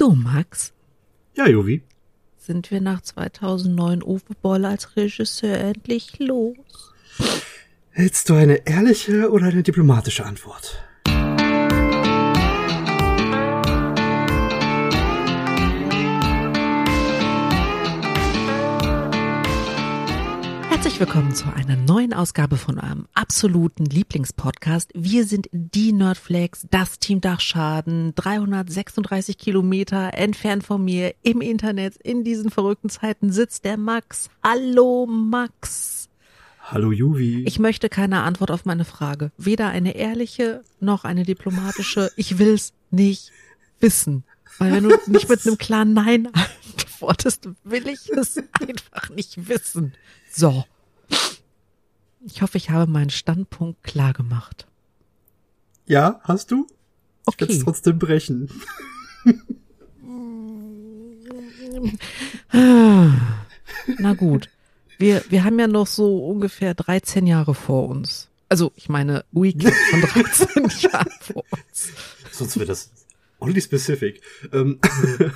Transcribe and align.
Du, 0.00 0.12
Max, 0.12 0.72
Ja, 1.36 1.46
Jovi. 1.46 1.82
sind 2.38 2.70
wir 2.70 2.80
nach 2.80 3.02
2009 3.02 4.02
Uwe 4.02 4.22
Boll 4.40 4.64
als 4.64 4.96
Regisseur 4.96 5.58
endlich 5.58 6.18
los? 6.18 6.56
Hältst 7.90 8.30
du 8.30 8.34
eine 8.34 8.66
ehrliche 8.66 9.30
oder 9.30 9.48
eine 9.48 9.62
diplomatische 9.62 10.24
Antwort? 10.24 10.82
Herzlich 20.80 20.98
willkommen 20.98 21.34
zu 21.34 21.44
einer 21.52 21.76
neuen 21.76 22.14
Ausgabe 22.14 22.56
von 22.56 22.78
eurem 22.78 23.06
absoluten 23.12 23.84
Lieblingspodcast. 23.84 24.90
Wir 24.94 25.26
sind 25.26 25.50
die 25.52 25.92
Nerdflex, 25.92 26.66
das 26.70 26.98
Team 26.98 27.20
Dachschaden, 27.20 28.14
336 28.14 29.36
Kilometer 29.36 30.14
entfernt 30.14 30.64
von 30.64 30.82
mir 30.82 31.14
im 31.22 31.42
Internet. 31.42 31.98
In 31.98 32.24
diesen 32.24 32.50
verrückten 32.50 32.88
Zeiten 32.88 33.30
sitzt 33.30 33.66
der 33.66 33.76
Max. 33.76 34.30
Hallo 34.42 35.04
Max. 35.04 36.08
Hallo, 36.62 36.92
Jovi. 36.92 37.44
Ich 37.44 37.58
möchte 37.58 37.90
keine 37.90 38.22
Antwort 38.22 38.50
auf 38.50 38.64
meine 38.64 38.86
Frage. 38.86 39.32
Weder 39.36 39.68
eine 39.68 39.96
ehrliche 39.96 40.62
noch 40.80 41.04
eine 41.04 41.24
diplomatische. 41.24 42.10
Ich 42.16 42.38
will's 42.38 42.72
nicht 42.90 43.32
wissen. 43.80 44.24
Weil 44.56 44.72
wenn 44.72 44.84
du 44.84 44.96
nicht 45.08 45.28
mit 45.28 45.46
einem 45.46 45.58
klaren 45.58 45.92
Nein 45.92 46.28
antwortest, 46.78 47.50
will 47.64 47.86
ich 47.86 48.08
es 48.08 48.38
einfach 48.58 49.10
nicht 49.10 49.46
wissen. 49.46 49.92
So. 50.32 50.64
Ich 52.26 52.42
hoffe, 52.42 52.58
ich 52.58 52.70
habe 52.70 52.90
meinen 52.90 53.10
Standpunkt 53.10 53.82
klar 53.82 54.12
gemacht. 54.12 54.66
ja, 55.86 56.20
hast 56.24 56.50
du? 56.50 56.66
Ich 57.28 57.40
werd's 57.40 57.54
Okay. 57.54 57.62
trotzdem 57.64 57.98
brechen. 57.98 58.50
Na 63.98 64.14
gut. 64.14 64.48
Wir, 64.98 65.24
wir 65.28 65.44
haben 65.44 65.58
ja 65.58 65.66
noch 65.66 65.86
so 65.86 66.26
ungefähr 66.26 66.74
13 66.74 67.26
Jahre 67.26 67.54
vor 67.54 67.88
uns. 67.88 68.28
Also, 68.48 68.72
ich 68.74 68.88
meine, 68.88 69.24
Weekend 69.32 69.74
von 69.90 70.00
13 70.02 70.90
Jahren 70.90 71.10
vor 71.20 71.44
uns. 71.50 71.88
Sonst 72.32 72.58
wird 72.58 72.68
das 72.68 72.90
only 73.38 73.60
specific. 73.62 74.20
Ähm, 74.52 74.78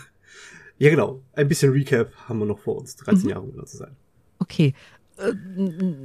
ja, 0.79 0.91
genau. 0.91 1.23
Ein 1.33 1.49
bisschen 1.49 1.73
Recap 1.73 2.13
haben 2.29 2.41
wir 2.41 2.47
noch 2.47 2.59
vor 2.59 2.77
uns. 2.77 2.97
13 2.97 3.31
Jahre, 3.31 3.43
um 3.43 3.53
genau 3.53 3.65
zu 3.65 3.79
sein. 3.79 3.97
Okay. 4.39 4.75
Äh, 5.17 5.33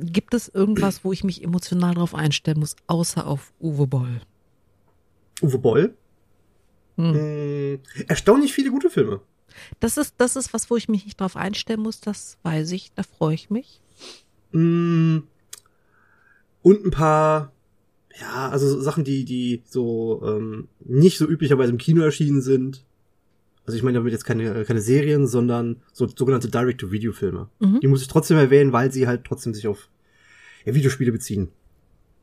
gibt 0.04 0.34
es 0.34 0.48
irgendwas, 0.50 1.04
wo 1.04 1.12
ich 1.12 1.24
mich 1.24 1.44
emotional 1.44 1.96
drauf 1.96 2.14
einstellen 2.14 2.60
muss, 2.60 2.76
außer 2.88 3.26
auf 3.26 3.52
Uwe 3.60 3.88
Boll? 3.88 4.22
Uwe 5.42 5.58
Boll. 5.58 5.94
Hm. 6.98 7.14
Hm, 7.14 7.80
erstaunlich 8.08 8.54
viele 8.54 8.72
gute 8.72 8.90
Filme. 8.90 9.22
Das 9.80 9.98
ist, 9.98 10.16
das 10.18 10.36
ist 10.36 10.54
was, 10.54 10.70
wo 10.70 10.76
ich 10.78 10.90
mich 10.90 11.06
nicht 11.06 11.20
drauf 11.20 11.36
einstellen 11.36 11.82
muss, 11.82 12.00
das 12.02 12.38
weiß 12.44 12.72
ich, 12.72 12.92
da 12.94 13.04
freue 13.04 13.34
ich 13.34 13.50
mich. 13.50 13.82
Mm, 14.52 15.20
Und 16.62 16.86
ein 16.86 16.92
paar, 16.92 17.52
ja, 18.20 18.50
also 18.50 18.68
so 18.70 18.82
Sachen, 18.82 19.04
die, 19.04 19.26
die 19.26 19.64
so 19.66 20.22
ähm, 20.24 20.68
nicht 20.80 21.18
so 21.18 21.26
üblicherweise 21.28 21.72
im 21.72 21.78
Kino 21.78 22.04
erschienen 22.04 22.42
sind. 22.42 22.84
Also 23.70 23.78
ich 23.78 23.84
meine 23.84 24.00
damit 24.00 24.12
jetzt 24.14 24.24
keine, 24.24 24.66
keine 24.66 24.82
Serien, 24.82 25.28
sondern 25.28 25.76
so 25.94 26.08
sogenannte 26.08 26.50
Direct-to-Video-Filme. 26.50 27.50
Mhm. 27.60 27.80
Die 27.82 27.86
muss 27.88 28.02
ich 28.02 28.08
trotzdem 28.08 28.36
erwähnen, 28.40 28.74
weil 28.74 28.92
sie 28.92 29.06
halt 29.06 29.26
trotzdem 29.26 29.54
sich 29.54 29.68
auf 29.68 29.90
ja, 30.66 30.74
Videospiele 30.74 31.12
beziehen. 31.12 31.50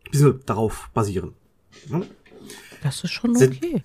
Beziehungsweise 0.07 0.43
darauf 0.45 0.91
basieren. 0.93 1.35
Ja? 1.89 2.03
Das 2.83 3.05
ist 3.05 3.13
schon 3.13 3.37
okay. 3.37 3.81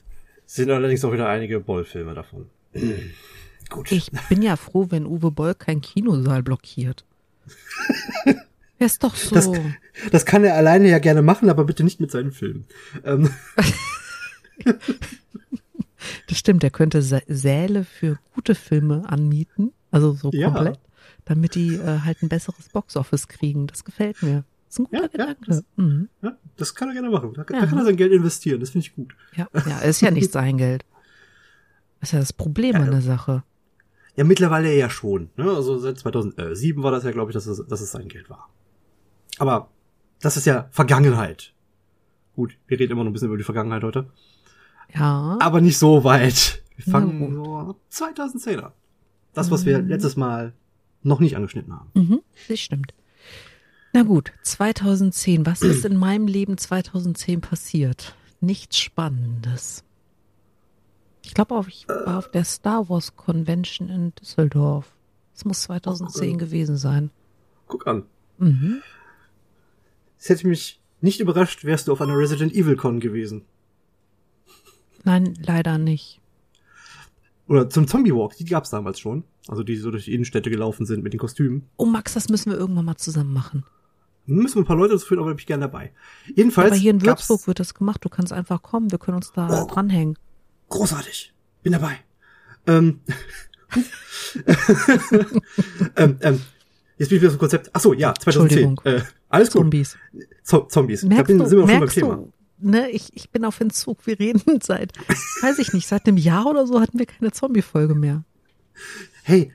Sind 0.47 0.71
allerdings 0.71 1.05
auch 1.05 1.13
wieder 1.13 1.29
einige 1.29 1.59
Boll-Filme 1.59 2.15
davon. 2.15 2.47
Gut. 3.69 3.91
Ich 3.91 4.09
bin 4.27 4.41
ja 4.41 4.55
froh, 4.55 4.87
wenn 4.89 5.05
Uwe 5.05 5.29
Boll 5.29 5.53
kein 5.53 5.81
Kinosaal 5.81 6.41
blockiert. 6.41 7.05
Er 8.79 8.87
ist 8.87 9.03
doch 9.03 9.15
so. 9.15 9.35
Das- 9.35 9.51
Das 10.09 10.25
kann 10.25 10.43
er 10.43 10.55
alleine 10.55 10.89
ja 10.89 10.97
gerne 10.97 11.21
machen, 11.21 11.47
aber 11.51 11.65
bitte 11.65 11.83
nicht 11.83 11.99
mit 12.01 12.09
seinen 12.09 12.31
Filmen. 12.31 12.65
Ähm, 13.05 13.29
Das 16.27 16.37
stimmt, 16.37 16.63
er 16.63 16.69
könnte 16.71 16.99
Sä- 17.01 17.23
Säle 17.27 17.83
für 17.83 18.19
gute 18.33 18.55
Filme 18.55 19.03
anmieten, 19.07 19.71
also 19.91 20.13
so 20.13 20.31
Ja. 20.33 20.49
komplett, 20.51 20.79
damit 21.25 21.55
die 21.55 21.75
äh, 21.75 21.99
halt 21.99 22.21
ein 22.23 22.29
besseres 22.29 22.69
Boxoffice 22.69 23.27
kriegen. 23.27 23.67
Das 23.67 23.83
gefällt 23.83 24.21
mir. 24.23 24.43
Das 24.65 24.75
ist 24.75 24.79
ein 24.79 24.83
guter 24.85 24.97
Ja, 24.97 25.01
ja, 25.03 25.07
Gedanke. 25.07 25.45
das- 25.47 25.63
mhm. 25.75 26.09
ja, 26.21 26.37
das 26.57 26.75
kann 26.75 26.87
er 26.89 26.93
gerne 26.93 27.09
machen. 27.09 27.33
Da, 27.33 27.43
da 27.43 27.53
Ja. 27.53 27.65
kann 27.65 27.77
er 27.77 27.85
sein 27.85 27.97
Geld 27.97 28.11
investieren. 28.13 28.59
Das 28.59 28.69
finde 28.71 28.87
ich 28.87 28.95
gut. 28.95 29.13
ja, 29.35 29.47
ja, 29.67 29.79
ist 29.79 30.01
ja 30.01 30.11
nicht 30.11 30.31
sein 30.31 30.57
Geld. 30.57 30.85
Das 31.99 32.09
ist 32.09 32.13
ja 32.13 32.19
das 32.19 32.33
Problem 32.33 32.75
an 32.75 32.89
der 32.91 33.01
Sache. 33.01 33.43
Ja, 34.15 34.23
mittlerweile 34.23 34.75
ja 34.75 34.89
schon. 34.89 35.29
Ne? 35.37 35.43
Also 35.51 35.77
seit 35.77 35.97
2007 35.99 36.83
war 36.83 36.91
das 36.91 37.03
ja, 37.03 37.11
glaube 37.11 37.31
ich, 37.31 37.33
dass 37.33 37.45
es, 37.45 37.65
dass 37.67 37.79
es 37.81 37.91
sein 37.91 38.07
Geld 38.07 38.29
war. 38.29 38.49
Aber 39.37 39.69
das 40.19 40.35
ist 40.37 40.45
ja 40.45 40.67
Vergangenheit. 40.71 41.53
Gut, 42.35 42.57
wir 42.67 42.79
reden 42.79 42.93
immer 42.93 43.03
noch 43.03 43.09
ein 43.11 43.13
bisschen 43.13 43.27
über 43.27 43.37
die 43.37 43.43
Vergangenheit 43.43 43.83
heute. 43.83 44.09
Ja. 44.93 45.37
Aber 45.39 45.61
nicht 45.61 45.77
so 45.77 46.03
weit. 46.03 46.61
Wir 46.75 46.91
fangen 46.91 47.35
so 47.35 47.57
ab 47.57 47.75
2010 47.89 48.59
an. 48.59 48.71
Das, 49.33 49.51
was 49.51 49.65
wir 49.65 49.81
letztes 49.81 50.17
Mal 50.17 50.53
noch 51.03 51.19
nicht 51.19 51.35
angeschnitten 51.35 51.73
haben. 51.73 51.89
Mhm, 51.93 52.21
das 52.47 52.59
stimmt. 52.59 52.93
Na 53.93 54.03
gut, 54.03 54.31
2010. 54.43 55.45
Was 55.45 55.61
ist 55.61 55.85
in 55.85 55.97
meinem 55.97 56.27
Leben 56.27 56.57
2010 56.57 57.41
passiert? 57.41 58.15
Nichts 58.39 58.79
Spannendes. 58.79 59.83
Ich 61.23 61.33
glaube, 61.33 61.55
auch, 61.55 61.67
ich 61.67 61.87
war 61.87 62.17
auf 62.17 62.31
der 62.31 62.43
Star 62.45 62.89
Wars 62.89 63.15
Convention 63.15 63.89
in 63.89 64.13
Düsseldorf. 64.15 64.91
Das 65.33 65.45
muss 65.45 65.61
2010 65.63 66.37
gewesen 66.37 66.77
sein. 66.77 67.11
Guck 67.67 67.87
an. 67.87 68.03
Mhm. 68.37 68.81
Es 70.19 70.29
hätte 70.29 70.47
mich 70.47 70.79
nicht 70.99 71.19
überrascht, 71.19 71.63
wärst 71.63 71.87
du 71.87 71.93
auf 71.93 72.01
einer 72.01 72.17
Resident 72.17 72.53
Evil 72.53 72.75
Con 72.75 72.99
gewesen. 72.99 73.45
Nein, 75.03 75.33
leider 75.45 75.77
nicht. 75.77 76.19
Oder 77.47 77.69
zum 77.69 77.87
Zombie 77.87 78.13
Walk, 78.13 78.37
die 78.37 78.45
gab's 78.45 78.69
damals 78.69 78.99
schon. 78.99 79.23
Also 79.47 79.63
die 79.63 79.75
so 79.75 79.91
durch 79.91 80.05
die 80.05 80.13
Innenstädte 80.13 80.49
gelaufen 80.49 80.85
sind 80.85 81.03
mit 81.03 81.13
den 81.13 81.19
Kostümen. 81.19 81.63
Oh, 81.77 81.85
Max, 81.85 82.13
das 82.13 82.29
müssen 82.29 82.51
wir 82.51 82.57
irgendwann 82.57 82.85
mal 82.85 82.95
zusammen 82.97 83.33
machen. 83.33 83.65
Müssen 84.27 84.55
wir 84.57 84.61
ein 84.61 84.65
paar 84.65 84.77
Leute 84.77 84.93
dazu 84.93 85.07
führen, 85.07 85.19
aber 85.19 85.29
da 85.29 85.33
bin 85.33 85.39
ich 85.39 85.47
gerne 85.47 85.61
dabei. 85.65 85.91
Jedenfalls 86.35 86.71
Aber 86.71 86.79
hier 86.79 86.91
in 86.91 87.01
Würzburg 87.01 87.47
wird 87.47 87.59
das 87.59 87.73
gemacht. 87.73 88.05
Du 88.05 88.09
kannst 88.09 88.31
einfach 88.31 88.61
kommen. 88.61 88.91
Wir 88.91 88.99
können 88.99 89.17
uns 89.17 89.31
da 89.33 89.63
Oh. 89.63 89.67
dranhängen. 89.67 90.17
großartig. 90.69 91.33
Bin 91.63 91.73
dabei. 91.73 91.97
Ähm, 92.67 93.01
ähm, 95.97 96.17
ähm, 96.21 96.41
jetzt 96.97 97.09
bin 97.09 97.17
ich 97.17 97.21
wieder 97.21 97.29
zum 97.31 97.39
Konzept. 97.39 97.69
Ach 97.73 97.81
so, 97.81 97.93
ja, 97.93 98.13
2010. 98.13 98.69
Entschuldigung. 98.69 98.81
Äh, 98.85 99.01
alles 99.29 99.49
gut. 99.49 99.61
Zombies. 99.61 99.97
Zo 100.43 100.61
Zombies. 100.65 101.01
Da 101.01 101.07
Merkst 101.07 101.27
bin, 101.27 101.37
du, 101.39 101.45
sind 101.47 101.59
wir 101.59 101.67
schon 101.67 101.79
beim 101.79 101.89
Thema. 101.89 102.15
du, 102.15 102.33
ne, 102.61 102.89
ich, 102.89 103.09
ich 103.13 103.29
bin 103.29 103.45
auf 103.45 103.59
Entzug. 103.59 104.05
Wir 104.05 104.19
reden 104.19 104.59
seit, 104.63 104.93
weiß 105.41 105.59
ich 105.59 105.73
nicht, 105.73 105.87
seit 105.87 106.07
einem 106.07 106.17
Jahr 106.17 106.45
oder 106.47 106.65
so 106.67 106.79
hatten 106.81 106.99
wir 106.99 107.05
keine 107.05 107.31
Zombie-Folge 107.31 107.95
mehr. 107.95 108.23
Hey, 109.23 109.51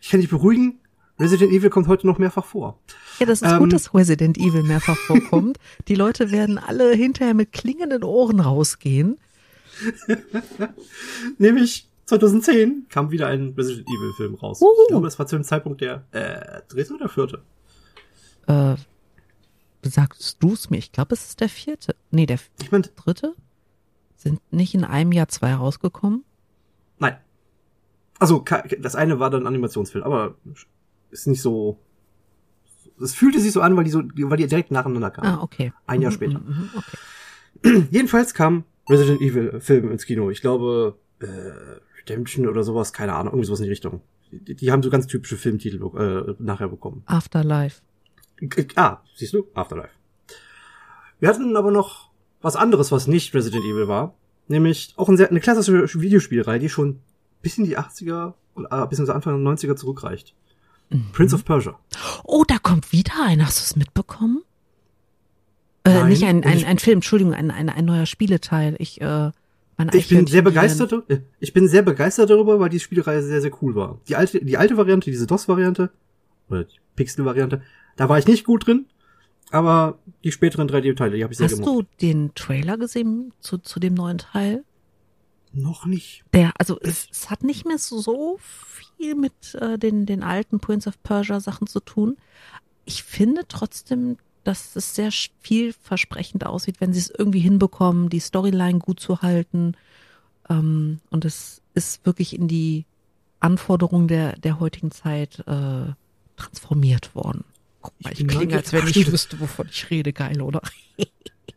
ich 0.00 0.10
kann 0.10 0.20
dich 0.20 0.30
beruhigen. 0.30 0.80
Resident 1.20 1.52
Evil 1.52 1.70
kommt 1.70 1.88
heute 1.88 2.06
noch 2.06 2.18
mehrfach 2.18 2.44
vor. 2.44 2.78
Ja, 3.18 3.26
das 3.26 3.42
ist 3.42 3.50
Ähm. 3.50 3.58
gut, 3.58 3.72
dass 3.72 3.92
Resident 3.92 4.38
Evil 4.38 4.62
mehrfach 4.62 4.96
vorkommt. 4.96 5.58
Die 5.88 5.96
Leute 5.96 6.30
werden 6.30 6.58
alle 6.58 6.92
hinterher 6.94 7.34
mit 7.34 7.50
klingenden 7.52 8.04
Ohren 8.04 8.38
rausgehen. 8.38 9.18
Nämlich 11.38 11.88
2010 12.06 12.86
kam 12.88 13.10
wieder 13.10 13.26
ein 13.26 13.54
Resident 13.56 13.86
Evil 13.88 14.12
Film 14.16 14.34
raus. 14.34 14.60
Uhu. 14.62 14.68
Ich 14.82 14.88
glaube, 14.88 15.06
das 15.06 15.18
war 15.18 15.26
zu 15.26 15.36
dem 15.36 15.44
Zeitpunkt 15.44 15.80
der 15.80 16.04
äh, 16.12 16.60
dritte 16.68 16.94
oder 16.94 17.08
vierte. 17.08 17.42
Äh, 18.46 18.76
sagst 19.82 20.36
du 20.42 20.52
es 20.52 20.70
mir? 20.70 20.78
Ich 20.78 20.92
glaube, 20.92 21.14
es 21.14 21.28
ist 21.28 21.40
der 21.40 21.48
vierte. 21.48 21.94
Nee, 22.10 22.26
der 22.26 22.38
Ich 22.60 22.70
meine, 22.72 22.84
dritte? 22.96 23.34
Sind 24.16 24.40
nicht 24.52 24.74
in 24.74 24.84
einem 24.84 25.12
Jahr 25.12 25.28
zwei 25.28 25.54
rausgekommen? 25.54 26.24
nein. 26.98 27.16
Also 28.20 28.44
das 28.80 28.96
eine 28.96 29.20
war 29.20 29.30
dann 29.30 29.42
ein 29.42 29.46
Animationsfilm, 29.46 30.04
aber 30.04 30.34
ist 31.12 31.28
nicht 31.28 31.40
so. 31.40 31.78
Es 33.00 33.14
fühlte 33.14 33.38
sich 33.40 33.52
so 33.52 33.60
an, 33.60 33.76
weil 33.76 33.84
die 33.84 33.90
so, 33.90 34.02
weil 34.02 34.36
die 34.38 34.46
direkt 34.48 34.72
nacheinander 34.72 35.10
kamen. 35.12 35.28
Ah, 35.38 35.40
okay. 35.42 35.72
Ein 35.86 36.02
Jahr 36.02 36.10
Mhm, 36.10 36.14
später. 36.16 36.38
mhm, 36.40 36.48
mhm, 36.48 36.70
Okay. 36.74 37.86
Jedenfalls 37.92 38.34
kam 38.34 38.64
Resident 38.90 39.20
Evil 39.20 39.60
Film 39.60 39.92
ins 39.92 40.04
Kino. 40.04 40.30
Ich 40.30 40.40
glaube, 40.40 40.98
äh, 41.20 41.26
Redemption 42.00 42.48
oder 42.48 42.64
sowas, 42.64 42.92
keine 42.92 43.14
Ahnung, 43.14 43.34
irgendwie 43.34 43.46
sowas 43.46 43.60
in 43.60 43.64
die 43.66 43.70
Richtung. 43.70 44.00
Die, 44.32 44.56
die 44.56 44.72
haben 44.72 44.82
so 44.82 44.90
ganz 44.90 45.06
typische 45.06 45.36
Filmtitel 45.36 45.80
äh, 45.96 46.34
nachher 46.42 46.68
bekommen. 46.68 47.04
Afterlife. 47.06 47.82
Ah, 48.76 48.98
siehst 49.14 49.34
du? 49.34 49.46
Afterlife. 49.54 49.90
Wir 51.20 51.28
hatten 51.28 51.56
aber 51.56 51.70
noch 51.70 52.10
was 52.40 52.56
anderes, 52.56 52.92
was 52.92 53.06
nicht 53.06 53.34
Resident 53.34 53.64
Evil 53.64 53.88
war. 53.88 54.14
Nämlich 54.46 54.94
auch 54.96 55.08
ein 55.08 55.16
sehr, 55.16 55.28
eine 55.28 55.40
klassische 55.40 56.00
Videospielreihe, 56.00 56.58
die 56.58 56.68
schon 56.68 57.00
bis 57.42 57.58
in 57.58 57.64
die 57.64 57.78
80er 57.78 58.34
und 58.54 58.66
äh, 58.70 58.86
bis 58.86 58.98
in 58.98 59.10
Anfang 59.10 59.44
der 59.44 59.52
90er 59.52 59.76
zurückreicht. 59.76 60.34
Prince 61.12 61.34
of 61.34 61.44
Persia. 61.44 61.78
Oh, 62.24 62.44
da 62.46 62.58
kommt 62.58 62.92
wieder 62.92 63.12
ein. 63.26 63.44
Hast 63.44 63.58
du 63.58 63.62
es 63.62 63.76
mitbekommen? 63.76 64.42
Äh, 65.84 65.94
Nein. 65.94 66.08
nicht 66.08 66.24
ein, 66.24 66.44
ein, 66.44 66.64
ein 66.64 66.78
Film, 66.78 66.98
Entschuldigung, 66.98 67.34
ein, 67.34 67.50
ein, 67.50 67.68
ein 67.68 67.84
neuer 67.84 68.06
Spieleteil. 68.06 68.74
Ich, 68.78 69.00
äh, 69.00 69.30
Ich 69.92 70.08
bin 70.08 70.26
sehr 70.26 70.42
begeistert, 70.42 70.92
äh, 71.08 71.20
ich 71.40 71.52
bin 71.52 71.68
sehr 71.68 71.82
begeistert 71.82 72.30
darüber, 72.30 72.58
weil 72.58 72.70
die 72.70 72.80
Spielreihe 72.80 73.22
sehr, 73.22 73.40
sehr 73.40 73.52
cool 73.62 73.74
war. 73.74 74.00
Die 74.08 74.16
alte, 74.16 74.42
die 74.44 74.56
alte 74.56 74.76
Variante, 74.76 75.10
diese 75.10 75.26
DOS-Variante, 75.26 75.90
oder 76.48 76.64
die 76.64 76.76
Pixel-Variante, 76.96 77.62
da 77.98 78.08
war 78.08 78.18
ich 78.18 78.26
nicht 78.26 78.44
gut 78.44 78.66
drin, 78.66 78.86
aber 79.50 79.98
die 80.24 80.32
späteren 80.32 80.68
3D-Teile, 80.68 81.16
die 81.16 81.24
habe 81.24 81.32
ich 81.32 81.38
sehr 81.38 81.46
Hast 81.46 81.58
gemocht. 81.58 81.88
du 81.90 82.06
den 82.06 82.34
Trailer 82.34 82.78
gesehen 82.78 83.32
zu, 83.40 83.58
zu 83.58 83.80
dem 83.80 83.94
neuen 83.94 84.18
Teil? 84.18 84.64
Noch 85.52 85.84
nicht. 85.84 86.22
Der, 86.32 86.52
also 86.58 86.78
es, 86.80 87.08
es 87.10 87.28
hat 87.28 87.42
nicht 87.42 87.66
mehr 87.66 87.78
so 87.78 88.38
viel 88.38 89.16
mit 89.16 89.54
äh, 89.56 89.78
den, 89.78 90.06
den 90.06 90.22
alten 90.22 90.60
Prince 90.60 90.88
of 90.88 91.02
Persia 91.02 91.40
Sachen 91.40 91.66
zu 91.66 91.80
tun. 91.80 92.16
Ich 92.84 93.02
finde 93.02 93.42
trotzdem, 93.48 94.16
dass 94.44 94.76
es 94.76 94.94
sehr 94.94 95.10
vielversprechend 95.40 96.46
aussieht, 96.46 96.80
wenn 96.80 96.92
sie 96.92 97.00
es 97.00 97.10
irgendwie 97.10 97.40
hinbekommen, 97.40 98.10
die 98.10 98.20
Storyline 98.20 98.78
gut 98.78 99.00
zu 99.00 99.22
halten. 99.22 99.74
Ähm, 100.48 101.00
und 101.10 101.24
es 101.24 101.62
ist 101.74 102.06
wirklich 102.06 102.32
in 102.34 102.46
die 102.46 102.86
Anforderungen 103.40 104.06
der, 104.06 104.38
der 104.38 104.60
heutigen 104.60 104.92
Zeit 104.92 105.40
äh, 105.48 105.92
transformiert 106.36 107.14
worden. 107.16 107.44
Guck 107.80 107.94
mal, 108.02 108.12
Ich 108.12 108.20
ich 108.20 108.28
klinge, 108.28 108.56
als 108.56 108.72
wenn 108.72 108.86
ich 108.86 109.12
wüsste, 109.12 109.38
wovon 109.40 109.68
ich 109.70 109.90
rede. 109.90 110.12
Geil, 110.12 110.42
oder? 110.42 110.62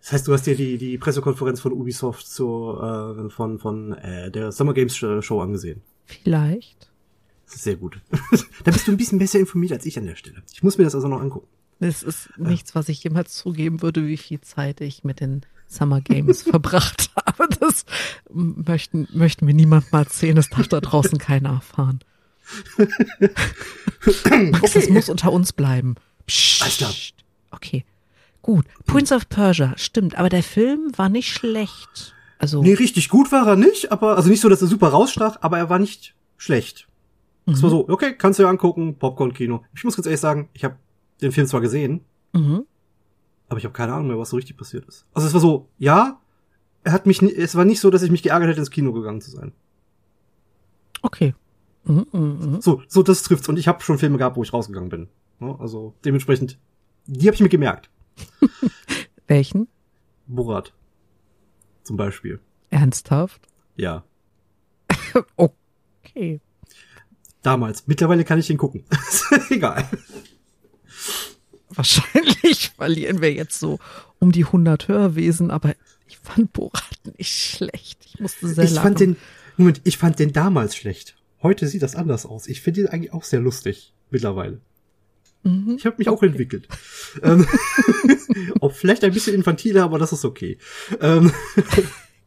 Das 0.01 0.13
heißt, 0.13 0.27
du 0.27 0.33
hast 0.33 0.47
dir 0.47 0.55
die, 0.55 0.77
die 0.77 0.97
Pressekonferenz 0.97 1.59
von 1.59 1.73
Ubisoft 1.73 2.27
zu, 2.27 2.77
äh, 2.81 3.29
von, 3.29 3.59
von 3.59 3.93
äh, 3.93 4.31
der 4.31 4.51
Summer 4.51 4.73
Games 4.73 4.95
Show 4.95 5.41
angesehen. 5.41 5.81
Vielleicht. 6.05 6.89
Das 7.45 7.55
ist 7.55 7.63
sehr 7.63 7.75
gut. 7.75 7.99
da 8.63 8.71
bist 8.71 8.87
du 8.87 8.91
ein 8.91 8.97
bisschen 8.97 9.19
besser 9.19 9.39
informiert 9.39 9.73
als 9.73 9.85
ich 9.85 9.97
an 9.97 10.05
der 10.05 10.15
Stelle. 10.15 10.41
Ich 10.53 10.63
muss 10.63 10.77
mir 10.77 10.85
das 10.85 10.95
also 10.95 11.07
noch 11.07 11.21
angucken. 11.21 11.47
Es 11.79 12.03
ist 12.03 12.29
nichts, 12.37 12.75
was 12.75 12.89
ich 12.89 13.03
jemals 13.03 13.33
zugeben 13.33 13.81
würde, 13.81 14.05
wie 14.05 14.17
viel 14.17 14.39
Zeit 14.41 14.81
ich 14.81 15.03
mit 15.03 15.19
den 15.19 15.41
Summer 15.67 15.99
Games 15.99 16.43
verbracht 16.49 17.11
habe. 17.15 17.49
Das 17.59 17.85
möchten, 18.31 19.07
möchten 19.13 19.45
mir 19.45 19.53
niemand 19.53 19.91
mal 19.91 20.03
erzählen. 20.03 20.35
Das 20.35 20.49
darf 20.49 20.67
da 20.67 20.79
draußen 20.79 21.17
keiner 21.17 21.49
erfahren. 21.49 21.99
Max, 24.51 24.73
das 24.73 24.89
muss 24.89 25.09
unter 25.09 25.31
uns 25.31 25.53
bleiben. 25.53 25.95
Psst. 26.31 26.61
Alles 26.61 26.77
klar. 26.77 26.93
Okay. 27.51 27.83
Gut. 28.41 28.65
Prince 28.85 29.13
of 29.13 29.27
Persia, 29.27 29.73
stimmt. 29.77 30.17
Aber 30.17 30.29
der 30.29 30.43
Film 30.43 30.91
war 30.97 31.09
nicht 31.09 31.29
schlecht. 31.29 32.15
Also, 32.39 32.63
Nee, 32.63 32.73
richtig 32.73 33.09
gut 33.09 33.31
war 33.31 33.45
er 33.47 33.55
nicht, 33.55 33.91
aber, 33.91 34.15
also 34.15 34.29
nicht 34.29 34.41
so, 34.41 34.49
dass 34.49 34.61
er 34.61 34.67
super 34.67 34.87
rausstach, 34.87 35.37
aber 35.41 35.57
er 35.57 35.69
war 35.69 35.77
nicht 35.77 36.15
schlecht. 36.37 36.87
Es 37.45 37.61
war 37.61 37.69
so, 37.69 37.89
okay, 37.89 38.15
kannst 38.17 38.39
du 38.39 38.43
dir 38.43 38.49
angucken, 38.49 38.95
Popcorn-Kino. 38.95 39.63
Ich 39.75 39.83
muss 39.83 39.95
ganz 39.95 40.05
ehrlich 40.05 40.21
sagen, 40.21 40.47
ich 40.53 40.63
habe 40.63 40.77
den 41.21 41.33
Film 41.33 41.47
zwar 41.47 41.59
gesehen, 41.59 42.01
mhm. 42.31 42.65
aber 43.49 43.57
ich 43.57 43.65
habe 43.65 43.73
keine 43.73 43.93
Ahnung 43.93 44.07
mehr, 44.07 44.17
was 44.17 44.29
so 44.29 44.37
richtig 44.37 44.55
passiert 44.55 44.85
ist. 44.87 45.05
Also 45.13 45.27
es 45.27 45.33
war 45.33 45.41
so, 45.41 45.67
ja, 45.77 46.21
er 46.83 46.93
hat 46.93 47.05
mich, 47.05 47.21
es 47.21 47.55
war 47.55 47.65
nicht 47.65 47.81
so, 47.81 47.89
dass 47.89 48.03
ich 48.03 48.11
mich 48.11 48.23
geärgert 48.23 48.49
hätte, 48.49 48.59
ins 48.59 48.71
Kino 48.71 48.93
gegangen 48.93 49.21
zu 49.21 49.31
sein. 49.31 49.51
okay. 51.01 51.35
Mhm, 51.83 52.05
mhm, 52.11 52.21
mhm. 52.21 52.61
So, 52.61 52.83
so 52.87 53.03
das 53.03 53.23
trifft's. 53.23 53.49
Und 53.49 53.57
ich 53.57 53.67
habe 53.67 53.81
schon 53.81 53.97
Filme 53.97 54.17
gehabt, 54.17 54.37
wo 54.37 54.43
ich 54.43 54.53
rausgegangen 54.53 54.89
bin. 54.89 55.09
Ne? 55.41 55.55
Also 55.59 55.95
dementsprechend, 56.05 56.57
die 57.07 57.27
habe 57.27 57.35
ich 57.35 57.41
mir 57.41 57.49
gemerkt. 57.49 57.89
Welchen? 59.27 59.67
Borat. 60.27 60.73
Zum 61.83 61.97
Beispiel. 61.97 62.39
Ernsthaft? 62.69 63.41
Ja. 63.75 64.03
Okay. 65.35 66.39
Damals. 67.41 67.87
Mittlerweile 67.87 68.23
kann 68.23 68.39
ich 68.39 68.47
den 68.47 68.57
gucken. 68.57 68.83
Egal. 69.49 69.85
Wahrscheinlich 71.69 72.69
verlieren 72.75 73.21
wir 73.21 73.33
jetzt 73.33 73.59
so 73.59 73.79
um 74.19 74.31
die 74.31 74.45
100 74.45 74.87
Hörwesen, 74.87 75.51
aber 75.51 75.73
ich 76.07 76.17
fand 76.17 76.51
Borat 76.53 76.83
nicht 77.17 77.31
schlecht. 77.33 78.05
Ich 78.05 78.19
musste 78.19 78.47
sehr 78.47 78.63
Ich 78.65 78.71
lachen. 78.71 78.83
fand 78.83 78.99
den, 78.99 79.15
Moment, 79.57 79.81
ich 79.85 79.97
fand 79.97 80.19
den 80.19 80.33
damals 80.33 80.75
schlecht. 80.75 81.15
Heute 81.41 81.67
sieht 81.67 81.81
das 81.81 81.95
anders 81.95 82.25
aus. 82.25 82.47
Ich 82.47 82.61
finde 82.61 82.81
ihn 82.81 82.87
eigentlich 82.87 83.13
auch 83.13 83.23
sehr 83.23 83.39
lustig. 83.39 83.93
Mittlerweile. 84.09 84.59
Mhm. 85.43 85.75
Ich 85.77 85.85
habe 85.85 85.95
mich 85.97 86.09
auch 86.09 86.21
entwickelt. 86.23 86.67
ähm, 87.23 87.47
auch 88.61 88.73
vielleicht 88.73 89.03
ein 89.03 89.13
bisschen 89.13 89.35
infantiler, 89.35 89.83
aber 89.83 89.99
das 89.99 90.13
ist 90.13 90.25
okay. 90.25 90.57
Ähm, 90.99 91.31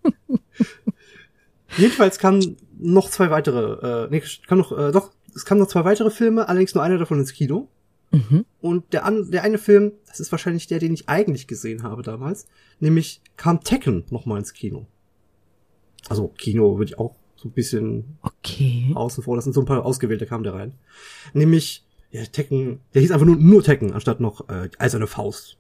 jedenfalls 1.77 2.19
kamen 2.19 2.57
noch 2.79 3.09
zwei 3.11 3.31
weitere, 3.31 4.05
äh, 4.05 4.09
nee, 4.11 4.23
kam 4.47 4.59
noch, 4.59 4.77
äh, 4.77 4.93
doch, 4.93 5.13
es 5.35 5.45
kamen 5.45 5.61
noch 5.61 5.69
zwei 5.69 5.85
weitere 5.85 6.11
Filme, 6.11 6.49
allerdings 6.49 6.75
nur 6.75 6.85
einer 6.85 6.99
davon 6.99 7.19
ins 7.19 7.33
Kino. 7.33 7.69
Mhm. 8.11 8.45
Und 8.61 8.93
der, 8.93 9.05
an, 9.05 9.31
der 9.31 9.43
eine 9.43 9.59
Film, 9.59 9.93
das 10.07 10.21
ist 10.21 10.31
wahrscheinlich 10.31 10.67
der, 10.67 10.79
den 10.79 10.95
ich 10.95 11.09
eigentlich 11.09 11.47
gesehen 11.47 11.83
habe 11.83 12.03
damals, 12.03 12.47
nämlich 12.79 13.21
kam 13.37 13.63
Tekken 13.63 14.05
noch 14.11 14.27
mal 14.27 14.39
ins 14.39 14.53
Kino. 14.53 14.87
Also 16.09 16.29
Kino 16.29 16.79
würde 16.79 16.91
ich 16.93 16.99
auch 16.99 17.17
so 17.37 17.49
ein 17.49 17.53
bisschen 17.53 18.19
Okay. 18.23 18.93
außen 18.95 19.25
vor, 19.25 19.37
das 19.37 19.45
sind 19.45 19.53
so 19.53 19.61
ein 19.61 19.67
paar 19.67 19.85
ausgewählte 19.85 20.27
kamen 20.27 20.45
da 20.45 20.53
rein. 20.53 20.75
Nämlich, 21.33 21.85
ja, 22.15 22.25
Tekken, 22.27 22.79
der 22.95 23.03
hieß 23.03 23.11
einfach 23.11 23.27
nur, 23.27 23.35
nur 23.37 23.63
Tekken, 23.65 23.93
anstatt 23.93 24.21
noch 24.21 24.49
äh, 24.49 24.71
Eiserne 24.79 25.09
Faust. 25.09 25.59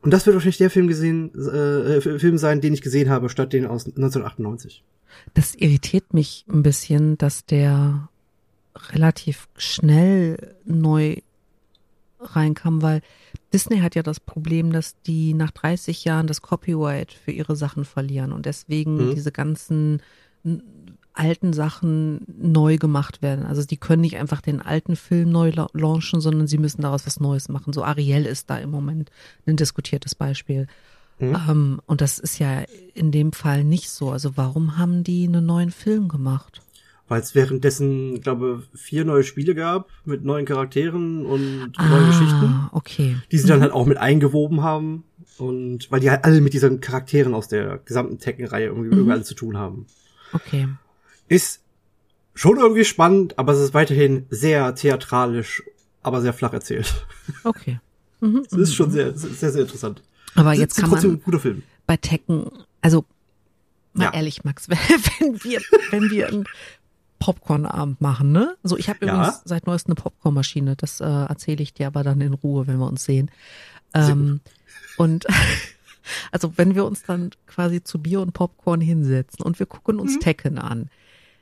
Und 0.00 0.10
das 0.10 0.24
wird 0.24 0.34
wahrscheinlich 0.34 0.56
der 0.56 0.70
Film 0.70 0.88
gesehen, 0.88 1.34
äh, 1.34 2.00
Film 2.00 2.38
sein, 2.38 2.62
den 2.62 2.72
ich 2.72 2.80
gesehen 2.80 3.10
habe, 3.10 3.28
statt 3.28 3.52
den 3.52 3.66
aus 3.66 3.84
1998. 3.84 4.82
Das 5.34 5.54
irritiert 5.54 6.14
mich 6.14 6.46
ein 6.48 6.62
bisschen, 6.62 7.18
dass 7.18 7.44
der 7.44 8.08
relativ 8.92 9.48
schnell 9.58 10.54
neu 10.64 11.16
reinkam, 12.20 12.80
weil 12.80 13.02
Disney 13.52 13.80
hat 13.80 13.94
ja 13.94 14.02
das 14.02 14.20
Problem, 14.20 14.72
dass 14.72 14.98
die 15.02 15.34
nach 15.34 15.50
30 15.50 16.04
Jahren 16.04 16.26
das 16.26 16.40
Copyright 16.40 17.12
für 17.12 17.32
ihre 17.32 17.56
Sachen 17.56 17.84
verlieren 17.84 18.32
und 18.32 18.46
deswegen 18.46 19.08
Mhm. 19.08 19.14
diese 19.14 19.32
ganzen 19.32 20.00
alten 21.12 21.52
Sachen 21.52 22.20
neu 22.40 22.78
gemacht 22.78 23.20
werden. 23.22 23.44
Also 23.44 23.64
die 23.64 23.76
können 23.76 24.02
nicht 24.02 24.16
einfach 24.16 24.40
den 24.40 24.60
alten 24.62 24.96
Film 24.96 25.30
neu 25.30 25.50
la- 25.50 25.68
launchen, 25.72 26.20
sondern 26.20 26.46
sie 26.46 26.58
müssen 26.58 26.82
daraus 26.82 27.06
was 27.06 27.20
Neues 27.20 27.48
machen. 27.48 27.72
So 27.72 27.84
Ariel 27.84 28.26
ist 28.26 28.48
da 28.50 28.58
im 28.58 28.70
Moment 28.70 29.10
ein 29.46 29.56
diskutiertes 29.56 30.14
Beispiel. 30.14 30.66
Mhm. 31.18 31.36
Ähm, 31.48 31.80
und 31.86 32.00
das 32.00 32.18
ist 32.18 32.38
ja 32.38 32.62
in 32.94 33.10
dem 33.12 33.32
Fall 33.32 33.64
nicht 33.64 33.90
so. 33.90 34.10
Also 34.10 34.36
warum 34.36 34.78
haben 34.78 35.04
die 35.04 35.26
einen 35.26 35.44
neuen 35.44 35.70
Film 35.70 36.08
gemacht? 36.08 36.62
Weil 37.08 37.20
es 37.20 37.34
währenddessen, 37.34 38.20
glaube 38.20 38.62
vier 38.72 39.04
neue 39.04 39.24
Spiele 39.24 39.56
gab 39.56 39.88
mit 40.04 40.24
neuen 40.24 40.46
Charakteren 40.46 41.26
und 41.26 41.72
neuen 41.76 42.06
Geschichten, 42.06 42.44
Ah, 42.46 42.70
okay. 42.72 43.16
die 43.32 43.38
sie 43.38 43.48
dann 43.48 43.60
halt 43.62 43.72
auch 43.72 43.84
mit 43.84 43.98
eingewoben 43.98 44.62
haben. 44.62 45.02
Und 45.36 45.90
weil 45.90 45.98
die 46.00 46.08
halt 46.10 46.24
alle 46.24 46.40
mit 46.40 46.52
diesen 46.52 46.80
Charakteren 46.80 47.34
aus 47.34 47.48
der 47.48 47.78
gesamten 47.78 48.18
Tekken-Reihe 48.18 48.66
irgendwie, 48.66 48.90
irgendwie 48.90 49.10
alle 49.12 49.22
zu 49.24 49.34
tun 49.34 49.56
haben. 49.58 49.86
Okay. 50.32 50.68
Ist 51.30 51.60
schon 52.34 52.58
irgendwie 52.58 52.84
spannend, 52.84 53.38
aber 53.38 53.52
es 53.54 53.60
ist 53.60 53.72
weiterhin 53.74 54.26
sehr 54.30 54.74
theatralisch, 54.74 55.62
aber 56.02 56.20
sehr 56.20 56.32
flach 56.34 56.52
erzählt. 56.52 57.06
Okay. 57.44 57.78
Mhm, 58.22 58.42
Es 58.50 58.52
ist 58.52 58.74
schon 58.74 58.90
sehr, 58.90 59.16
sehr, 59.16 59.50
sehr 59.50 59.62
interessant. 59.62 60.02
Aber 60.34 60.52
jetzt 60.52 60.76
kann 60.76 60.90
trotzdem 60.90 61.12
man 61.12 61.18
ein 61.20 61.22
guter 61.22 61.40
Film. 61.40 61.62
bei 61.86 61.96
Tekken, 61.96 62.50
also 62.82 63.06
mal 63.94 64.04
Ja. 64.04 64.12
ehrlich, 64.12 64.44
Max, 64.44 64.68
wenn, 64.68 65.42
wir, 65.42 65.62
wenn 65.90 66.10
wir 66.10 66.28
einen 66.28 66.44
Popcorn-Abend 67.18 68.02
machen, 68.02 68.32
ne? 68.32 68.56
So, 68.62 68.76
ich 68.76 68.90
habe 68.90 69.06
Ja. 69.06 69.14
übrigens 69.14 69.40
seit 69.46 69.66
neuestem 69.66 69.92
eine 69.92 70.02
Popcornmaschine. 70.02 70.76
Das 70.76 71.00
äh, 71.00 71.04
erzähle 71.06 71.62
ich 71.62 71.72
dir 71.72 71.86
aber 71.86 72.02
dann 72.02 72.20
in 72.20 72.34
Ruhe, 72.34 72.66
wenn 72.66 72.76
wir 72.78 72.86
uns 72.88 73.04
sehen. 73.04 73.30
Ähm, 73.94 74.40
und 74.98 75.26
also 76.30 76.52
wenn 76.58 76.74
wir 76.74 76.84
uns 76.84 77.02
dann 77.04 77.30
quasi 77.46 77.82
zu 77.82 78.00
Bier 78.00 78.20
und 78.20 78.32
Popcorn 78.34 78.82
hinsetzen 78.82 79.42
und 79.44 79.58
wir 79.58 79.64
gucken 79.66 79.98
uns 79.98 80.16
Mhm. 80.16 80.20
Tekken 80.20 80.58
an, 80.58 80.90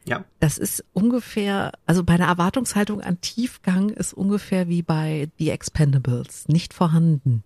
Ja. 0.08 0.24
Das 0.40 0.58
ist 0.58 0.84
ungefähr, 0.92 1.72
also 1.86 2.04
bei 2.04 2.14
einer 2.14 2.26
Erwartungshaltung 2.26 3.00
an 3.00 3.20
Tiefgang 3.20 3.90
ist 3.90 4.12
ungefähr 4.12 4.68
wie 4.68 4.82
bei 4.82 5.28
The 5.38 5.50
Expendables, 5.50 6.48
nicht 6.48 6.74
vorhanden. 6.74 7.44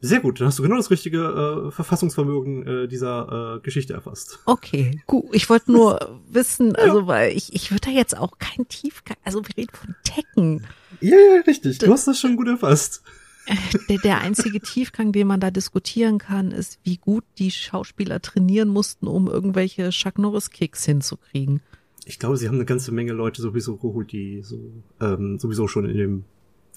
Sehr 0.00 0.20
gut, 0.20 0.40
dann 0.40 0.48
hast 0.48 0.58
du 0.58 0.62
genau 0.62 0.76
das 0.76 0.90
richtige 0.90 1.68
äh, 1.68 1.70
Verfassungsvermögen 1.70 2.66
äh, 2.66 2.88
dieser 2.88 3.56
äh, 3.56 3.60
Geschichte 3.60 3.94
erfasst. 3.94 4.38
Okay, 4.44 5.00
gut. 5.06 5.24
Ich 5.32 5.48
wollte 5.48 5.72
nur 5.72 6.20
wissen, 6.28 6.76
also 6.76 7.06
weil 7.06 7.34
ich, 7.36 7.54
ich 7.54 7.70
würde 7.70 7.86
da 7.86 7.90
jetzt 7.90 8.16
auch 8.16 8.38
keinen 8.38 8.68
Tiefgang, 8.68 9.16
also 9.24 9.42
wir 9.42 9.56
reden 9.56 9.74
von 9.74 9.94
Tekken. 10.04 10.66
Ja, 11.00 11.16
ja, 11.16 11.40
richtig. 11.46 11.78
Du 11.78 11.90
hast 11.90 12.06
das 12.06 12.20
schon 12.20 12.36
gut 12.36 12.48
erfasst. 12.48 13.02
Der, 13.88 13.98
der 13.98 14.20
einzige 14.22 14.60
Tiefgang, 14.60 15.12
den 15.12 15.28
man 15.28 15.38
da 15.38 15.52
diskutieren 15.52 16.18
kann, 16.18 16.50
ist, 16.50 16.80
wie 16.82 16.96
gut 16.96 17.22
die 17.38 17.52
Schauspieler 17.52 18.20
trainieren 18.20 18.68
mussten, 18.68 19.06
um 19.06 19.28
irgendwelche 19.28 19.90
Chuck 19.90 20.18
Norris 20.18 20.50
Kicks 20.50 20.84
hinzukriegen. 20.84 21.60
Ich 22.08 22.18
glaube, 22.20 22.36
sie 22.36 22.46
haben 22.46 22.54
eine 22.54 22.64
ganze 22.64 22.92
Menge 22.92 23.12
Leute 23.12 23.42
sowieso 23.42 23.76
geholt, 23.76 24.12
die 24.12 24.40
so 24.42 24.58
ähm, 25.00 25.38
sowieso 25.40 25.66
schon 25.66 25.84
in 25.88 25.96
dem 25.96 26.24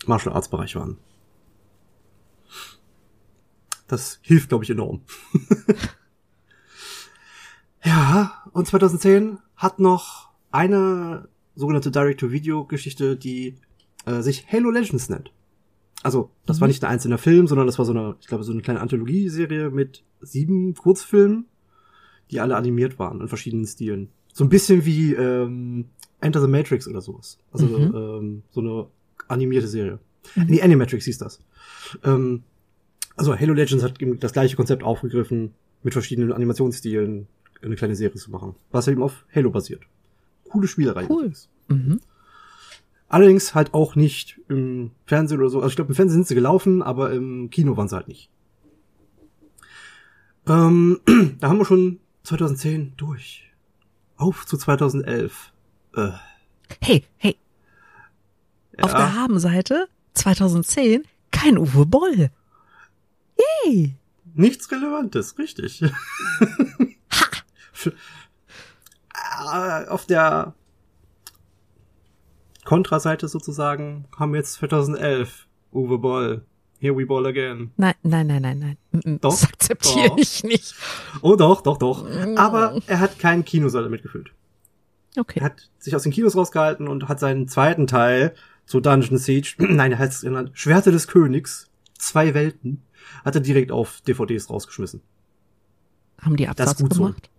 Martial 0.08 0.34
Arts 0.34 0.50
Bereich 0.50 0.76
waren. 0.76 0.98
Das 3.88 4.20
hilft, 4.24 4.50
glaube 4.50 4.64
ich, 4.64 4.70
enorm. 4.72 5.02
ja, 7.84 8.44
und 8.52 8.68
2010 8.68 9.40
hat 9.56 9.80
noch 9.80 10.30
eine 10.52 11.28
sogenannte 11.56 11.92
Direct-to-Video-Geschichte, 11.92 13.16
die 13.16 13.56
äh, 14.06 14.22
sich 14.22 14.52
Halo 14.52 14.72
Legends 14.72 15.10
nennt. 15.10 15.32
Also, 16.02 16.32
das 16.46 16.60
war 16.62 16.68
Mhm. 16.68 16.70
nicht 16.70 16.84
ein 16.84 16.92
einzelner 16.92 17.18
Film, 17.18 17.48
sondern 17.48 17.68
das 17.68 17.78
war 17.78 17.86
so 17.86 17.92
eine, 17.92 18.16
ich 18.20 18.28
glaube, 18.28 18.44
so 18.44 18.52
eine 18.52 18.62
kleine 18.62 18.80
Anthologieserie 18.80 19.70
mit 19.70 20.04
sieben 20.22 20.74
Kurzfilmen, 20.74 21.46
die 22.32 22.40
alle 22.40 22.56
animiert 22.56 23.00
waren 23.00 23.22
in 23.22 23.28
verschiedenen 23.28 23.68
Stilen. 23.68 24.10
So 24.34 24.44
ein 24.44 24.50
bisschen 24.50 24.86
wie 24.86 25.14
ähm, 25.14 25.86
Enter 26.22 26.42
the 26.42 26.48
Matrix 26.48 26.88
oder 26.88 27.02
sowas. 27.02 27.40
Also 27.52 27.66
Mhm. 27.68 27.96
ähm, 27.96 28.44
so 28.52 28.62
eine 28.62 28.88
animierte 29.28 29.68
Serie. 29.68 30.00
Nee, 30.36 30.62
Animatrix 30.62 31.06
hieß 31.06 31.18
das. 31.18 31.40
Ähm, 32.04 32.44
also 33.16 33.38
Halo 33.38 33.54
Legends 33.54 33.84
hat 33.84 34.02
eben 34.02 34.20
das 34.20 34.34
gleiche 34.34 34.56
Konzept 34.56 34.84
aufgegriffen, 34.84 35.54
mit 35.84 35.94
verschiedenen 35.94 36.32
Animationsstilen 36.34 37.28
eine 37.62 37.76
kleine 37.76 37.96
Serie 37.96 38.16
zu 38.18 38.32
machen, 38.32 38.56
was 38.72 38.88
eben 38.88 39.02
auf 39.04 39.26
Halo 39.34 39.50
basiert. 39.50 39.82
Coole 40.50 40.68
Spielerei. 40.68 41.08
Cool. 41.10 41.32
Mhm. 41.68 42.00
Allerdings 43.08 43.56
halt 43.56 43.74
auch 43.74 43.96
nicht 43.96 44.40
im 44.50 44.92
Fernsehen 45.06 45.40
oder 45.40 45.50
so. 45.50 45.58
Also 45.60 45.70
ich 45.70 45.76
glaube, 45.76 45.90
im 45.92 45.96
Fernsehen 45.96 46.20
sind 46.20 46.28
sie 46.28 46.36
gelaufen, 46.36 46.82
aber 46.82 47.12
im 47.12 47.50
Kino 47.50 47.76
waren 47.76 47.88
sie 47.88 47.96
halt 47.96 48.08
nicht. 48.08 48.30
Ähm, 50.48 51.00
da 51.40 51.50
haben 51.50 51.58
wir 51.58 51.66
schon 51.66 52.00
2010 52.24 52.94
durch. 52.98 53.49
Auf 54.20 54.46
zu 54.46 54.58
2011. 54.58 55.52
Äh, 55.96 56.12
Hey, 56.82 57.04
hey, 57.18 57.36
auf 58.80 58.92
der 58.94 59.16
Habenseite 59.16 59.88
2010 60.14 61.04
kein 61.32 61.58
Uwe 61.58 61.86
Boll. 61.88 62.30
Yay! 63.66 63.96
Nichts 64.36 64.70
Relevantes, 64.72 65.38
richtig. 65.40 65.82
F- 67.74 67.92
Äh, 69.52 69.88
Auf 69.88 70.06
der 70.06 70.54
Kontraseite 72.66 73.28
sozusagen 73.28 74.06
haben 74.18 74.34
wir 74.34 74.38
jetzt 74.40 74.54
2011 74.54 75.48
Uwe 75.74 75.98
Boll. 75.98 76.46
Here 76.80 76.96
we 76.98 77.06
ball 77.06 77.26
again. 77.26 77.72
Nein, 77.78 77.94
nein, 78.04 78.28
nein, 78.28 78.42
nein, 78.42 78.60
nein. 78.60 78.78
Mm, 79.04 79.18
Doch, 79.20 79.32
Das 79.32 79.44
akzeptiere 79.44 80.16
ich 80.18 80.44
nicht. 80.44 80.74
Oh 81.22 81.36
doch, 81.36 81.62
doch, 81.62 81.78
doch. 81.78 82.08
Aber 82.38 82.80
er 82.88 83.00
hat 83.00 83.20
keinen 83.20 83.44
Kinosaal 83.44 83.84
damit 83.84 84.02
gefüllt. 84.02 84.32
Okay. 85.18 85.40
Er 85.40 85.46
hat 85.46 85.70
sich 85.78 85.96
aus 85.96 86.04
den 86.04 86.12
Kinos 86.14 86.38
rausgehalten 86.38 86.88
und 86.88 87.10
hat 87.10 87.20
seinen 87.20 87.48
zweiten 87.50 87.86
Teil 87.88 88.34
zu 88.66 88.80
Dungeon 88.80 89.18
Siege, 89.18 89.56
nein, 89.58 89.92
er 89.92 90.00
heißt 90.00 90.14
es 90.14 90.22
genannt, 90.22 90.52
Schwerte 90.54 90.92
des 90.92 91.08
Königs, 91.08 91.68
zwei 91.98 92.34
Welten, 92.34 92.84
hat 93.26 93.36
er 93.36 93.42
direkt 93.42 93.72
auf 93.72 94.00
DVDs 94.02 94.50
rausgeschmissen. 94.50 95.02
Haben 96.22 96.38
die 96.38 96.46
Das 96.46 96.58
Absatz 96.60 96.80
gut 96.82 96.94
so. 96.94 97.04
gemacht? 97.04 97.30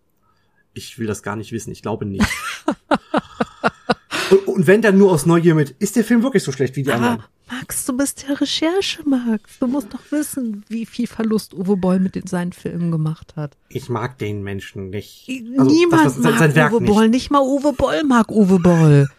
Ich 0.75 0.99
will 0.99 1.07
das 1.07 1.23
gar 1.23 1.37
nicht 1.37 1.53
wissen, 1.53 1.71
ich 1.73 1.83
glaube 1.83 2.05
nicht. 2.05 2.27
und, 4.31 4.49
und 4.49 4.67
wenn 4.67 4.83
dann 4.83 4.99
nur 4.99 5.11
aus 5.13 5.25
Neugier 5.27 5.55
mit, 5.55 5.71
ist 5.79 5.97
der 5.97 6.05
Film 6.05 6.23
wirklich 6.23 6.43
so 6.43 6.53
schlecht 6.53 6.77
wie 6.77 6.83
die 6.83 6.93
anderen? 6.93 7.23
Max, 7.51 7.85
du 7.85 7.97
bist 7.97 8.27
der 8.29 8.41
Recherche, 8.41 9.03
Max. 9.09 9.59
Du 9.59 9.67
musst 9.67 9.93
doch 9.93 10.01
wissen, 10.11 10.65
wie 10.69 10.87
viel 10.87 11.07
Verlust 11.07 11.53
Uwe 11.55 11.77
Boll 11.77 11.99
mit 11.99 12.29
seinen 12.29 12.53
Filmen 12.53 12.91
gemacht 12.91 13.35
hat. 13.37 13.57
Ich 13.69 13.89
mag 13.89 14.19
den 14.19 14.43
Menschen 14.43 14.91
nicht. 14.91 15.29
Also, 15.29 15.65
Niemand 15.71 16.05
das- 16.07 16.15
das- 16.15 16.23
sein- 16.23 16.35
mag 16.39 16.55
Werk 16.55 16.73
Uwe 16.73 16.81
nicht. 16.83 16.93
Boll. 16.93 17.09
Nicht 17.09 17.31
mal 17.31 17.41
Uwe 17.43 17.73
Boll 17.73 18.05
mag 18.05 18.31
Uwe 18.31 18.59
Boll. 18.59 19.09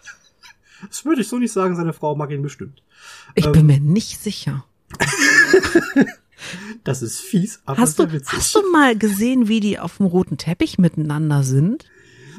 Das 0.90 1.06
würde 1.06 1.22
ich 1.22 1.28
so 1.28 1.38
nicht 1.38 1.52
sagen, 1.52 1.76
seine 1.76 1.94
Frau 1.94 2.16
mag 2.16 2.32
ihn 2.32 2.42
bestimmt. 2.42 2.82
Ich 3.36 3.46
Ähm, 3.46 3.52
bin 3.52 3.66
mir 3.68 3.80
nicht 3.80 4.20
sicher. 4.22 4.66
Das 6.84 7.04
ist 7.04 7.20
fies, 7.20 7.62
aber 7.66 7.80
Hast 7.80 8.00
du, 8.00 8.12
witzig. 8.12 8.34
hast 8.36 8.56
du 8.56 8.64
mal 8.72 8.98
gesehen, 8.98 9.48
wie 9.48 9.60
die 9.60 9.78
auf 9.78 9.98
dem 9.98 10.08
roten 10.08 10.38
Teppich 10.38 10.80
miteinander 10.80 11.44
sind? 11.44 11.86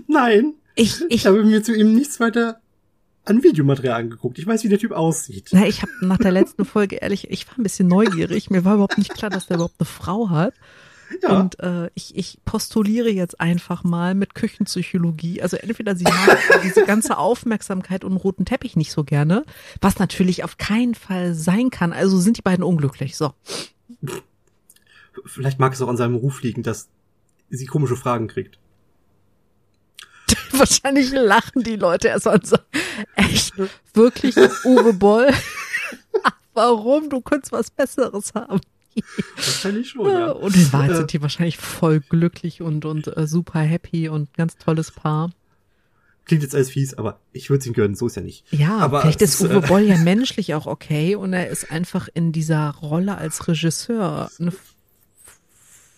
Nein, 0.09 0.55
Ich, 0.75 1.01
ich 1.03 1.07
ich, 1.11 1.27
habe 1.27 1.45
mir 1.45 1.63
zu 1.63 1.73
ihm 1.73 1.95
nichts 1.95 2.19
weiter 2.19 2.61
an 3.25 3.43
Videomaterial 3.43 4.01
angeguckt. 4.01 4.39
Ich 4.39 4.47
weiß, 4.47 4.65
wie 4.65 4.69
der 4.69 4.79
Typ 4.79 4.93
aussieht. 4.93 5.51
na, 5.53 5.67
ich 5.67 5.83
habe 5.83 5.93
nach 6.01 6.19
der 6.19 6.33
letzten 6.33 6.65
Folge 6.65 6.97
ehrlich, 6.97 7.31
ich 7.31 7.47
war 7.49 7.59
ein 7.59 7.63
bisschen 7.63 7.89
neugierig. 7.89 8.51
Mir 8.51 8.65
war 8.65 8.75
überhaupt 8.75 8.99
nicht 8.99 9.15
klar, 9.15 9.31
dass 9.31 9.47
der 9.47 9.57
überhaupt 9.57 9.77
eine 9.79 9.87
Frau 9.87 10.31
hat. 10.31 10.55
Ja. 11.23 11.41
Und 11.41 11.61
äh, 11.61 11.91
ich, 11.95 12.17
ich 12.17 12.39
postuliere 12.45 13.11
jetzt 13.11 13.41
einfach 13.41 13.85
mal 13.85 14.15
mit 14.15 14.35
Küchenpsychologie. 14.35 15.43
Also 15.43 15.57
entweder 15.57 15.95
sie 15.95 16.05
mag 16.05 16.39
diese 16.65 16.85
ganze 16.85 17.19
Aufmerksamkeit 17.19 18.05
und 18.05 18.17
roten 18.17 18.45
Teppich 18.45 18.77
nicht 18.77 18.93
so 18.93 19.05
gerne, 19.05 19.45
was 19.81 19.99
natürlich 19.99 20.43
auf 20.43 20.57
keinen 20.57 20.95
Fall 20.95 21.35
sein 21.35 21.71
kann. 21.71 21.93
Also 21.93 22.19
sind 22.19 22.39
die 22.39 22.43
beiden 22.43 22.65
unglücklich. 22.65 23.17
So. 23.17 23.35
Vielleicht 25.27 25.59
mag 25.59 25.75
es 25.75 25.83
auch 25.83 25.89
an 25.89 25.97
seinem 25.97 26.17
Ruf 26.17 26.43
liegen, 26.43 26.63
dass 26.63 26.89
sie 27.51 27.67
komische 27.67 27.97
Fragen 27.97 28.29
kriegt. 28.29 28.59
Wahrscheinlich 30.53 31.11
lachen 31.13 31.63
die 31.63 31.77
Leute 31.77 32.09
erst 32.09 32.27
mal 32.27 32.37
und 32.37 32.47
sagen, 32.47 32.65
echt, 33.17 33.53
wirklich, 33.95 34.37
Uwe 34.65 34.93
Boll? 34.93 35.31
Warum? 36.55 37.09
Du 37.11 37.21
könntest 37.21 37.53
was 37.53 37.71
Besseres 37.71 38.33
haben. 38.35 38.61
Wahrscheinlich 39.37 39.89
schon, 39.91 40.07
ja. 40.11 40.33
Und 40.33 40.55
in 40.55 40.71
Wahrheit 40.73 40.91
Äh, 40.91 40.97
sind 40.97 41.13
die 41.15 41.23
wahrscheinlich 41.23 41.57
voll 41.57 42.01
glücklich 42.01 42.61
und, 42.61 42.85
und 42.85 43.17
äh, 43.17 43.27
super 43.27 43.61
happy 43.61 44.09
und 44.11 44.33
ganz 44.35 44.57
tolles 44.59 44.91
Paar. 44.91 45.31
Klingt 46.27 46.43
jetzt 46.43 46.55
alles 46.55 46.71
fies, 46.71 46.95
aber 46.95 47.19
ich 47.33 47.49
würde 47.51 47.61
es 47.61 47.67
ihm 47.67 47.73
gönnen, 47.73 47.95
so 47.97 48.07
ist 48.07 48.17
ja 48.17 48.23
nicht. 48.23 48.45
Ja, 48.53 48.77
aber 48.79 49.01
vielleicht 49.01 49.23
ist 49.23 49.41
Uwe 49.41 49.57
äh, 49.65 49.67
Boll 49.67 49.81
ja 49.83 49.97
menschlich 49.97 50.55
auch 50.55 50.67
okay 50.67 51.17
und 51.17 51.33
er 51.33 51.49
ist 51.49 51.71
einfach 51.73 52.09
in 52.13 52.33
dieser 52.33 52.69
Rolle 52.71 53.17
als 53.17 53.49
Regisseur 53.49 54.31
eine 54.39 54.53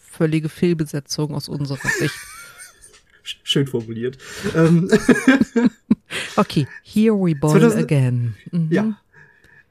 völlige 0.09 0.49
Fehlbesetzung 0.49 1.35
aus 1.35 1.49
unserer 1.49 1.89
Sicht. 1.99 2.15
sch- 3.25 3.37
Schön 3.43 3.67
formuliert. 3.67 4.17
Okay, 6.37 6.67
here 6.83 7.15
we 7.15 7.35
boil 7.35 7.53
2000 7.53 7.83
again. 7.83 8.35
Mhm. 8.51 8.69
ja. 8.71 8.99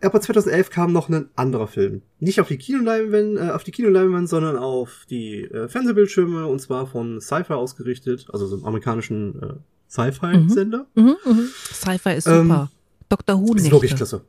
Aber 0.01 0.19
2011 0.19 0.69
kam 0.69 0.91
noch 0.91 1.07
ein 1.07 1.29
anderer 1.35 1.67
Film. 1.67 2.01
Nicht 2.19 2.41
auf 2.41 2.49
die 2.49 2.57
Kinoleinwand, 2.57 3.37
äh, 3.37 3.51
auf 3.51 3.63
die 3.63 3.71
Kinoleinwand, 3.71 4.27
sondern 4.27 4.57
auf 4.57 5.05
die 5.09 5.43
äh, 5.43 5.69
Fernsehbildschirme 5.69 6.45
und 6.45 6.59
zwar 6.59 6.87
von 6.87 7.21
Sci-Fi 7.21 7.53
ausgerichtet, 7.53 8.27
also 8.33 8.45
so 8.45 8.57
einem 8.57 8.65
amerikanischen 8.65 9.41
äh, 9.41 9.53
Sci-Fi-Sender. 9.89 10.87
Mhm, 10.95 11.15
mhm. 11.25 11.49
Sci-Fi 11.71 12.15
ist 12.15 12.27
Ähm, 12.27 12.47
super. 12.47 12.71
Dr. 13.07 13.39
Who 13.39 13.53
Ist 13.55 13.71
wirklich 13.71 13.95
klasse. 13.95 14.25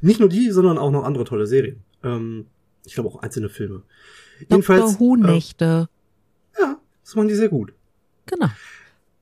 Nicht 0.00 0.18
nur 0.18 0.28
die, 0.28 0.50
sondern 0.50 0.78
auch 0.78 0.90
noch 0.90 1.04
andere 1.04 1.24
tolle 1.24 1.46
Serien. 1.46 1.82
Ähm, 2.02 2.46
ich 2.84 2.94
glaube 2.94 3.08
auch 3.10 3.22
einzelne 3.22 3.48
Filme. 3.48 3.82
Dr. 4.48 4.98
Who 4.98 5.14
äh, 5.14 5.18
Nächte. 5.18 5.88
ja, 6.58 6.78
das 7.04 7.14
machen 7.14 7.28
die 7.28 7.34
sehr 7.34 7.48
gut. 7.48 7.72
Genau. 8.26 8.48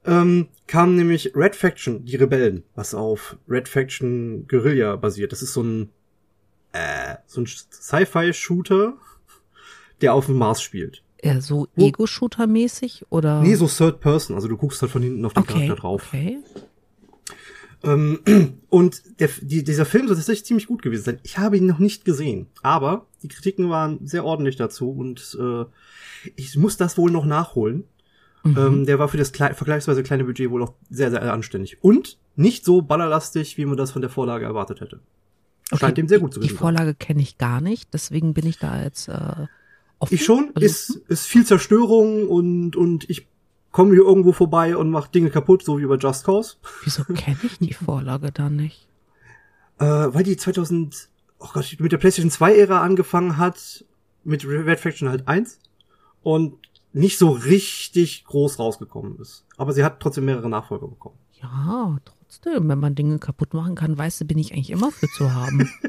Ähm, 0.04 0.49
kam 0.66 0.97
nämlich 0.97 1.32
Red 1.35 1.54
Faction, 1.54 2.04
die 2.04 2.16
Rebellen, 2.16 2.64
was 2.75 2.94
auf 2.94 3.37
Red 3.49 3.68
Faction 3.68 4.47
Guerilla 4.49 4.97
basiert. 4.97 5.32
Das 5.32 5.42
ist 5.42 5.52
so 5.52 5.62
ein, 5.62 5.90
äh, 6.73 7.16
so 7.26 7.40
ein 7.42 7.47
Sci-Fi-Shooter, 7.47 8.94
der 10.00 10.14
auf 10.14 10.26
dem 10.26 10.37
Mars 10.37 10.62
spielt. 10.62 11.02
Eher 11.18 11.40
so 11.40 11.68
Ego-Shooter-mäßig 11.76 13.04
oder? 13.11 13.42
Nee, 13.42 13.54
so 13.54 13.68
Third 13.68 14.00
Person, 14.00 14.35
also 14.35 14.49
du 14.49 14.56
guckst 14.56 14.82
halt 14.82 14.90
von 14.90 15.02
hinten 15.02 15.25
auf 15.25 15.35
den 15.35 15.44
okay, 15.44 15.52
Charakter 15.52 15.76
drauf. 15.76 16.02
okay. 16.09 16.38
Ähm, 17.85 18.21
und 18.68 19.21
der, 19.21 19.28
die, 19.40 19.62
dieser 19.62 19.85
Film 19.85 20.06
soll 20.06 20.16
tatsächlich 20.16 20.47
ziemlich 20.47 20.66
gut 20.66 20.82
gewesen 20.82 21.04
sein. 21.04 21.21
Ich 21.23 21.38
habe 21.38 21.56
ihn 21.56 21.66
noch 21.66 21.78
nicht 21.78 22.04
gesehen, 22.04 22.49
aber 22.62 23.06
die 23.23 23.28
Kritiken 23.28 23.71
waren 23.71 24.04
sehr 24.06 24.25
ordentlich 24.25 24.56
dazu 24.56 24.90
und 24.90 25.37
äh, 25.40 25.64
ich 26.37 26.56
muss 26.56 26.76
das 26.76 26.99
wohl 26.99 27.11
noch 27.11 27.25
nachholen. 27.25 27.85
Mhm. 28.44 28.58
Ähm, 28.58 28.87
der 28.87 28.99
war 28.99 29.08
für 29.08 29.16
das 29.16 29.32
klei 29.32 29.54
vergleichsweise 29.54 30.02
kleine 30.02 30.25
Budget 30.25 30.50
wohl 30.50 30.62
auch 30.62 30.75
sehr, 30.90 31.11
sehr 31.11 31.32
anständig. 31.32 31.82
Und 31.82 32.18
nicht 32.34 32.64
so 32.64 32.82
ballerlastig, 32.82 33.56
wie 33.56 33.66
man 33.66 33.76
das 33.76 33.92
von 33.92 34.02
der 34.02 34.11
Vorlage 34.11 34.44
erwartet 34.44 34.80
hätte. 34.80 35.00
Scheint 35.75 35.96
dem 35.96 36.08
sehr 36.08 36.18
gut 36.18 36.34
zu 36.34 36.40
Die 36.40 36.49
gewesen 36.49 36.58
sein. 36.58 36.61
Vorlage 36.61 36.94
kenne 36.94 37.22
ich 37.22 37.38
gar 37.38 37.61
nicht, 37.61 37.94
deswegen 37.94 38.34
bin 38.34 38.46
ich 38.46 38.58
da 38.58 38.82
jetzt 38.82 39.08
äh, 39.08 39.46
offen. 39.99 40.14
Ich 40.14 40.25
schon, 40.25 40.50
Also, 40.54 40.66
ist, 40.66 40.90
ist 41.08 41.26
viel 41.26 41.46
Zerstörung 41.46 42.28
und, 42.28 42.76
und 42.76 43.08
ich 43.08 43.26
komme 43.70 43.94
hier 43.94 44.02
irgendwo 44.04 44.32
vorbei 44.32 44.76
und 44.76 44.90
mache 44.90 45.11
Dinge 45.11 45.30
kaputt, 45.30 45.64
so 45.64 45.78
wie 45.78 45.87
bei 45.87 45.96
Just 45.96 46.25
Cause. 46.25 46.56
Wieso 46.84 47.04
kenne 47.04 47.38
ich 47.42 47.58
die 47.58 47.72
Vorlage 47.84 48.32
da 48.32 48.50
nicht? 48.50 48.87
Äh, 49.78 49.84
weil 49.87 50.25
die 50.25 50.37
2000, 50.37 51.08
oh 51.38 51.49
Gott, 51.54 51.76
mit 51.78 51.92
der 51.92 51.99
PlayStation 51.99 52.30
2 52.30 52.54
Ära 52.56 52.82
angefangen 52.82 53.38
hat, 53.38 53.84
mit 54.25 54.44
Red 54.46 54.78
Faction 54.78 55.08
halt 55.08 55.26
1 55.26 55.58
und 56.22 56.54
nicht 56.92 57.18
so 57.18 57.30
richtig 57.30 58.25
groß 58.25 58.58
rausgekommen 58.58 59.18
ist. 59.18 59.44
Aber 59.56 59.72
sie 59.72 59.84
hat 59.84 60.00
trotzdem 60.00 60.26
mehrere 60.26 60.49
Nachfolger 60.49 60.88
bekommen. 60.88 61.16
Ja, 61.40 61.99
trotzdem, 62.04 62.68
wenn 62.68 62.78
man 62.78 62.94
Dinge 62.94 63.18
kaputt 63.18 63.54
machen 63.54 63.75
kann, 63.75 63.96
weißt 63.96 64.20
du, 64.20 64.25
bin 64.25 64.38
ich 64.38 64.52
eigentlich 64.52 64.70
immer 64.70 64.90
für 64.92 65.08
zu 65.08 65.32
haben. 65.34 65.70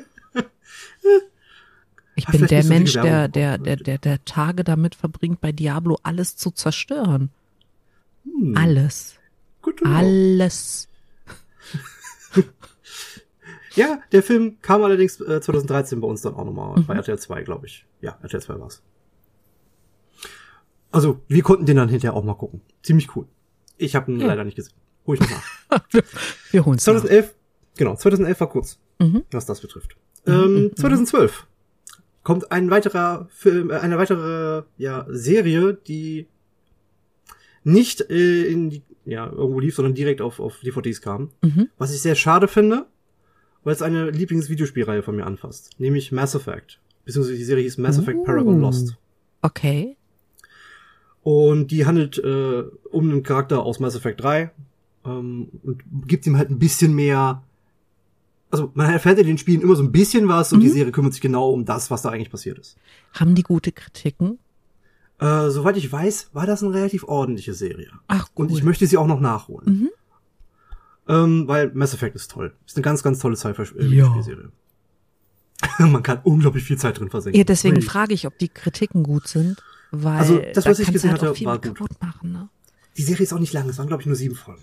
Ich 2.15 2.27
bin 2.27 2.45
der 2.45 2.63
Mensch, 2.65 2.93
der, 2.93 3.27
der, 3.27 3.57
der, 3.57 3.97
der, 3.97 4.23
Tage 4.23 4.63
damit 4.63 4.93
verbringt, 4.93 5.41
bei 5.41 5.51
Diablo 5.51 5.97
alles 6.03 6.35
zu 6.35 6.51
zerstören. 6.51 7.31
Hm, 8.23 8.55
Alles. 8.55 9.15
Alles. 9.83 10.87
Ja, 13.75 13.97
der 14.11 14.21
Film 14.21 14.57
kam 14.61 14.83
allerdings 14.83 15.19
äh, 15.19 15.41
2013 15.41 15.99
bei 15.99 16.07
uns 16.07 16.21
dann 16.21 16.35
auch 16.35 16.45
nochmal, 16.45 16.79
Mhm. 16.79 16.85
bei 16.85 16.93
RTL 16.95 17.17
2, 17.17 17.41
glaube 17.41 17.65
ich. 17.65 17.87
Ja, 18.01 18.19
RTL 18.21 18.39
2 18.39 18.59
war's. 18.59 18.83
Also, 20.93 21.19
wir 21.27 21.41
konnten 21.43 21.65
den 21.65 21.75
dann 21.77 21.89
hinterher 21.89 22.13
auch 22.15 22.23
mal 22.23 22.35
gucken. 22.35 22.61
Ziemlich 22.83 23.15
cool. 23.15 23.25
Ich 23.77 23.95
habe 23.95 24.11
ihn 24.11 24.19
Ja. 24.19 24.27
leider 24.27 24.43
nicht 24.43 24.55
gesehen. 24.55 24.75
Hol 25.05 25.15
ich 25.15 25.21
noch 25.21 25.29
nach. 25.69 25.83
Wir 26.51 26.65
holen 26.65 26.77
es 26.77 26.83
2011, 26.85 27.33
genau, 27.75 27.95
2011 27.95 28.39
war 28.39 28.49
kurz, 28.49 28.79
Mhm. 28.99 29.23
was 29.31 29.45
das 29.45 29.59
betrifft. 29.59 29.97
Mhm, 30.25 30.33
Ähm, 30.33 30.63
mhm. 30.65 30.75
2012 30.77 31.45
kommt 32.23 32.51
ein 32.51 32.69
weiterer 32.69 33.27
Film, 33.31 33.69
äh, 33.71 33.75
eine 33.79 33.97
weitere 33.97 34.63
ja, 34.77 35.05
Serie, 35.09 35.73
die 35.73 36.27
nicht 37.63 38.01
äh, 38.09 38.43
in 38.45 38.69
die, 38.69 38.83
ja, 39.05 39.25
irgendwo 39.29 39.59
lief, 39.59 39.75
sondern 39.75 39.93
direkt 39.95 40.21
auf, 40.21 40.39
auf 40.39 40.59
DVDs 40.61 41.01
kam. 41.01 41.31
Mhm. 41.41 41.69
Was 41.77 41.93
ich 41.93 42.01
sehr 42.01 42.15
schade 42.15 42.47
finde, 42.47 42.85
weil 43.63 43.73
es 43.73 43.81
eine 43.81 44.09
Lieblingsvideospielreihe 44.11 45.03
von 45.03 45.15
mir 45.15 45.25
anfasst, 45.25 45.71
nämlich 45.79 46.11
Mass 46.11 46.35
Effect. 46.35 46.79
Beziehungsweise 47.05 47.37
die 47.37 47.43
Serie 47.43 47.63
hieß 47.63 47.77
Mass 47.79 47.97
Effect 47.97 48.19
Uh. 48.19 48.23
Paragon 48.23 48.61
Lost. 48.61 48.95
Okay. 49.41 49.97
Und 51.23 51.67
die 51.71 51.85
handelt 51.85 52.17
äh, 52.17 52.63
um 52.91 53.09
einen 53.09 53.23
Charakter 53.23 53.63
aus 53.63 53.79
Mass 53.79 53.95
Effect 53.95 54.21
3 54.21 54.51
ähm, 55.05 55.47
und 55.63 55.81
gibt 56.07 56.27
ihm 56.27 56.37
halt 56.37 56.49
ein 56.49 56.59
bisschen 56.59 56.93
mehr. 56.93 57.41
Also 58.51 58.71
man 58.75 58.91
erfährt 58.91 59.17
in 59.19 59.25
den 59.27 59.37
Spielen 59.37 59.61
immer 59.61 59.75
so 59.75 59.83
ein 59.83 59.91
bisschen 59.91 60.27
was 60.27 60.51
und 60.53 60.59
die 60.59 60.67
Mhm. 60.67 60.73
Serie 60.73 60.91
kümmert 60.91 61.13
sich 61.13 61.21
genau 61.21 61.49
um 61.49 61.65
das, 61.65 61.89
was 61.89 62.01
da 62.01 62.09
eigentlich 62.09 62.29
passiert 62.29 62.59
ist. 62.59 62.77
Haben 63.13 63.35
die 63.35 63.41
gute 63.43 63.71
Kritiken? 63.71 64.37
Äh, 65.19 65.49
soweit 65.49 65.77
ich 65.77 65.89
weiß, 65.91 66.31
war 66.33 66.45
das 66.45 66.61
eine 66.61 66.73
relativ 66.73 67.03
ordentliche 67.05 67.53
Serie. 67.53 67.89
Ach, 68.07 68.27
cool. 68.37 68.45
Und 68.47 68.51
ich 68.51 68.63
möchte 68.63 68.85
sie 68.85 68.97
auch 68.97 69.07
noch 69.07 69.19
nachholen. 69.21 69.65
Mhm. 69.79 69.89
Ähm, 71.07 71.47
weil 71.47 71.71
Mass 71.73 71.93
Effect 71.93 72.15
ist 72.15 72.31
toll. 72.31 72.53
Ist 72.65 72.75
eine 72.77 72.83
ganz, 72.83 73.01
ganz 73.03 73.19
tolle 73.19 73.35
Sci-Fi-Serie. 73.35 74.51
Ja. 75.79 75.87
Man 75.87 76.03
kann 76.03 76.19
unglaublich 76.23 76.63
viel 76.63 76.77
Zeit 76.77 76.99
drin 76.99 77.09
versenken. 77.09 77.37
Ja, 77.37 77.43
deswegen 77.45 77.75
Really. 77.75 77.87
frage 77.87 78.13
ich, 78.13 78.27
ob 78.27 78.37
die 78.37 78.49
Kritiken 78.49 79.03
gut 79.03 79.27
sind, 79.27 79.61
weil 79.95 80.17
Also, 80.17 80.39
das, 80.53 80.63
da 80.65 80.69
was 80.71 80.79
ich 80.79 80.91
gesehen 80.91 81.11
halt 81.11 81.21
hatte, 81.21 81.45
war 81.45 81.59
gut. 81.59 82.01
machen, 82.01 82.31
ne? 82.31 82.49
Die 82.97 83.03
Serie 83.03 83.23
ist 83.23 83.31
auch 83.33 83.39
nicht 83.39 83.53
lang, 83.53 83.69
es 83.69 83.77
waren, 83.77 83.87
glaube 83.87 84.01
ich, 84.01 84.07
nur 84.07 84.15
sieben 84.15 84.35
Folgen. 84.35 84.61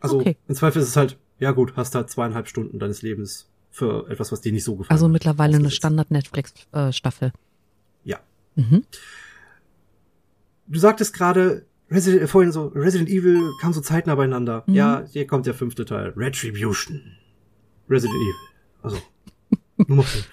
Also 0.00 0.20
Okay. 0.20 0.36
im 0.46 0.54
Zweifel 0.54 0.80
ist 0.82 0.88
es 0.88 0.96
halt, 0.96 1.18
ja 1.38 1.50
gut, 1.52 1.72
hast 1.76 1.94
halt 1.94 2.10
zweieinhalb 2.10 2.46
Stunden 2.48 2.78
deines 2.78 3.02
Lebens 3.02 3.48
für 3.70 4.08
etwas, 4.10 4.32
was 4.32 4.40
dir 4.40 4.52
nicht 4.52 4.64
so 4.64 4.76
gefällt. 4.76 4.90
Also 4.92 5.08
mittlerweile 5.08 5.56
eine. 5.56 5.70
Standard-Netflix-Staffel. 5.70 7.32
Ja. 8.04 8.18
Mhm. 8.54 8.84
Du 10.68 10.78
sagtest 10.78 11.12
gerade, 11.14 11.64
Resident, 11.90 12.22
äh, 12.22 12.26
vorhin 12.26 12.52
so, 12.52 12.66
Resident 12.68 13.08
Evil 13.08 13.40
kam 13.60 13.72
so 13.72 13.80
zeitnah 13.80 14.14
beieinander. 14.14 14.64
Mhm. 14.66 14.74
Ja, 14.74 15.04
hier 15.10 15.26
kommt 15.26 15.46
der 15.46 15.54
fünfte 15.54 15.84
Teil. 15.84 16.12
Retribution. 16.16 17.00
Resident 17.88 18.16
Evil. 18.16 18.34
Also, 18.82 18.98
Nummer 19.86 20.02
fünf. 20.02 20.28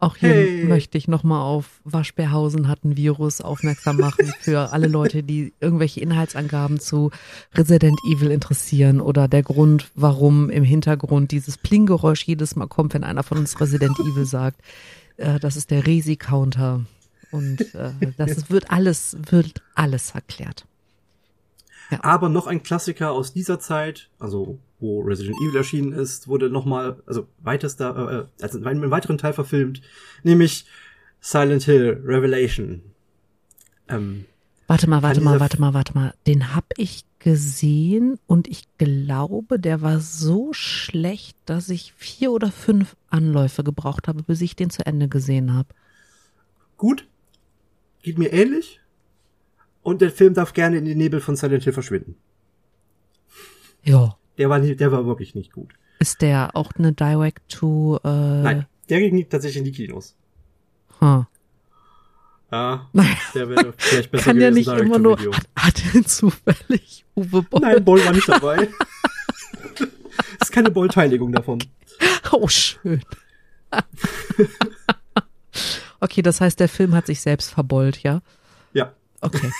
Auch 0.00 0.16
hier 0.16 0.30
Hey. 0.30 0.64
möchte 0.64 0.96
ich 0.96 1.08
nochmal 1.08 1.42
auf 1.42 1.80
Waschbärhausen 1.84 2.68
hat 2.68 2.84
ein 2.84 2.96
Virus 2.96 3.42
aufmerksam 3.42 3.98
machen 3.98 4.32
für 4.40 4.72
alle 4.72 4.88
Leute, 4.88 5.22
die 5.22 5.52
irgendwelche 5.60 6.00
Inhaltsangaben 6.00 6.80
zu 6.80 7.10
Resident 7.54 7.98
Evil 8.10 8.30
interessieren 8.30 9.02
oder 9.02 9.28
der 9.28 9.42
Grund, 9.42 9.90
warum 9.94 10.48
im 10.48 10.64
Hintergrund 10.64 11.32
dieses 11.32 11.58
Plinggeräusch 11.58 12.22
jedes 12.24 12.56
Mal 12.56 12.66
kommt, 12.66 12.94
wenn 12.94 13.04
einer 13.04 13.22
von 13.22 13.36
uns 13.36 13.60
Resident 13.60 13.98
Evil 14.00 14.24
sagt. 14.24 14.62
Äh, 15.18 15.38
das 15.38 15.56
ist 15.56 15.70
der 15.70 15.86
Resi-Counter. 15.86 16.86
Und 17.30 17.74
äh, 17.74 17.92
das 18.16 18.30
ist, 18.30 18.50
wird 18.50 18.70
alles, 18.70 19.16
wird 19.30 19.62
alles 19.74 20.12
erklärt. 20.12 20.64
Aber 22.00 22.28
noch 22.28 22.46
ein 22.46 22.62
Klassiker 22.62 23.12
aus 23.12 23.32
dieser 23.34 23.58
Zeit, 23.60 24.08
also 24.18 24.58
wo 24.80 25.00
Resident 25.00 25.36
Evil 25.42 25.56
erschienen 25.56 25.92
ist, 25.92 26.28
wurde 26.28 26.50
nochmal, 26.50 27.02
also 27.06 27.26
weitester, 27.42 28.28
äh, 28.38 28.42
also 28.42 28.58
in 28.58 28.66
einem 28.66 28.90
weiteren 28.90 29.18
Teil 29.18 29.32
verfilmt, 29.32 29.82
nämlich 30.22 30.66
Silent 31.20 31.64
Hill 31.64 32.02
Revelation. 32.04 32.82
Ähm, 33.88 34.24
Warte 34.70 34.88
mal, 34.88 35.02
warte 35.02 35.20
mal, 35.20 35.40
warte 35.40 35.60
mal, 35.60 35.74
warte 35.74 35.94
mal. 35.94 36.14
Den 36.28 36.54
hab 36.54 36.64
ich 36.76 37.04
gesehen 37.18 38.20
und 38.28 38.46
ich 38.46 38.68
glaube, 38.78 39.58
der 39.58 39.82
war 39.82 39.98
so 39.98 40.52
schlecht, 40.52 41.36
dass 41.44 41.70
ich 41.70 41.92
vier 41.96 42.30
oder 42.30 42.52
fünf 42.52 42.94
Anläufe 43.08 43.64
gebraucht 43.64 44.06
habe, 44.06 44.22
bis 44.22 44.40
ich 44.40 44.54
den 44.54 44.70
zu 44.70 44.86
Ende 44.86 45.08
gesehen 45.08 45.54
habe. 45.54 45.68
gut, 46.76 47.08
geht 48.02 48.16
mir 48.16 48.32
ähnlich. 48.32 48.80
Und 49.82 50.02
der 50.02 50.12
Film 50.12 50.34
darf 50.34 50.52
gerne 50.52 50.78
in 50.78 50.84
den 50.84 50.98
Nebel 50.98 51.20
von 51.20 51.34
Silent 51.34 51.64
Hill 51.64 51.72
verschwinden. 51.72 52.14
Ja. 53.82 54.16
Der 54.40 54.48
war, 54.48 54.58
nie, 54.58 54.74
der 54.74 54.90
war 54.90 55.04
wirklich 55.04 55.34
nicht 55.34 55.52
gut. 55.52 55.74
Ist 55.98 56.22
der 56.22 56.56
auch 56.56 56.72
eine 56.78 56.94
Direct 56.94 57.46
to 57.50 58.00
äh, 58.02 58.08
Nein, 58.08 58.66
der 58.88 59.00
ging 59.00 59.28
tatsächlich 59.28 59.58
in 59.58 59.64
die 59.64 59.72
Kinos. 59.72 60.16
Huh. 60.98 61.24
Ja, 62.50 62.88
Naja, 62.94 63.16
der 63.34 63.48
wäre 63.50 63.74
vielleicht 63.76 64.10
besser 64.10 64.24
kann 64.32 64.40
ja 64.40 64.48
gewesen, 64.48 64.54
nicht 64.54 64.68
direct 64.70 64.86
immer 64.86 64.98
nur. 64.98 65.18
Hat, 65.34 65.46
hat 65.56 65.94
denn 65.94 66.06
zufällig 66.06 67.04
Uwe 67.14 67.42
Boll? 67.42 67.60
Nein, 67.60 67.84
Boll 67.84 68.02
war 68.02 68.12
nicht 68.14 68.30
dabei. 68.30 68.66
das 69.78 69.88
ist 70.40 70.52
keine 70.52 70.70
Boll-Teiligung 70.70 71.32
davon. 71.32 71.62
Oh, 72.32 72.48
schön. 72.48 73.02
okay, 76.00 76.22
das 76.22 76.40
heißt, 76.40 76.58
der 76.58 76.70
Film 76.70 76.94
hat 76.94 77.06
sich 77.06 77.20
selbst 77.20 77.50
verbollt, 77.52 78.02
ja? 78.02 78.22
Ja, 78.72 78.94
Okay. 79.20 79.52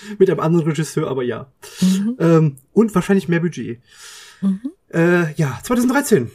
mit 0.18 0.30
einem 0.30 0.40
anderen 0.40 0.66
Regisseur, 0.66 1.08
aber 1.08 1.22
ja. 1.22 1.50
Mhm. 1.80 2.16
Ähm, 2.18 2.56
und 2.72 2.94
wahrscheinlich 2.94 3.28
mehr 3.28 3.40
Budget. 3.40 3.80
Mhm. 4.40 4.60
Äh, 4.92 5.32
ja, 5.34 5.58
2013. 5.62 6.30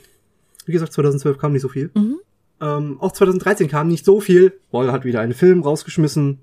Wie 0.66 0.72
gesagt, 0.72 0.94
2012 0.94 1.38
kam 1.38 1.54
nicht 1.54 1.62
so 1.62 1.70
viel. 1.70 1.92
Mhm. 1.94 2.20
Ähm, 2.62 2.98
auch 3.02 3.12
2013 3.12 3.68
kam 3.68 3.88
nicht 3.88 4.06
so 4.06 4.20
viel. 4.22 4.54
Boll 4.72 4.92
hat 4.92 5.04
wieder 5.06 5.20
einen 5.22 5.34
Film 5.34 5.62
rausgeschmissen. 5.62 6.40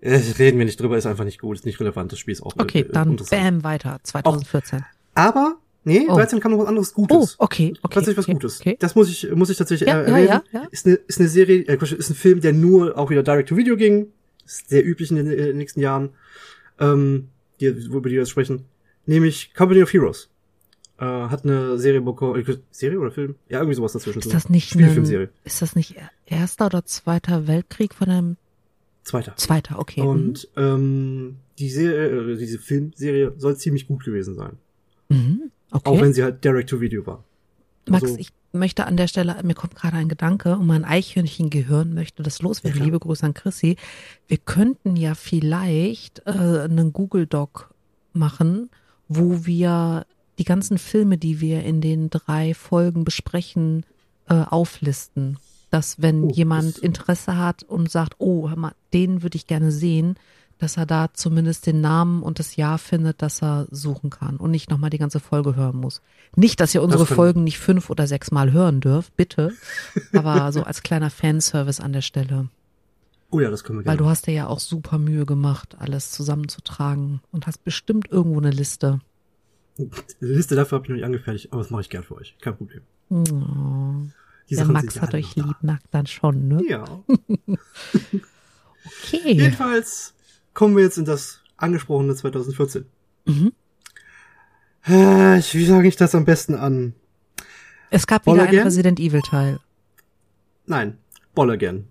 Äh, 0.00 0.20
reden 0.38 0.58
wir 0.58 0.64
nicht 0.64 0.80
drüber, 0.80 0.96
ist 0.96 1.06
einfach 1.06 1.24
nicht 1.24 1.40
gut, 1.40 1.56
ist 1.56 1.66
nicht 1.66 1.80
relevant, 1.80 2.12
das 2.12 2.20
Spiel 2.20 2.32
ist 2.32 2.42
auch 2.42 2.52
Okay, 2.56 2.80
äh, 2.82 2.92
dann 2.92 3.16
bam, 3.16 3.64
weiter. 3.64 3.98
2014. 4.04 4.84
Aber, 5.16 5.56
nee, 5.82 6.06
Oh. 6.08 6.14
13 6.14 6.38
kam 6.38 6.52
noch 6.52 6.58
was 6.60 6.68
anderes 6.68 6.92
Oh, 6.96 7.04
Gutes. 7.06 7.34
okay, 7.40 7.74
okay. 7.82 7.94
Tatsächlich 7.94 8.16
was 8.18 8.24
okay, 8.26 8.32
Gutes. 8.34 8.60
Okay. 8.60 8.76
Das 8.78 8.94
muss 8.94 9.08
ich, 9.10 9.28
muss 9.34 9.50
ich 9.50 9.56
tatsächlich 9.56 9.88
Ja, 9.88 10.00
äh, 10.02 10.02
ja, 10.02 10.16
erwähnen. 10.16 10.28
ja, 10.52 10.60
ja. 10.60 10.68
Ist 10.70 10.86
eine, 10.86 10.94
ist 10.94 11.18
eine 11.18 11.28
Serie, 11.28 11.62
äh, 11.66 11.76
ist 11.82 12.10
ein 12.10 12.14
Film, 12.14 12.40
der 12.40 12.52
nur 12.52 12.96
auch 12.96 13.10
wieder 13.10 13.24
direct 13.24 13.48
to 13.48 13.56
Video 13.56 13.76
ging. 13.76 14.12
Ist 14.48 14.70
sehr 14.70 14.84
üblich 14.84 15.10
in 15.10 15.16
den, 15.16 15.30
äh, 15.30 15.52
nächsten 15.52 15.80
Jahren. 15.80 16.10
Ähm, 16.80 17.28
die, 17.60 17.66
über 17.66 18.08
die 18.08 18.14
wir 18.14 18.20
jetzt 18.20 18.30
sprechen. 18.30 18.64
Nämlich 19.04 19.52
Company 19.54 19.82
of 19.82 19.92
Heroes. 19.92 20.30
Äh, 20.98 21.04
hat 21.04 21.44
eine 21.44 21.78
Serie 21.78 22.00
bekommen, 22.00 22.40
äh, 22.40 22.56
Serie 22.70 22.98
oder 22.98 23.10
Film? 23.10 23.34
Ja, 23.50 23.58
irgendwie 23.58 23.74
sowas 23.74 23.92
dazwischen. 23.92 24.20
Ist 24.20 24.32
das 24.32 24.48
nicht 24.48 24.70
Spielfilmserie. 24.70 25.28
ist 25.44 25.60
das 25.60 25.76
nicht 25.76 25.96
erster 26.26 26.66
oder 26.66 26.84
zweiter 26.86 27.46
Weltkrieg 27.46 27.92
von 27.94 28.08
einem 28.08 28.36
Zweiter. 29.04 29.36
zweiter? 29.36 29.78
Okay. 29.78 30.00
Und 30.00 30.48
ähm, 30.56 31.36
die 31.58 31.68
Serie, 31.68 32.32
äh, 32.32 32.36
diese 32.36 32.58
Filmserie 32.58 33.32
soll 33.36 33.56
ziemlich 33.56 33.86
gut 33.86 34.04
gewesen 34.04 34.34
sein. 34.34 34.52
mhm. 35.08 35.16
Mhm. 35.16 35.50
okay. 35.70 35.90
Auch 35.90 36.00
wenn 36.00 36.14
sie 36.14 36.22
halt 36.22 36.42
direct 36.42 36.70
to 36.70 36.80
Video 36.80 37.06
war. 37.06 37.22
Max, 37.90 38.04
Also- 38.04 38.18
ich 38.18 38.30
möchte 38.52 38.86
an 38.86 38.96
der 38.96 39.08
Stelle, 39.08 39.36
mir 39.42 39.54
kommt 39.54 39.74
gerade 39.74 39.96
ein 39.96 40.08
Gedanke 40.08 40.56
und 40.56 40.66
mein 40.66 40.84
Eichhörnchengehirn 40.84 41.92
möchte 41.94 42.22
das 42.22 42.40
loswerden. 42.42 42.78
Ja. 42.80 42.84
Liebe 42.86 42.98
Grüße 42.98 43.24
an 43.26 43.34
Chrissy. 43.34 43.76
Wir 44.26 44.38
könnten 44.38 44.96
ja 44.96 45.14
vielleicht 45.14 46.22
äh, 46.26 46.30
einen 46.30 46.92
Google 46.92 47.26
Doc 47.26 47.72
machen, 48.12 48.70
wo 49.08 49.44
wir 49.46 50.06
die 50.38 50.44
ganzen 50.44 50.78
Filme, 50.78 51.18
die 51.18 51.40
wir 51.40 51.64
in 51.64 51.80
den 51.80 52.10
drei 52.10 52.54
Folgen 52.54 53.04
besprechen, 53.04 53.84
äh, 54.28 54.34
auflisten. 54.34 55.38
Dass 55.70 56.00
wenn 56.00 56.24
Oh, 56.24 56.30
jemand 56.30 56.78
Interesse 56.78 57.36
hat 57.36 57.62
und 57.64 57.90
sagt, 57.90 58.14
oh, 58.18 58.48
hör 58.48 58.56
mal, 58.56 58.72
den 58.94 59.22
würde 59.22 59.36
ich 59.36 59.46
gerne 59.46 59.70
sehen, 59.72 60.16
dass 60.58 60.76
er 60.76 60.86
da 60.86 61.08
zumindest 61.14 61.66
den 61.66 61.80
Namen 61.80 62.22
und 62.22 62.38
das 62.38 62.56
Jahr 62.56 62.78
findet, 62.78 63.22
dass 63.22 63.42
er 63.42 63.66
suchen 63.70 64.10
kann 64.10 64.36
und 64.36 64.50
nicht 64.50 64.70
nochmal 64.70 64.90
die 64.90 64.98
ganze 64.98 65.20
Folge 65.20 65.54
hören 65.56 65.76
muss. 65.76 66.02
Nicht, 66.36 66.60
dass 66.60 66.74
ihr 66.74 66.82
unsere 66.82 67.04
können- 67.06 67.16
Folgen 67.16 67.44
nicht 67.44 67.58
fünf 67.58 67.90
oder 67.90 68.06
sechs 68.06 68.30
Mal 68.30 68.52
hören 68.52 68.80
dürft, 68.80 69.16
bitte. 69.16 69.52
Aber 70.12 70.50
so 70.52 70.62
als 70.64 70.82
kleiner 70.82 71.10
Fanservice 71.10 71.80
an 71.80 71.92
der 71.92 72.02
Stelle. 72.02 72.48
Oh 73.30 73.40
ja, 73.40 73.50
das 73.50 73.62
können 73.62 73.78
wir 73.78 73.84
Weil 73.86 73.96
gerne. 73.96 74.06
du 74.06 74.10
hast 74.10 74.26
dir 74.26 74.32
ja 74.32 74.46
auch 74.46 74.58
super 74.60 74.98
Mühe 74.98 75.26
gemacht, 75.26 75.76
alles 75.78 76.10
zusammenzutragen 76.12 77.20
und 77.30 77.46
hast 77.46 77.62
bestimmt 77.62 78.10
irgendwo 78.10 78.38
eine 78.40 78.50
Liste. 78.50 79.00
Die 79.76 79.88
Liste 80.20 80.56
dafür 80.56 80.76
habe 80.76 80.86
ich 80.86 80.88
noch 80.88 80.96
nicht 80.96 81.04
angefertigt, 81.04 81.52
aber 81.52 81.62
das 81.62 81.70
mache 81.70 81.82
ich 81.82 81.90
gern 81.90 82.02
für 82.04 82.16
euch. 82.16 82.36
Kein 82.40 82.56
Problem. 82.56 82.80
Oh, 83.10 83.14
Die 84.50 84.54
der 84.56 84.64
Sachen 84.64 84.72
Max 84.72 85.00
hat 85.00 85.12
ja 85.12 85.18
euch 85.18 85.36
lieb, 85.36 85.56
mag 85.62 85.80
dann 85.90 86.06
schon, 86.06 86.48
ne? 86.48 86.62
da. 86.68 86.74
Ja. 86.74 86.84
Okay. 88.86 89.32
Jedenfalls 89.34 90.14
kommen 90.58 90.74
wir 90.74 90.82
jetzt 90.82 90.98
in 90.98 91.04
das 91.04 91.38
angesprochene 91.56 92.16
2014. 92.16 92.84
Mhm. 93.26 93.52
Äh, 94.82 95.40
Wie 95.52 95.64
sage 95.64 95.86
ich 95.86 95.94
das 95.94 96.16
am 96.16 96.24
besten 96.24 96.56
an? 96.56 96.94
Es 97.90 98.08
gab 98.08 98.24
Voll 98.24 98.34
wieder 98.34 98.42
einen 98.42 98.50
again? 98.50 98.64
Resident 98.64 98.98
Evil 98.98 99.20
Teil. 99.22 99.60
Nein, 100.66 100.98
Ball 101.36 101.52
again. 101.52 101.84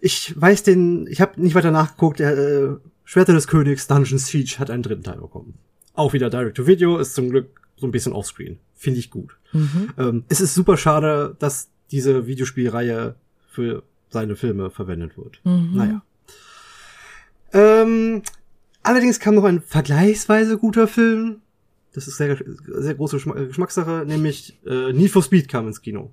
Ich 0.00 0.34
weiß 0.34 0.64
den, 0.64 1.06
ich 1.06 1.20
habe 1.20 1.40
nicht 1.40 1.54
weiter 1.54 1.70
nachgeguckt, 1.70 2.18
der 2.18 2.36
äh, 2.36 2.76
Schwerter 3.04 3.34
des 3.34 3.46
Königs 3.46 3.86
Dungeon 3.86 4.18
Siege 4.18 4.56
hat 4.58 4.72
einen 4.72 4.82
dritten 4.82 5.04
Teil 5.04 5.18
bekommen. 5.18 5.54
Auch 5.94 6.14
wieder 6.14 6.30
Direct-to-Video, 6.30 6.98
ist 6.98 7.14
zum 7.14 7.30
Glück 7.30 7.60
so 7.76 7.86
ein 7.86 7.92
bisschen 7.92 8.12
offscreen. 8.12 8.58
Finde 8.74 8.98
ich 8.98 9.12
gut. 9.12 9.38
Mhm. 9.52 9.90
Ähm, 9.96 10.24
es 10.28 10.40
ist 10.40 10.54
super 10.54 10.76
schade, 10.78 11.36
dass 11.38 11.70
diese 11.92 12.26
Videospielreihe 12.26 13.14
für 13.52 13.84
seine 14.08 14.34
Filme 14.34 14.70
verwendet 14.70 15.16
wird. 15.16 15.40
Mhm. 15.44 15.76
Naja. 15.76 16.02
Ähm, 17.52 18.22
allerdings 18.82 19.20
kam 19.20 19.34
noch 19.34 19.44
ein 19.44 19.60
vergleichsweise 19.60 20.58
guter 20.58 20.88
Film. 20.88 21.40
Das 21.94 22.06
ist 22.06 22.16
sehr, 22.16 22.36
sehr 22.66 22.94
große 22.94 23.16
äh, 23.16 23.46
Geschmackssache, 23.46 24.04
nämlich 24.06 24.58
äh, 24.66 24.92
Need 24.92 25.10
for 25.10 25.22
Speed 25.22 25.48
kam 25.48 25.66
ins 25.66 25.80
Kino. 25.82 26.12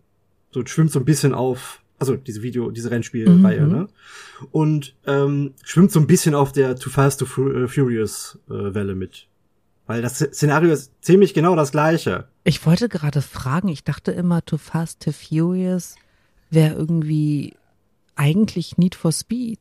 So 0.51 0.65
schwimmt 0.65 0.91
so 0.91 0.99
ein 0.99 1.05
bisschen 1.05 1.33
auf 1.33 1.81
Also 1.99 2.15
diese 2.15 2.41
Video, 2.41 2.71
diese 2.71 2.91
Rennspielreihe, 2.91 3.61
Mhm. 3.61 3.71
ne? 3.71 3.87
Und 4.51 4.95
ähm, 5.05 5.53
schwimmt 5.63 5.91
so 5.91 5.99
ein 5.99 6.07
bisschen 6.07 6.35
auf 6.35 6.51
der 6.51 6.75
Too 6.75 6.89
Fast 6.89 7.19
to 7.21 7.25
äh, 7.25 7.67
Furious 7.67 8.37
äh, 8.49 8.73
Welle 8.73 8.95
mit. 8.95 9.27
Weil 9.87 10.01
das 10.01 10.17
Szenario 10.17 10.73
ist 10.73 10.91
ziemlich 11.01 11.33
genau 11.33 11.55
das 11.55 11.71
gleiche. 11.71 12.27
Ich 12.43 12.65
wollte 12.65 12.89
gerade 12.89 13.21
fragen, 13.21 13.67
ich 13.69 13.83
dachte 13.83 14.11
immer, 14.11 14.43
Too 14.43 14.57
Fast, 14.57 15.03
Too 15.03 15.11
Furious 15.11 15.95
wäre 16.49 16.73
irgendwie 16.75 17.53
eigentlich 18.15 18.77
Need 18.77 18.95
for 18.95 19.11
Speed. 19.11 19.59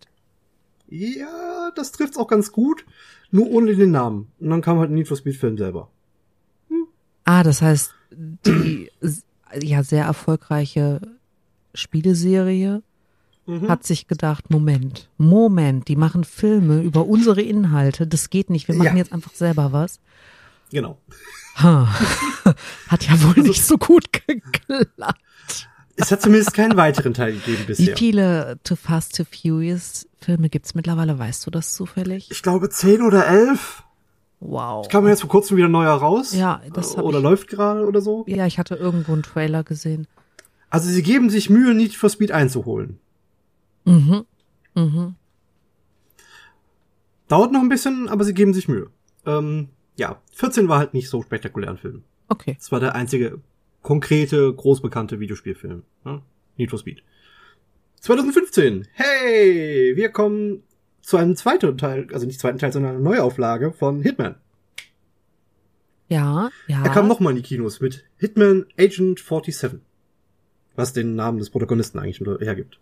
Ja, 0.89 1.71
das 1.75 1.93
trifft's 1.93 2.17
auch 2.17 2.29
ganz 2.29 2.53
gut, 2.53 2.85
nur 3.31 3.51
ohne 3.51 3.75
den 3.75 3.91
Namen. 3.91 4.29
Und 4.41 4.51
dann 4.51 4.61
kam 4.61 4.79
halt 4.79 4.91
ein 4.91 4.95
Need 4.95 5.09
for 5.09 5.17
Speed 5.17 5.37
Film 5.37 5.57
selber. 5.57 5.91
Ah, 7.25 7.43
das 7.43 7.63
heißt, 7.63 7.95
die 8.47 8.91
ja 9.63 9.83
sehr 9.83 10.05
erfolgreiche 10.05 11.01
Spieleserie 11.75 12.83
Mhm. 13.47 13.69
hat 13.69 13.85
sich 13.85 14.07
gedacht, 14.07 14.49
Moment, 14.51 15.11
Moment, 15.19 15.89
die 15.89 15.97
machen 15.97 16.25
Filme 16.25 16.81
über 16.81 17.05
unsere 17.07 17.43
Inhalte, 17.43 18.07
das 18.07 18.31
geht 18.31 18.49
nicht, 18.49 18.69
wir 18.69 18.75
machen 18.75 18.87
Ja. 18.89 18.97
jetzt 18.97 19.13
einfach 19.13 19.35
selber 19.35 19.71
was. 19.71 20.01
Genau. 20.71 20.97
Ha. 21.57 21.87
Hat 22.89 23.07
ja 23.07 23.23
wohl 23.23 23.43
nicht 23.45 23.63
so 23.63 23.77
gut 23.77 24.07
geklappt. 24.27 25.69
Es 25.97 26.11
hat 26.11 26.23
zumindest 26.23 26.55
keinen 26.55 26.77
weiteren 26.77 27.15
Teil 27.15 27.33
gegeben 27.35 27.63
Wie 27.63 27.67
bisher. 27.67 27.97
viele 27.97 28.59
Too 28.65 28.75
Fast, 28.77 29.17
Too 29.17 29.25
Furious 29.25 30.09
Filme 30.21 30.49
gibt's 30.49 30.75
mittlerweile? 30.75 31.19
Weißt 31.19 31.47
du 31.47 31.51
das 31.51 31.75
zufällig? 31.75 32.31
Ich 32.31 32.43
glaube 32.43 32.69
zehn 32.71 33.03
oder 33.03 33.27
elf. 33.27 33.83
Wow. 34.41 34.89
Kam 34.89 35.07
jetzt 35.07 35.21
vor 35.21 35.31
kurzem 35.31 35.57
wieder 35.57 35.69
neuer 35.69 35.93
raus. 35.95 36.35
Ja, 36.35 36.61
das 36.73 36.97
hab 36.97 37.05
Oder 37.05 37.19
ich- 37.19 37.25
läuft 37.25 37.49
gerade 37.49 37.87
oder 37.87 38.01
so. 38.01 38.25
Ja, 38.27 38.45
ich 38.47 38.59
hatte 38.59 38.75
irgendwo 38.75 39.13
einen 39.13 39.23
Trailer 39.23 39.63
gesehen. 39.63 40.07
Also 40.69 40.91
sie 40.91 41.03
geben 41.03 41.31
sich 41.31 41.49
Mühe, 41.49 41.73
Need 41.75 41.95
for 41.95 42.11
Speed 42.11 42.33
einzuholen. 42.33 42.99
Mhm. 43.85 44.25
Mhm. 44.75 45.15
Dauert 47.29 47.53
noch 47.53 47.61
ein 47.61 47.69
bisschen, 47.69 48.09
aber 48.09 48.25
sie 48.25 48.35
geben 48.35 48.53
sich 48.53 48.69
Mühe. 48.69 48.89
Ähm, 49.25 49.69
ja, 49.97 50.21
14 50.33 50.69
war 50.69 50.79
halt 50.79 50.93
nicht 50.95 51.09
so 51.09 51.23
spektakulär 51.23 51.71
ein 51.71 51.79
Film. 51.79 52.03
Okay. 52.29 52.57
Das 52.59 52.71
war 52.73 52.81
der 52.81 52.95
einzige 52.95 53.41
konkrete, 53.85 54.53
großbekannte 54.53 55.21
Videospielfilm. 55.21 55.85
Ne? 56.05 56.23
Need 56.57 56.71
for 56.71 56.79
Speed. 56.81 57.05
2015. 58.01 58.89
Hey, 58.93 59.93
wir 59.95 60.09
kommen 60.09 60.65
zu 61.03 61.19
einem 61.19 61.37
zweiten 61.37 61.79
Teil, 61.79 62.09
also 62.13 62.27
nicht 62.27 62.41
zweiten 62.41 62.59
Teil, 62.59 62.73
sondern 62.73 62.97
einer 62.97 63.01
Neuauflage 63.01 63.73
von 63.73 64.03
Hitman. 64.03 64.35
Ja, 66.09 66.51
ja. 66.67 66.83
Er 66.83 66.91
kam 66.91 67.07
nochmal 67.07 67.31
in 67.33 67.37
die 67.37 67.43
Kinos 67.43 67.81
mit 67.81 68.05
Hitman 68.19 68.67
Agent 68.79 69.21
47. 69.21 69.81
Was 70.77 70.93
den 70.93 71.15
Namen 71.15 71.39
des 71.39 71.51
Protagonisten 71.51 71.99
eigentlich 71.99 72.21
nur 72.21 72.41
hergibt. 72.41 72.81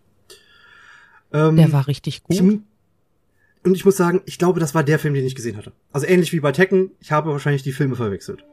Ähm, 1.31 1.57
Der 1.57 1.71
war 1.71 1.87
richtig 1.87 2.23
gut. 2.23 2.35
ich, 2.35 2.41
und 2.41 3.75
ich 3.75 3.85
muss 3.85 3.97
sagen, 3.97 4.21
ich 4.25 4.39
glaube, 4.39 4.59
das 4.59 4.73
war 4.73 4.83
der 4.83 4.99
Film, 4.99 5.13
den 5.13 5.25
ich 5.25 5.35
gesehen 5.35 5.57
hatte. 5.57 5.73
Also 5.91 6.07
ähnlich 6.07 6.31
wie 6.33 6.39
bei 6.39 6.51
Tekken, 6.51 6.91
ich 6.99 7.11
habe 7.11 7.29
wahrscheinlich 7.31 7.63
die 7.63 7.71
Filme 7.71 7.95
verwechselt. 7.95 8.43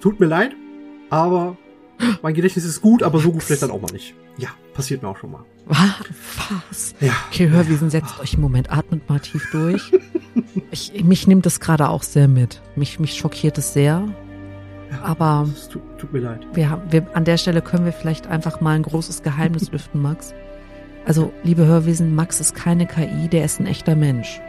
Tut 0.00 0.18
mir 0.20 0.26
leid, 0.26 0.54
aber 1.10 1.56
mein 2.22 2.34
Gedächtnis 2.34 2.64
ist 2.64 2.80
gut, 2.82 3.02
aber 3.02 3.18
so 3.20 3.30
gut 3.32 3.42
vielleicht 3.42 3.62
dann 3.62 3.70
auch 3.70 3.80
mal 3.80 3.92
nicht. 3.92 4.14
Ja, 4.36 4.48
passiert 4.74 5.02
mir 5.02 5.08
auch 5.08 5.16
schon 5.16 5.30
mal. 5.30 5.44
Was? 5.66 6.94
Ja. 7.00 7.12
Okay, 7.30 7.48
Hörwiesen, 7.48 7.88
setzt 7.88 8.18
euch 8.20 8.34
einen 8.34 8.42
Moment, 8.42 8.70
atmet 8.72 9.08
mal 9.08 9.20
tief 9.20 9.48
durch. 9.52 9.92
Ich, 10.72 11.04
mich 11.04 11.28
nimmt 11.28 11.46
das 11.46 11.60
gerade 11.60 11.88
auch 11.88 12.02
sehr 12.02 12.26
mit. 12.26 12.60
Mich, 12.74 12.98
mich 12.98 13.14
schockiert 13.14 13.56
es 13.58 13.72
sehr. 13.72 14.08
Aber 15.02 15.48
Es 15.54 15.68
tut, 15.68 15.82
tut 15.98 16.12
mir 16.12 16.18
leid. 16.20 16.44
wir 16.54 16.70
haben, 16.70 16.82
wir, 16.90 17.06
an 17.14 17.24
der 17.24 17.36
Stelle 17.38 17.62
können 17.62 17.84
wir 17.84 17.92
vielleicht 17.92 18.26
einfach 18.26 18.60
mal 18.60 18.74
ein 18.74 18.82
großes 18.82 19.22
Geheimnis 19.22 19.70
lüften, 19.70 20.02
Max. 20.02 20.34
Also, 21.06 21.32
liebe 21.44 21.66
Hörwesen, 21.66 22.14
Max 22.16 22.40
ist 22.40 22.54
keine 22.56 22.86
KI, 22.86 23.28
der 23.28 23.44
ist 23.44 23.60
ein 23.60 23.66
echter 23.66 23.94
Mensch. 23.94 24.40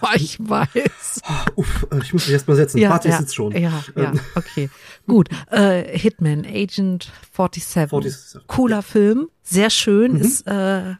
Boah, 0.00 0.10
ich 0.14 0.38
weiß. 0.40 1.22
Ah, 1.24 1.44
Uff, 1.56 1.86
äh, 1.90 1.98
ich 2.02 2.12
muss 2.12 2.24
mich 2.26 2.32
erst 2.32 2.46
mal 2.48 2.54
setzen. 2.56 2.80
Warte, 2.88 3.08
ich 3.08 3.14
sitze 3.16 3.34
schon. 3.34 3.52
Ja, 3.52 3.82
ja, 3.96 4.12
Ähm. 4.12 4.20
okay. 4.34 4.70
Gut. 5.06 5.28
Äh, 5.50 5.98
Hitman, 5.98 6.44
Agent 6.46 7.10
47. 7.36 7.64
47. 7.64 8.46
Cooler 8.46 8.82
Film, 8.82 9.28
sehr 9.42 9.70
schön, 9.70 10.12
Mhm. 10.12 10.20
ist 10.20 10.46
äh, 10.46 10.94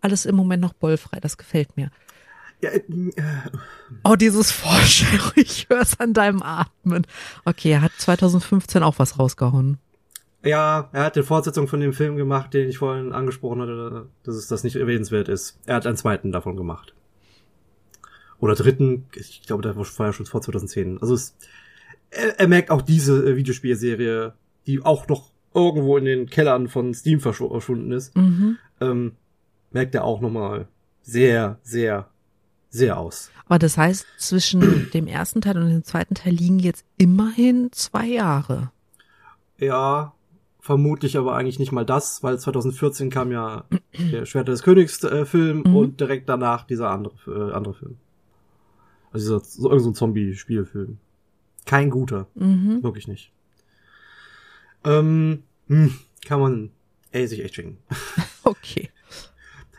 alles 0.00 0.26
im 0.26 0.34
Moment 0.34 0.62
noch 0.62 0.72
bollfrei, 0.72 1.20
das 1.20 1.38
gefällt 1.38 1.76
mir. 1.76 1.90
Ja, 2.60 2.70
äh, 2.70 2.78
äh, 2.78 3.22
Oh, 4.04 4.16
dieses 4.16 4.50
Vorstellung, 4.50 5.30
ich 5.36 5.66
höre 5.68 5.82
es 5.82 6.00
an 6.00 6.12
deinem 6.12 6.42
Atmen. 6.42 7.06
Okay, 7.44 7.70
er 7.72 7.82
hat 7.82 7.92
2015 7.98 8.82
auch 8.82 8.98
was 8.98 9.18
rausgehauen. 9.18 9.78
ja, 10.42 10.88
er 10.92 11.04
hat 11.04 11.16
die 11.16 11.22
Fortsetzung 11.22 11.68
von 11.68 11.80
dem 11.80 11.92
Film 11.92 12.16
gemacht, 12.16 12.52
den 12.52 12.68
ich 12.68 12.78
vorhin 12.78 13.12
angesprochen 13.12 13.60
hatte, 13.62 14.08
dass 14.24 14.34
es 14.34 14.48
das 14.48 14.64
nicht 14.64 14.76
erwähnenswert 14.76 15.28
ist. 15.28 15.58
Er 15.66 15.76
hat 15.76 15.86
einen 15.86 15.96
zweiten 15.96 16.32
davon 16.32 16.56
gemacht. 16.56 16.92
Oder 18.40 18.54
dritten, 18.54 19.06
ich 19.14 19.42
glaube, 19.46 19.62
der 19.62 19.76
war 19.76 19.84
ja 20.06 20.12
schon 20.12 20.26
vor 20.26 20.42
2010. 20.42 20.98
Also 21.00 21.14
es, 21.14 21.36
er, 22.10 22.38
er 22.40 22.48
merkt 22.48 22.70
auch 22.70 22.82
diese 22.82 23.24
äh, 23.30 23.36
Videospielserie, 23.36 24.34
die 24.66 24.82
auch 24.84 25.08
noch 25.08 25.30
irgendwo 25.54 25.96
in 25.96 26.04
den 26.04 26.26
Kellern 26.28 26.68
von 26.68 26.92
Steam 26.94 27.20
verschw- 27.20 27.50
verschwunden 27.50 27.92
ist, 27.92 28.16
Mhm. 28.16 28.58
ähm, 28.80 29.12
merkt 29.70 29.94
er 29.94 30.04
auch 30.04 30.20
nochmal 30.20 30.66
sehr, 31.02 31.58
sehr, 31.62 32.08
sehr 32.70 32.98
aus. 32.98 33.30
Aber 33.46 33.58
das 33.58 33.76
heißt, 33.78 34.06
zwischen 34.18 34.90
dem 34.94 35.06
ersten 35.06 35.40
Teil 35.40 35.56
und 35.58 35.68
dem 35.70 35.84
zweiten 35.84 36.14
Teil 36.14 36.32
liegen 36.32 36.58
jetzt 36.58 36.84
immerhin 36.98 37.70
zwei 37.72 38.06
Jahre. 38.08 38.72
Ja, 39.58 40.12
vermutlich 40.60 41.16
aber 41.16 41.36
eigentlich 41.36 41.58
nicht 41.58 41.72
mal 41.72 41.84
das, 41.84 42.22
weil 42.22 42.38
2014 42.38 43.10
kam 43.10 43.30
ja 43.30 43.64
der 44.12 44.24
Schwerter 44.26 44.52
des 44.52 44.62
Königs 44.62 45.02
äh, 45.04 45.24
Film 45.24 45.62
Mhm. 45.66 45.76
und 45.76 46.00
direkt 46.00 46.28
danach 46.28 46.66
dieser 46.66 46.90
andere, 46.90 47.14
äh, 47.28 47.52
andere 47.52 47.74
Film. 47.74 47.96
Also 49.14 49.38
so, 49.38 49.78
so 49.78 49.88
ein 49.90 49.94
Zombie-Spielfilm. 49.94 50.98
Kein 51.64 51.88
guter, 51.88 52.26
Mhm. 52.34 52.82
wirklich 52.82 53.08
nicht. 53.08 53.32
Ähm, 54.84 55.44
hm, 55.68 55.94
kann 56.26 56.40
man 56.40 56.70
ey, 57.12 57.26
sich 57.26 57.42
echt 57.42 57.54
schicken. 57.54 57.78
Okay. 58.46 58.90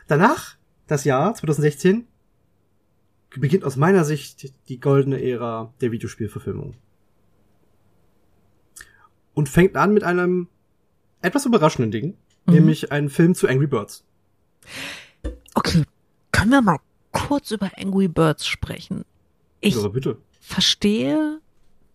Danach, 0.08 0.56
das 0.88 1.04
Jahr 1.04 1.32
2016, 1.34 2.08
beginnt 3.38 3.62
aus 3.62 3.76
meiner 3.76 4.04
Sicht 4.04 4.52
die 4.68 4.80
goldene 4.80 5.22
Ära 5.22 5.72
der 5.80 5.92
Videospielverfilmung. 5.92 6.74
Und 9.34 9.48
fängt 9.48 9.76
an 9.76 9.92
mit 9.94 10.02
einem 10.02 10.48
etwas 11.22 11.44
überraschenden 11.46 11.92
Ding, 11.92 12.16
Mhm. 12.46 12.54
nämlich 12.54 12.90
einem 12.90 13.08
Film 13.10 13.36
zu 13.36 13.46
Angry 13.46 13.68
Birds. 13.68 14.04
Okay, 15.54 15.84
können 16.32 16.50
wir 16.50 16.62
mal 16.62 16.78
kurz 17.12 17.52
über 17.52 17.70
Angry 17.76 18.08
Birds 18.08 18.46
sprechen? 18.48 19.04
Ich 19.60 19.76
Aber 19.76 19.90
bitte. 19.90 20.18
verstehe, 20.40 21.40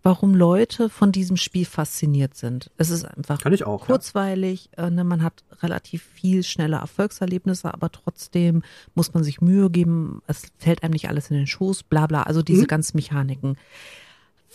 warum 0.04 0.34
Leute 0.34 0.89
von 0.89 1.12
diesem 1.12 1.38
Spiel 1.38 1.65
fasziniert 1.65 2.36
sind. 2.36 2.71
Es 2.78 2.89
ist 2.89 3.06
einfach 3.06 3.39
Kann 3.39 3.54
ich 3.54 3.65
auch. 3.65 3.86
kurzweilig, 3.86 4.69
äh, 4.78 4.89
ne, 4.89 5.04
man 5.04 5.21
hat 5.21 5.43
relativ 5.62 6.02
viel 6.04 6.43
schnelle 6.43 6.78
Erfolgserlebnisse, 6.78 7.71
aber 7.74 7.91
trotzdem 7.91 8.63
muss 8.95 9.13
man 9.13 9.24
sich 9.24 9.41
Mühe 9.41 9.69
geben, 9.69 10.21
es 10.28 10.43
fällt 10.58 10.82
einem 10.84 10.93
nicht 10.93 11.08
alles 11.08 11.30
in 11.30 11.38
den 11.38 11.45
Schoß, 11.47 11.84
bla 11.84 12.08
bla, 12.08 12.24
also 12.24 12.41
diese 12.41 12.63
Mhm. 12.63 12.67
ganzen 12.67 12.97
Mechaniken. 12.97 13.58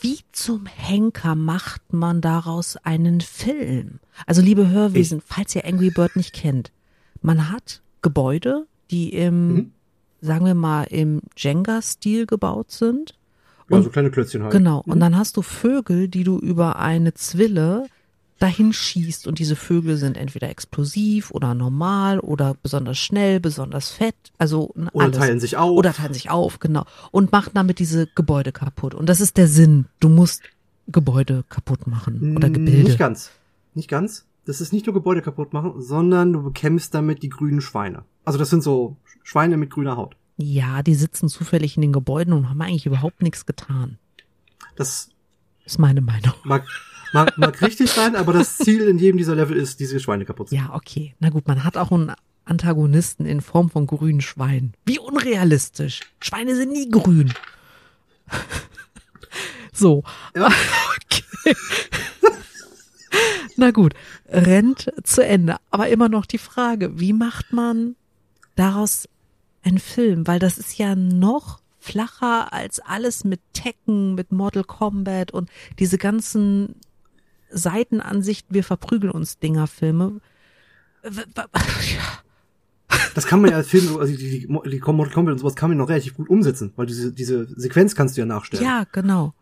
Wie 0.00 0.18
zum 0.32 0.66
Henker 0.66 1.34
macht 1.36 1.92
man 1.92 2.20
daraus 2.20 2.76
einen 2.76 3.20
Film? 3.22 4.00
Also 4.26 4.42
liebe 4.42 4.68
Hörwesen, 4.68 5.22
falls 5.24 5.54
ihr 5.54 5.64
Angry 5.64 5.90
Bird 5.90 6.16
nicht 6.16 6.34
kennt, 6.34 6.70
man 7.22 7.50
hat 7.50 7.82
Gebäude, 8.02 8.66
die 8.90 9.12
im, 9.14 9.54
Mhm. 9.54 9.72
Sagen 10.20 10.46
wir 10.46 10.54
mal, 10.54 10.84
im 10.84 11.20
Jenga-Stil 11.36 12.26
gebaut 12.26 12.70
sind. 12.70 13.14
Ja, 13.68 13.76
Und- 13.78 13.82
so 13.84 13.90
kleine 13.90 14.10
Klötzchen 14.10 14.42
halt. 14.42 14.52
Genau. 14.52 14.82
Mhm. 14.86 14.92
Und 14.92 15.00
dann 15.00 15.16
hast 15.16 15.36
du 15.36 15.42
Vögel, 15.42 16.08
die 16.08 16.24
du 16.24 16.38
über 16.38 16.76
eine 16.78 17.14
Zwille 17.14 17.86
dahin 18.38 18.72
schießt 18.74 19.26
und 19.26 19.38
diese 19.38 19.56
Vögel 19.56 19.96
sind 19.96 20.16
entweder 20.18 20.50
explosiv 20.50 21.30
oder 21.30 21.54
normal 21.54 22.20
oder 22.20 22.54
besonders 22.62 22.98
schnell, 22.98 23.40
besonders 23.40 23.88
fett, 23.90 24.14
also 24.36 24.72
n- 24.76 24.88
Oder 24.92 25.06
alles. 25.06 25.18
teilen 25.18 25.40
sich 25.40 25.56
auf. 25.56 25.70
Oder 25.70 25.94
teilen 25.94 26.12
sich 26.12 26.28
auf, 26.30 26.58
genau. 26.60 26.84
Und 27.12 27.32
machen 27.32 27.52
damit 27.54 27.78
diese 27.78 28.06
Gebäude 28.14 28.52
kaputt. 28.52 28.94
Und 28.94 29.08
das 29.08 29.20
ist 29.22 29.38
der 29.38 29.48
Sinn. 29.48 29.86
Du 30.00 30.10
musst 30.10 30.42
Gebäude 30.86 31.44
kaputt 31.48 31.86
machen 31.86 32.36
oder 32.36 32.48
Mm, 32.50 32.52
Gebilde. 32.52 32.82
Nicht 32.84 32.98
ganz. 32.98 33.30
Nicht 33.74 33.88
ganz. 33.88 34.26
Das 34.44 34.60
ist 34.60 34.70
nicht 34.72 34.84
nur 34.86 34.92
Gebäude 34.94 35.22
kaputt 35.22 35.52
machen, 35.54 35.72
sondern 35.80 36.32
du 36.34 36.42
bekämpfst 36.42 36.90
damit 36.94 37.22
die 37.22 37.30
grünen 37.30 37.60
Schweine. 37.62 38.04
Also 38.26 38.38
das 38.38 38.50
sind 38.50 38.62
so 38.62 38.96
Schweine 39.22 39.56
mit 39.56 39.70
grüner 39.70 39.96
Haut. 39.96 40.16
Ja, 40.36 40.82
die 40.82 40.94
sitzen 40.94 41.28
zufällig 41.30 41.76
in 41.76 41.82
den 41.82 41.92
Gebäuden 41.92 42.34
und 42.34 42.50
haben 42.50 42.60
eigentlich 42.60 42.84
überhaupt 42.84 43.22
nichts 43.22 43.46
getan. 43.46 43.98
Das 44.74 45.08
Ist 45.64 45.78
meine 45.78 46.02
Meinung. 46.02 46.34
mag, 46.44 46.66
mag, 47.14 47.38
mag 47.38 47.62
richtig 47.62 47.90
sein, 47.90 48.14
aber 48.16 48.34
das 48.34 48.58
Ziel 48.58 48.82
in 48.88 48.98
jedem 48.98 49.16
dieser 49.16 49.34
Level 49.34 49.56
ist, 49.56 49.80
diese 49.80 49.98
Schweine 50.00 50.26
kaputt 50.26 50.50
zu 50.50 50.54
Ja, 50.54 50.74
okay. 50.74 51.14
Na 51.20 51.30
gut, 51.30 51.46
man 51.48 51.64
hat 51.64 51.76
auch 51.78 51.90
einen 51.92 52.12
Antagonisten 52.44 53.24
in 53.26 53.40
Form 53.40 53.70
von 53.70 53.86
grünen 53.86 54.20
Schweinen. 54.20 54.74
Wie 54.84 54.98
unrealistisch. 54.98 56.00
Schweine 56.20 56.54
sind 56.56 56.72
nie 56.72 56.90
grün. 56.90 57.32
so. 59.72 60.02
Ja. 60.34 60.50
Okay. 61.08 61.54
Na 63.56 63.70
gut, 63.70 63.94
rennt 64.28 64.92
zu 65.04 65.24
Ende. 65.24 65.56
Aber 65.70 65.88
immer 65.88 66.08
noch 66.08 66.26
die 66.26 66.38
Frage, 66.38 66.98
wie 66.98 67.12
macht 67.12 67.52
man 67.52 67.94
daraus 68.56 69.08
einen 69.62 69.78
Film? 69.78 70.26
Weil 70.26 70.38
das 70.38 70.58
ist 70.58 70.76
ja 70.78 70.94
noch 70.96 71.60
flacher 71.78 72.52
als 72.52 72.80
alles 72.80 73.22
mit 73.24 73.40
Tekken, 73.52 74.14
mit 74.16 74.32
Mortal 74.32 74.64
Kombat 74.64 75.30
und 75.30 75.48
diese 75.78 75.98
ganzen 75.98 76.74
Seitenansichten, 77.50 78.52
wir 78.54 78.64
verprügeln 78.64 79.12
uns 79.12 79.38
Dinger-Filme. 79.38 80.20
Das 83.14 83.26
kann 83.26 83.40
man 83.40 83.50
ja 83.50 83.56
als 83.56 83.68
Film, 83.68 83.86
so- 83.86 83.98
also 83.98 84.14
die, 84.14 84.18
die, 84.18 84.40
die 84.40 84.46
Mortal 84.46 84.78
Kombat 85.10 85.32
und 85.32 85.38
sowas 85.38 85.54
kann 85.56 85.70
man 85.70 85.78
noch 85.78 85.88
relativ 85.88 86.14
gut 86.14 86.28
umsetzen, 86.28 86.72
weil 86.76 86.86
diese, 86.86 87.12
diese 87.12 87.46
Sequenz 87.58 87.94
kannst 87.94 88.16
du 88.16 88.20
ja 88.20 88.26
nachstellen. 88.26 88.62
Ja, 88.64 88.84
genau. 88.92 89.32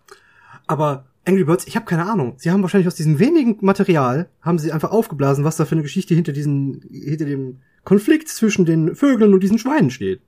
Aber 0.66 1.06
Angry 1.26 1.44
Birds, 1.44 1.66
ich 1.66 1.74
habe 1.76 1.84
keine 1.84 2.06
Ahnung. 2.10 2.34
Sie 2.36 2.50
haben 2.50 2.62
wahrscheinlich 2.62 2.86
aus 2.86 2.94
diesem 2.94 3.18
wenigen 3.18 3.58
Material, 3.64 4.28
haben 4.42 4.58
sie 4.58 4.72
einfach 4.72 4.92
aufgeblasen, 4.92 5.44
was 5.44 5.56
da 5.56 5.64
für 5.64 5.72
eine 5.74 5.82
Geschichte 5.82 6.14
hinter 6.14 6.32
diesen, 6.32 6.82
hinter 6.90 7.24
dem 7.24 7.58
Konflikt 7.84 8.28
zwischen 8.28 8.64
den 8.64 8.94
Vögeln 8.96 9.34
und 9.34 9.40
diesen 9.40 9.58
Schweinen 9.58 9.90
steht. 9.90 10.20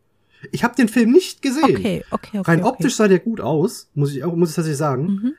Ich 0.53 0.63
habe 0.63 0.75
den 0.75 0.89
Film 0.89 1.11
nicht 1.13 1.43
gesehen. 1.43 1.65
Okay, 1.65 2.05
okay, 2.11 2.39
okay. 2.39 2.51
Rein 2.51 2.61
okay. 2.61 2.69
optisch 2.69 2.97
sah 2.97 3.09
der 3.09 3.19
gut 3.19 3.41
aus, 3.41 3.91
muss 3.95 4.15
ich 4.15 4.23
auch, 4.23 4.37
muss 4.37 4.51
ich 4.51 4.57
tatsächlich 4.57 4.79
sagen. 4.79 5.07
Mhm. 5.07 5.35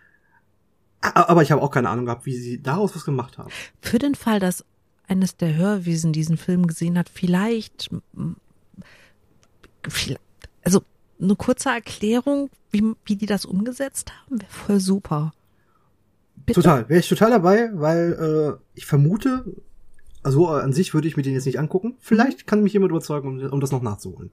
Aber 1.02 1.44
ich 1.44 1.52
habe 1.52 1.62
auch 1.62 1.72
keine 1.72 1.90
Ahnung 1.90 2.06
gehabt, 2.06 2.26
wie 2.26 2.36
sie 2.36 2.62
daraus 2.62 2.96
was 2.96 3.06
gemacht 3.06 3.38
haben. 3.38 3.50
Für 3.82 4.00
den 4.00 4.16
Fall, 4.16 4.40
dass 4.40 4.66
eines 5.08 5.38
der 5.38 5.56
Hörwesen 5.56 6.12
diesen 6.12 6.38
Film 6.38 6.68
gesehen 6.68 6.98
hat, 6.98 7.08
vielleicht, 7.10 7.90
vielleicht 9.88 10.20
also 10.64 10.82
eine 11.22 11.36
kurze 11.36 11.70
Erklärung, 11.70 12.50
wie, 12.72 12.84
wie 13.06 13.16
die 13.16 13.26
das 13.26 13.46
umgesetzt 13.46 14.12
haben, 14.12 14.42
wäre 14.42 14.52
voll 14.52 14.80
super. 14.80 15.34
Bitte? 16.46 16.62
Total, 16.62 16.90
wäre 16.90 17.00
ich 17.00 17.10
total 17.10 17.32
dabei, 17.32 17.70
weil 17.74 18.58
äh, 18.60 18.62
ich 18.76 18.86
vermute, 18.86 19.46
also 20.24 20.48
an 20.48 20.74
sich 20.74 20.94
würde 20.94 21.08
ich 21.08 21.18
mir 21.18 21.24
den 21.24 21.34
jetzt 21.34 21.46
nicht 21.46 21.60
angucken. 21.60 21.96
Vielleicht 22.00 22.48
kann 22.48 22.64
mich 22.64 22.74
jemand 22.74 22.92
überzeugen, 22.92 23.42
um, 23.42 23.52
um 23.54 23.60
das 23.60 23.72
noch 23.72 23.82
nachzuholen. 23.82 24.32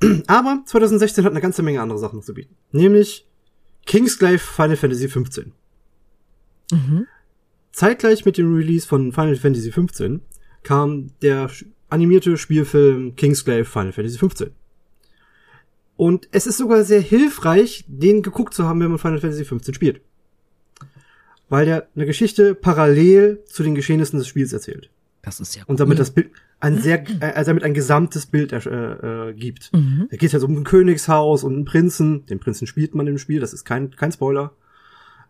Aber 0.26 0.62
2016 0.64 1.24
hat 1.24 1.32
eine 1.32 1.40
ganze 1.40 1.62
Menge 1.62 1.80
andere 1.80 1.98
Sachen 1.98 2.16
noch 2.16 2.24
zu 2.24 2.34
bieten. 2.34 2.54
Nämlich 2.72 3.26
Kingsglaive 3.86 4.38
Final 4.38 4.76
Fantasy 4.76 5.08
15. 5.08 5.52
Mhm. 6.72 7.06
Zeitgleich 7.72 8.24
mit 8.24 8.38
dem 8.38 8.54
Release 8.54 8.86
von 8.86 9.12
Final 9.12 9.36
Fantasy 9.36 9.72
15 9.72 10.20
kam 10.62 11.08
der 11.22 11.50
animierte 11.88 12.36
Spielfilm 12.36 13.16
Kingsglaive 13.16 13.64
Final 13.64 13.92
Fantasy 13.92 14.18
15. 14.18 14.50
Und 15.96 16.28
es 16.30 16.46
ist 16.46 16.58
sogar 16.58 16.84
sehr 16.84 17.00
hilfreich, 17.00 17.84
den 17.88 18.22
geguckt 18.22 18.54
zu 18.54 18.64
haben, 18.64 18.80
wenn 18.80 18.90
man 18.90 18.98
Final 18.98 19.20
Fantasy 19.20 19.44
15 19.44 19.74
spielt. 19.74 20.00
Weil 21.48 21.66
der 21.66 21.88
eine 21.94 22.06
Geschichte 22.06 22.54
parallel 22.54 23.42
zu 23.46 23.62
den 23.62 23.74
Geschehnissen 23.74 24.18
des 24.18 24.28
Spiels 24.28 24.52
erzählt. 24.52 24.90
Das 25.22 25.40
ist 25.40 25.56
ja 25.56 25.64
Und 25.66 25.80
damit 25.80 25.96
cool. 25.96 25.98
das 25.98 26.10
Bild 26.10 26.30
ein 26.60 26.78
sehr, 26.78 27.02
äh, 27.20 27.44
damit 27.44 27.62
ein 27.62 27.74
gesamtes 27.74 28.26
Bild 28.26 28.52
äh, 28.52 28.58
äh, 28.58 29.32
gibt. 29.34 29.72
Mhm. 29.72 30.08
Da 30.10 30.16
geht 30.16 30.28
es 30.28 30.32
ja 30.32 30.40
so 30.40 30.46
um 30.46 30.56
ein 30.56 30.64
Königshaus 30.64 31.44
und 31.44 31.54
einen 31.54 31.64
Prinzen. 31.64 32.26
Den 32.26 32.40
Prinzen 32.40 32.66
spielt 32.66 32.94
man 32.94 33.06
im 33.06 33.18
Spiel, 33.18 33.40
das 33.40 33.52
ist 33.52 33.64
kein, 33.64 33.90
kein 33.94 34.12
Spoiler. 34.12 34.52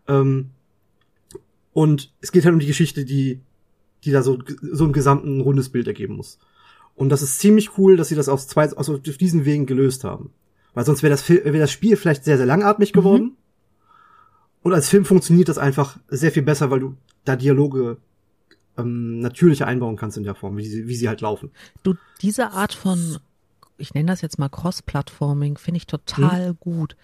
Ähm, 0.07 0.49
und 1.73 2.11
es 2.21 2.31
geht 2.31 2.45
halt 2.45 2.53
um 2.53 2.59
die 2.59 2.67
Geschichte, 2.67 3.05
die, 3.05 3.41
die 4.03 4.11
da 4.11 4.23
so, 4.23 4.39
so 4.61 4.85
ein 4.85 4.93
gesamten 4.93 5.41
rundes 5.41 5.69
Bild 5.69 5.87
ergeben 5.87 6.15
muss. 6.15 6.39
Und 6.95 7.09
das 7.09 7.21
ist 7.21 7.39
ziemlich 7.39 7.77
cool, 7.77 7.95
dass 7.95 8.09
sie 8.09 8.15
das 8.15 8.27
aus 8.27 8.47
zwei, 8.47 8.69
aus 8.73 8.89
auf 8.89 8.99
diesen 8.99 9.45
Wegen 9.45 9.65
gelöst 9.65 10.03
haben. 10.03 10.31
Weil 10.73 10.85
sonst 10.85 11.03
wäre 11.03 11.11
das, 11.11 11.29
wäre 11.29 11.57
das 11.57 11.71
Spiel 11.71 11.95
vielleicht 11.95 12.25
sehr, 12.25 12.37
sehr 12.37 12.45
langatmig 12.45 12.91
geworden. 12.91 13.37
Und 14.61 14.73
als 14.73 14.89
Film 14.89 15.05
funktioniert 15.05 15.49
das 15.49 15.57
einfach 15.57 15.97
sehr 16.09 16.31
viel 16.31 16.43
besser, 16.43 16.69
weil 16.69 16.79
du 16.81 16.95
da 17.23 17.35
Dialoge 17.35 17.97
ähm, 18.77 19.19
natürlicher 19.19 19.67
einbauen 19.67 19.95
kannst 19.95 20.17
in 20.17 20.23
der 20.23 20.35
Form, 20.35 20.57
wie 20.57 20.65
sie, 20.65 20.87
wie 20.87 20.95
sie 20.95 21.07
halt 21.07 21.21
laufen. 21.21 21.51
Du, 21.83 21.95
diese 22.21 22.51
Art 22.51 22.73
von, 22.73 23.17
ich 23.77 23.93
nenne 23.93 24.07
das 24.11 24.21
jetzt 24.21 24.37
mal 24.39 24.49
Cross-Plattforming, 24.49 25.57
finde 25.57 25.77
ich 25.77 25.87
total 25.87 26.53
gut. 26.55 26.95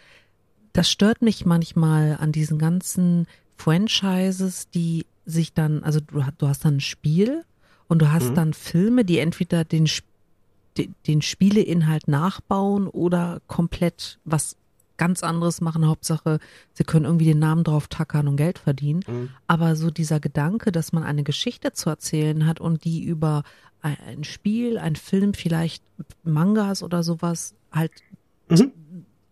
Das 0.74 0.90
stört 0.92 1.22
mich 1.22 1.46
manchmal 1.46 2.18
an 2.20 2.32
diesen 2.34 2.60
ganzen 2.60 3.28
Franchises, 3.56 4.70
die 4.70 5.06
sich 5.26 5.54
dann, 5.54 5.84
also 5.84 6.00
du, 6.02 6.24
du 6.38 6.48
hast 6.48 6.66
dann 6.66 6.78
ein 6.78 6.82
Spiel 6.82 7.44
und 7.88 8.02
du 8.02 8.12
hast 8.12 8.32
Mhm. 8.32 8.36
dann 8.36 8.54
Filme, 8.54 9.06
die 9.06 9.20
entweder 9.20 9.64
den, 9.64 9.90
den 11.08 11.22
Spieleinhalt 11.22 12.08
nachbauen 12.10 12.88
oder 12.88 13.42
komplett 13.48 14.20
was 14.26 14.58
ganz 14.98 15.24
anderes 15.24 15.62
machen. 15.62 15.88
Hauptsache, 15.88 16.40
sie 16.74 16.84
können 16.84 17.06
irgendwie 17.06 17.26
den 17.26 17.40
Namen 17.40 17.64
drauf 17.64 17.88
tackern 17.88 18.28
und 18.28 18.38
Geld 18.38 18.60
verdienen. 18.60 19.02
Mhm. 19.08 19.30
Aber 19.48 19.76
so 19.76 19.92
dieser 19.92 20.20
Gedanke, 20.20 20.72
dass 20.72 20.94
man 20.94 21.04
eine 21.04 21.24
Geschichte 21.24 21.74
zu 21.74 21.90
erzählen 21.90 22.46
hat 22.46 22.60
und 22.62 22.84
die 22.86 23.04
über 23.04 23.44
ein- 23.82 24.24
Spiel, 24.24 24.78
ein 24.78 24.96
Film, 24.96 25.34
vielleicht 25.34 25.84
Mangas 26.24 26.82
oder 26.82 27.04
sowas 27.04 27.54
halt 27.72 27.92
Mhm. 28.50 28.72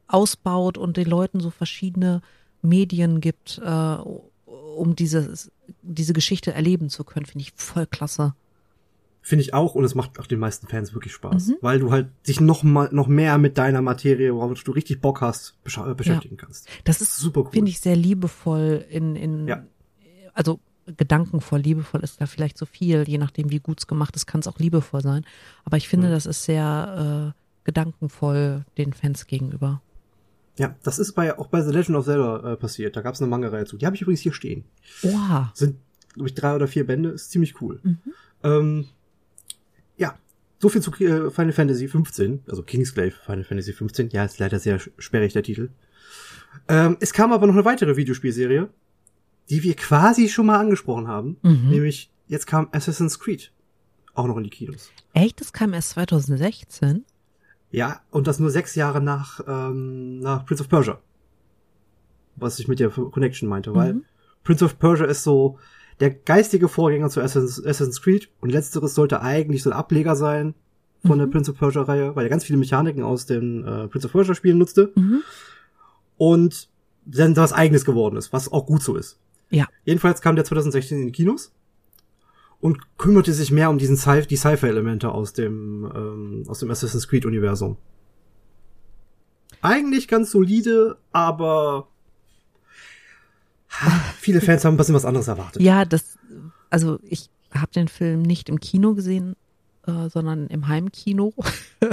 ausbaut 0.08 0.78
und 0.78 0.98
den 0.98 1.08
Leuten 1.08 1.40
so 1.40 1.50
verschiedene 1.50 2.22
Medien 2.62 3.20
gibt, 3.22 3.60
äh, 3.64 3.98
um 4.46 4.96
dieses, 4.96 5.52
diese 5.82 6.14
Geschichte 6.14 6.54
erleben 6.54 6.90
zu 6.90 7.04
können, 7.04 7.26
finde 7.26 7.44
ich 7.44 7.54
voll 7.56 7.86
klasse. 7.88 8.34
Finde 9.26 9.42
ich 9.44 9.54
auch 9.54 9.74
und 9.74 9.86
es 9.86 9.96
macht 9.96 10.20
auch 10.20 10.28
den 10.28 10.40
meisten 10.40 10.68
Fans 10.68 10.94
wirklich 10.94 11.14
Spaß, 11.14 11.48
Mhm. 11.48 11.56
weil 11.62 11.80
du 11.80 11.92
halt 11.92 12.10
dich 12.28 12.42
noch 12.42 12.62
mal 12.64 12.90
noch 12.92 13.08
mehr 13.08 13.38
mit 13.38 13.58
deiner 13.58 13.82
Materie, 13.82 14.36
worauf 14.36 14.62
du 14.62 14.72
richtig 14.74 15.00
Bock 15.00 15.22
hast, 15.22 15.56
bescha- 15.66 15.90
äh, 15.90 15.96
beschäftigen 15.96 16.36
kannst. 16.36 16.68
Das 16.84 17.02
ist, 17.02 17.16
Super 17.16 17.42
cool. 17.46 17.52
finde 17.52 17.72
ich, 17.72 17.80
sehr 17.80 17.96
liebevoll 17.96 18.86
in, 18.90 19.16
in 19.16 19.48
Ja. 19.48 19.64
also 20.34 20.60
gedankenvoll, 20.98 21.62
liebevoll 21.62 22.02
ist 22.04 22.20
da 22.20 22.26
vielleicht 22.26 22.58
so 22.58 22.66
viel, 22.66 23.04
je 23.08 23.18
nachdem, 23.18 23.50
wie 23.50 23.60
gut's 23.62 23.88
gemacht 23.88 24.14
ist, 24.18 24.26
kann 24.26 24.42
es 24.42 24.48
auch 24.48 24.60
liebevoll 24.60 25.02
sein. 25.02 25.24
Aber 25.64 25.78
ich 25.78 25.88
finde, 25.88 26.08
Mhm. 26.08 26.12
das 26.12 26.26
ist 26.26 26.44
sehr 26.44 27.34
äh, 27.34 27.40
gedankenvoll 27.64 28.66
den 28.78 28.92
Fans 28.92 29.26
gegenüber. 29.28 29.82
Ja, 30.60 30.76
das 30.84 31.00
ist 31.00 31.14
bei 31.14 31.38
auch 31.40 31.48
bei 31.48 31.62
The 31.62 31.72
Legend 31.72 31.96
of 31.98 32.06
Zelda 32.06 32.54
äh, 32.54 32.58
passiert. 32.58 32.96
Da 32.98 33.02
gab 33.02 33.16
es 33.16 33.22
eine 33.22 33.30
Manga-Reihe 33.30 33.66
zu. 33.66 33.78
Die 33.78 33.86
habe 33.86 33.96
ich 33.96 34.02
übrigens 34.02 34.20
hier 34.22 34.34
stehen. 34.34 34.66
Oha. 35.02 35.52
Sind 35.56 35.78
glaube 36.14 36.28
ich 36.28 36.36
drei 36.36 36.54
oder 36.56 36.68
vier 36.68 36.86
Bände. 36.86 37.10
Ist 37.10 37.32
ziemlich 37.32 37.60
cool. 37.62 37.80
Mhm. 37.84 37.98
Ähm, 38.44 38.80
ja, 38.82 38.88
so 40.64 40.70
viel 40.70 40.82
zu 40.82 40.92
äh, 40.94 41.30
Final 41.30 41.52
Fantasy 41.52 41.90
15, 41.90 42.44
also 42.48 42.64
Kingsglaive 42.64 43.16
Final 43.26 43.44
Fantasy 43.44 43.74
15. 43.74 44.12
Ja, 44.12 44.24
ist 44.24 44.40
leider 44.40 44.60
sehr 44.60 44.80
sperrig 44.98 45.34
der 45.34 45.44
Titel. 45.44 45.72
Ähm, 46.70 46.96
es 47.02 47.12
kam 47.12 47.34
aber 47.34 47.48
noch 47.48 47.54
eine 47.54 47.66
weitere 47.66 47.98
Videospielserie, 47.98 48.70
die 49.50 49.62
wir 49.64 49.76
quasi 49.76 50.30
schon 50.30 50.46
mal 50.46 50.58
angesprochen 50.60 51.10
haben, 51.10 51.36
Mhm. 51.42 51.68
nämlich 51.70 52.10
jetzt 52.28 52.48
kam 52.48 52.70
Assassin's 52.72 53.20
Creed 53.20 53.52
auch 54.14 54.26
noch 54.26 54.38
in 54.38 54.46
die 54.46 54.50
Kinos. 54.50 54.90
Echt? 55.14 55.42
Das 55.42 55.52
kam 55.52 55.74
erst 55.74 55.90
2016? 55.92 57.04
Ja, 57.72 58.00
und 58.10 58.28
das 58.28 58.40
nur 58.40 58.50
sechs 58.50 58.76
Jahre 58.76 59.02
nach, 59.02 59.42
ähm, 59.46 60.20
nach 60.20 60.46
Prince 60.46 60.64
of 60.64 60.70
Persia. 60.70 61.02
Was 62.38 62.58
ich 62.60 62.70
mit 62.70 62.80
der 62.80 62.90
Connection 62.90 63.50
meinte, 63.50 63.76
weil 63.76 63.96
Mhm. 63.96 64.06
Prince 64.46 64.64
of 64.64 64.80
Persia 64.80 65.08
ist 65.08 65.24
so 65.24 65.60
der 66.04 66.10
geistige 66.12 66.68
Vorgänger 66.68 67.10
zu 67.10 67.22
Assassin's, 67.22 67.60
Assassin's 67.66 68.02
Creed 68.02 68.28
und 68.42 68.50
letzteres 68.52 68.94
sollte 68.94 69.22
eigentlich 69.22 69.64
so 69.64 69.70
ein 69.70 69.76
Ableger 69.76 70.18
sein 70.18 70.54
von 71.06 71.18
der 71.18 71.28
Mhm. 71.28 71.32
Prince 71.32 71.52
of 71.52 71.58
Persia 71.58 71.82
Reihe, 71.84 72.14
weil 72.14 72.26
er 72.26 72.30
ganz 72.30 72.44
viele 72.44 72.60
Mechaniken 72.60 73.04
aus 73.04 73.26
den 73.26 73.64
äh, 73.66 73.88
Prince 73.88 74.08
of 74.08 74.12
Persia 74.12 74.36
Spielen 74.36 74.58
nutzte 74.58 74.92
Mhm. 74.96 75.22
und 76.18 76.68
dann 77.06 77.38
was 77.38 77.54
eigenes 77.54 77.86
geworden 77.86 78.18
ist, 78.18 78.34
was 78.34 78.52
auch 78.52 78.66
gut 78.66 78.84
so 78.84 78.98
ist. 78.98 79.18
Ja. 79.50 79.66
Jedenfalls 79.86 80.20
kam 80.22 80.36
der 80.36 80.44
2016 80.44 81.00
in 81.00 81.06
die 81.06 81.12
Kinos 81.14 81.54
und 82.60 82.98
kümmerte 82.98 83.32
sich 83.32 83.50
mehr 83.50 83.70
um 83.70 83.78
diesen 83.78 83.96
Sci 83.96 84.28
die 84.28 84.36
Sci-Fi-Elemente 84.36 85.10
aus 85.10 85.32
dem 85.32 85.90
ähm, 85.96 86.44
aus 86.50 86.60
dem 86.60 86.70
Assassin's 86.70 87.08
Creed 87.08 87.26
Universum. 87.26 87.78
Eigentlich 89.62 90.10
ganz 90.10 90.32
solide, 90.32 90.98
aber 91.14 91.88
viele 94.20 94.42
Fans 94.42 94.66
haben 94.66 94.76
ein 94.76 94.78
bisschen 94.78 94.96
was 94.96 95.06
anderes 95.06 95.28
erwartet. 95.28 95.62
Ja, 95.62 95.86
das, 95.86 96.18
also 96.70 97.00
ich 97.04 97.30
habe 97.54 97.72
den 97.72 97.88
Film 97.88 98.22
nicht 98.22 98.50
im 98.50 98.60
Kino 98.60 98.94
gesehen, 98.94 99.36
äh, 99.86 100.10
sondern 100.10 100.48
im 100.48 100.68
Heimkino. 100.68 101.34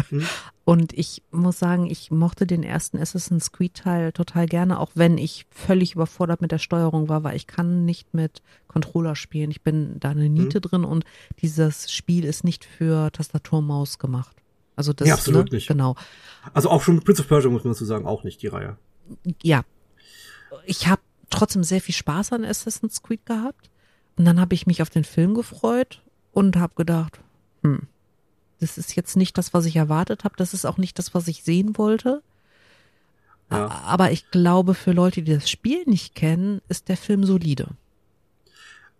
Hm. 0.08 0.26
Und 0.64 0.92
ich 0.92 1.24
muss 1.32 1.58
sagen, 1.58 1.90
ich 1.90 2.12
mochte 2.12 2.46
den 2.46 2.62
ersten 2.62 2.98
Assassin's 2.98 3.50
Creed 3.50 3.74
Teil 3.74 4.12
total 4.12 4.46
gerne, 4.46 4.78
auch 4.78 4.92
wenn 4.94 5.18
ich 5.18 5.46
völlig 5.50 5.94
überfordert 5.94 6.40
mit 6.40 6.52
der 6.52 6.58
Steuerung 6.58 7.08
war, 7.08 7.24
weil 7.24 7.34
ich 7.34 7.48
kann 7.48 7.84
nicht 7.84 8.14
mit 8.14 8.40
Controller 8.68 9.16
spielen. 9.16 9.50
Ich 9.50 9.62
bin 9.62 9.98
da 9.98 10.10
eine 10.10 10.28
Niete 10.28 10.60
drin 10.60 10.84
und 10.84 11.04
dieses 11.42 11.90
Spiel 11.90 12.24
ist 12.24 12.44
nicht 12.44 12.64
für 12.64 13.10
Tastatur 13.10 13.62
Maus 13.62 13.98
gemacht. 13.98 14.36
Also 14.76 14.92
das 14.92 15.08
Ja, 15.08 15.14
absolut 15.14 15.50
ne? 15.50 15.56
nicht. 15.56 15.66
Genau. 15.66 15.96
Also 16.54 16.70
auch 16.70 16.82
schon 16.82 17.02
Prince 17.02 17.22
of 17.22 17.28
Persia 17.28 17.50
muss 17.50 17.64
man 17.64 17.72
dazu 17.72 17.84
sagen, 17.84 18.06
auch 18.06 18.22
nicht 18.22 18.40
die 18.40 18.46
Reihe. 18.46 18.76
ja, 19.42 19.62
ich 20.64 20.86
habe 20.86 21.02
trotzdem 21.30 21.64
sehr 21.64 21.80
viel 21.80 21.94
Spaß 21.94 22.32
an 22.32 22.44
Assassin's 22.44 23.02
Creed 23.02 23.24
gehabt. 23.26 23.70
Und 24.16 24.24
dann 24.24 24.40
habe 24.40 24.54
ich 24.54 24.66
mich 24.66 24.82
auf 24.82 24.90
den 24.90 25.04
Film 25.04 25.34
gefreut 25.34 26.02
und 26.32 26.56
habe 26.56 26.74
gedacht, 26.74 27.20
hm, 27.62 27.82
das 28.60 28.76
ist 28.76 28.94
jetzt 28.94 29.16
nicht 29.16 29.38
das, 29.38 29.54
was 29.54 29.64
ich 29.64 29.76
erwartet 29.76 30.24
habe. 30.24 30.34
Das 30.36 30.52
ist 30.52 30.66
auch 30.66 30.76
nicht 30.76 30.98
das, 30.98 31.14
was 31.14 31.28
ich 31.28 31.42
sehen 31.42 31.78
wollte. 31.78 32.22
Ja. 33.50 33.68
Aber 33.86 34.10
ich 34.12 34.30
glaube, 34.30 34.74
für 34.74 34.92
Leute, 34.92 35.22
die 35.22 35.34
das 35.34 35.48
Spiel 35.50 35.82
nicht 35.86 36.14
kennen, 36.14 36.60
ist 36.68 36.88
der 36.88 36.96
Film 36.96 37.24
solide. 37.24 37.68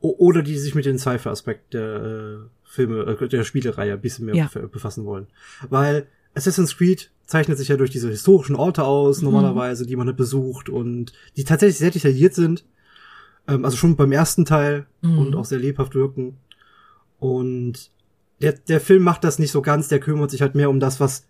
Oder 0.00 0.42
die 0.42 0.56
sich 0.58 0.74
mit 0.74 0.86
den 0.86 0.98
Cypher-Aspekt 0.98 1.74
der 1.74 1.96
äh, 2.02 2.36
Filme, 2.64 3.02
äh, 3.20 3.28
der 3.28 3.44
Spielereihe 3.44 3.92
ein 3.92 4.00
bisschen 4.00 4.24
mehr 4.26 4.34
Ja. 4.34 4.46
bef- 4.46 4.66
befassen 4.68 5.04
wollen. 5.04 5.26
Weil 5.68 6.06
Assassin's 6.34 6.76
Creed 6.76 7.10
zeichnet 7.26 7.58
sich 7.58 7.68
ja 7.68 7.76
durch 7.76 7.90
diese 7.90 8.08
historischen 8.10 8.56
Orte 8.56 8.84
aus, 8.84 9.22
normalerweise, 9.22 9.86
die 9.86 9.96
man 9.96 10.06
halt 10.08 10.16
besucht 10.16 10.68
und 10.68 11.12
die 11.36 11.44
tatsächlich 11.44 11.78
sehr 11.78 11.90
detailliert 11.90 12.34
sind. 12.34 12.64
Ähm, 13.48 13.64
also 13.64 13.76
schon 13.76 13.96
beim 13.96 14.12
ersten 14.12 14.44
Teil 14.44 14.86
Mhm. 15.02 15.18
und 15.18 15.36
auch 15.36 15.44
sehr 15.44 15.58
lebhaft 15.58 15.94
wirken. 15.94 16.36
Und 17.18 17.90
der, 18.40 18.52
der 18.52 18.80
Film 18.80 19.02
macht 19.02 19.24
das 19.24 19.38
nicht 19.38 19.50
so 19.52 19.62
ganz, 19.62 19.88
der 19.88 20.00
kümmert 20.00 20.30
sich 20.30 20.42
halt 20.42 20.54
mehr 20.54 20.70
um 20.70 20.80
das, 20.80 20.98
was 21.00 21.26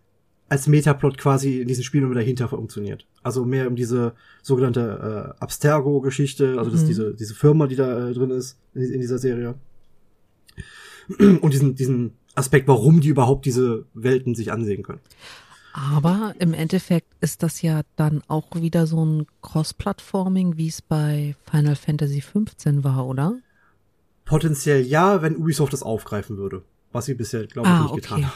als 0.49 0.67
Metaplot 0.67 1.17
quasi 1.19 1.61
in 1.61 1.69
diesen 1.69 1.85
Spielen 1.85 2.05
immer 2.05 2.15
dahinter 2.15 2.49
funktioniert. 2.49 3.07
Also 3.23 3.45
mehr 3.45 3.69
um 3.69 3.77
diese 3.77 4.15
sogenannte 4.43 5.35
äh, 5.39 5.43
Abstergo-Geschichte, 5.43 6.57
also 6.59 6.71
das 6.71 6.83
Mhm. 6.83 6.87
diese, 6.87 7.15
diese 7.15 7.35
Firma, 7.35 7.67
die 7.69 7.77
da 7.77 8.09
äh, 8.09 8.13
drin 8.13 8.31
ist 8.31 8.59
in, 8.75 8.83
in 8.83 9.01
dieser 9.01 9.19
Serie. 9.19 9.55
Und 11.19 11.53
diesen, 11.53 11.75
diesen 11.75 12.13
Aspekt, 12.35 12.69
warum 12.69 13.01
die 13.01 13.09
überhaupt 13.09 13.45
diese 13.45 13.87
Welten 13.95 14.35
sich 14.35 14.53
ansehen 14.53 14.83
können. 14.83 15.01
Aber 15.73 16.35
im 16.39 16.53
Endeffekt 16.53 17.09
ist 17.21 17.43
das 17.43 17.63
ja 17.63 17.83
dann 17.97 18.23
auch 18.29 18.49
wieder 18.57 18.87
so 18.87 19.05
ein 19.05 19.27
Cross-Plattforming, 19.43 20.57
wie 20.57 20.69
es 20.69 20.83
bei 20.83 21.37
Final 21.49 21.77
Fantasy 21.77 22.21
15 22.21 22.83
war, 22.83 23.07
oder? 23.07 23.39
Potenziell 24.25 24.83
ja, 24.85 25.23
wenn 25.23 25.37
Ubisoft 25.37 25.73
das 25.73 25.83
aufgreifen 25.83 26.37
würde. 26.39 26.63
Was 26.93 27.05
sie 27.07 27.15
bisher, 27.15 27.47
glaube 27.47 27.69
ich, 27.69 27.75
Ah, 27.75 27.83
nicht 27.83 27.91
okay. 27.93 28.01
getan 28.01 28.27
haben. 28.27 28.33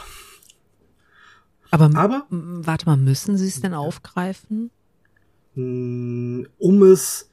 Aber, 1.71 1.89
Aber 1.97 2.25
warte 2.29 2.85
mal, 2.85 2.95
müssen 2.97 3.37
sie 3.37 3.47
es 3.47 3.59
denn 3.59 3.73
aufgreifen? 3.73 4.71
mh, 5.55 6.47
um 6.57 6.83
es, 6.83 7.29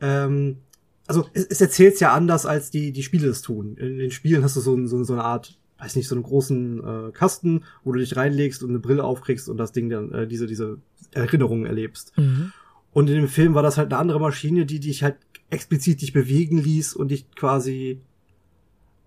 ähm, 0.00 0.58
also 1.06 1.26
es, 1.32 1.46
es 1.46 1.60
erzählt 1.60 1.98
ja 2.00 2.12
anders, 2.12 2.44
als 2.44 2.70
die, 2.70 2.92
die 2.92 3.02
Spiele 3.02 3.28
es 3.28 3.40
tun. 3.42 3.76
In 3.76 3.98
den 3.98 4.10
Spielen 4.10 4.42
hast 4.44 4.56
du 4.56 4.60
so, 4.60 4.86
so, 4.86 5.04
so 5.04 5.12
eine 5.14 5.24
Art, 5.24 5.58
weiß 5.82 5.96
nicht, 5.96 6.06
so 6.06 6.14
einen 6.14 6.22
großen 6.22 7.08
äh, 7.08 7.10
Kasten, 7.12 7.64
wo 7.82 7.90
du 7.92 7.98
dich 7.98 8.16
reinlegst 8.16 8.62
und 8.62 8.70
eine 8.70 8.78
Brille 8.78 9.02
aufkriegst 9.02 9.48
und 9.48 9.56
das 9.56 9.72
Ding 9.72 9.90
dann, 9.90 10.12
äh, 10.12 10.26
diese, 10.28 10.46
diese 10.46 10.78
Erinnerungen 11.10 11.66
erlebst. 11.66 12.16
Mhm. 12.16 12.52
Und 12.92 13.08
in 13.08 13.16
dem 13.16 13.28
Film 13.28 13.54
war 13.54 13.62
das 13.62 13.78
halt 13.78 13.92
eine 13.92 13.98
andere 14.00 14.20
Maschine, 14.20 14.64
die 14.66 14.78
dich 14.78 15.02
halt 15.02 15.16
explizit 15.50 16.00
dich 16.00 16.12
bewegen 16.12 16.58
ließ 16.58 16.94
und 16.94 17.08
dich 17.08 17.30
quasi, 17.34 18.00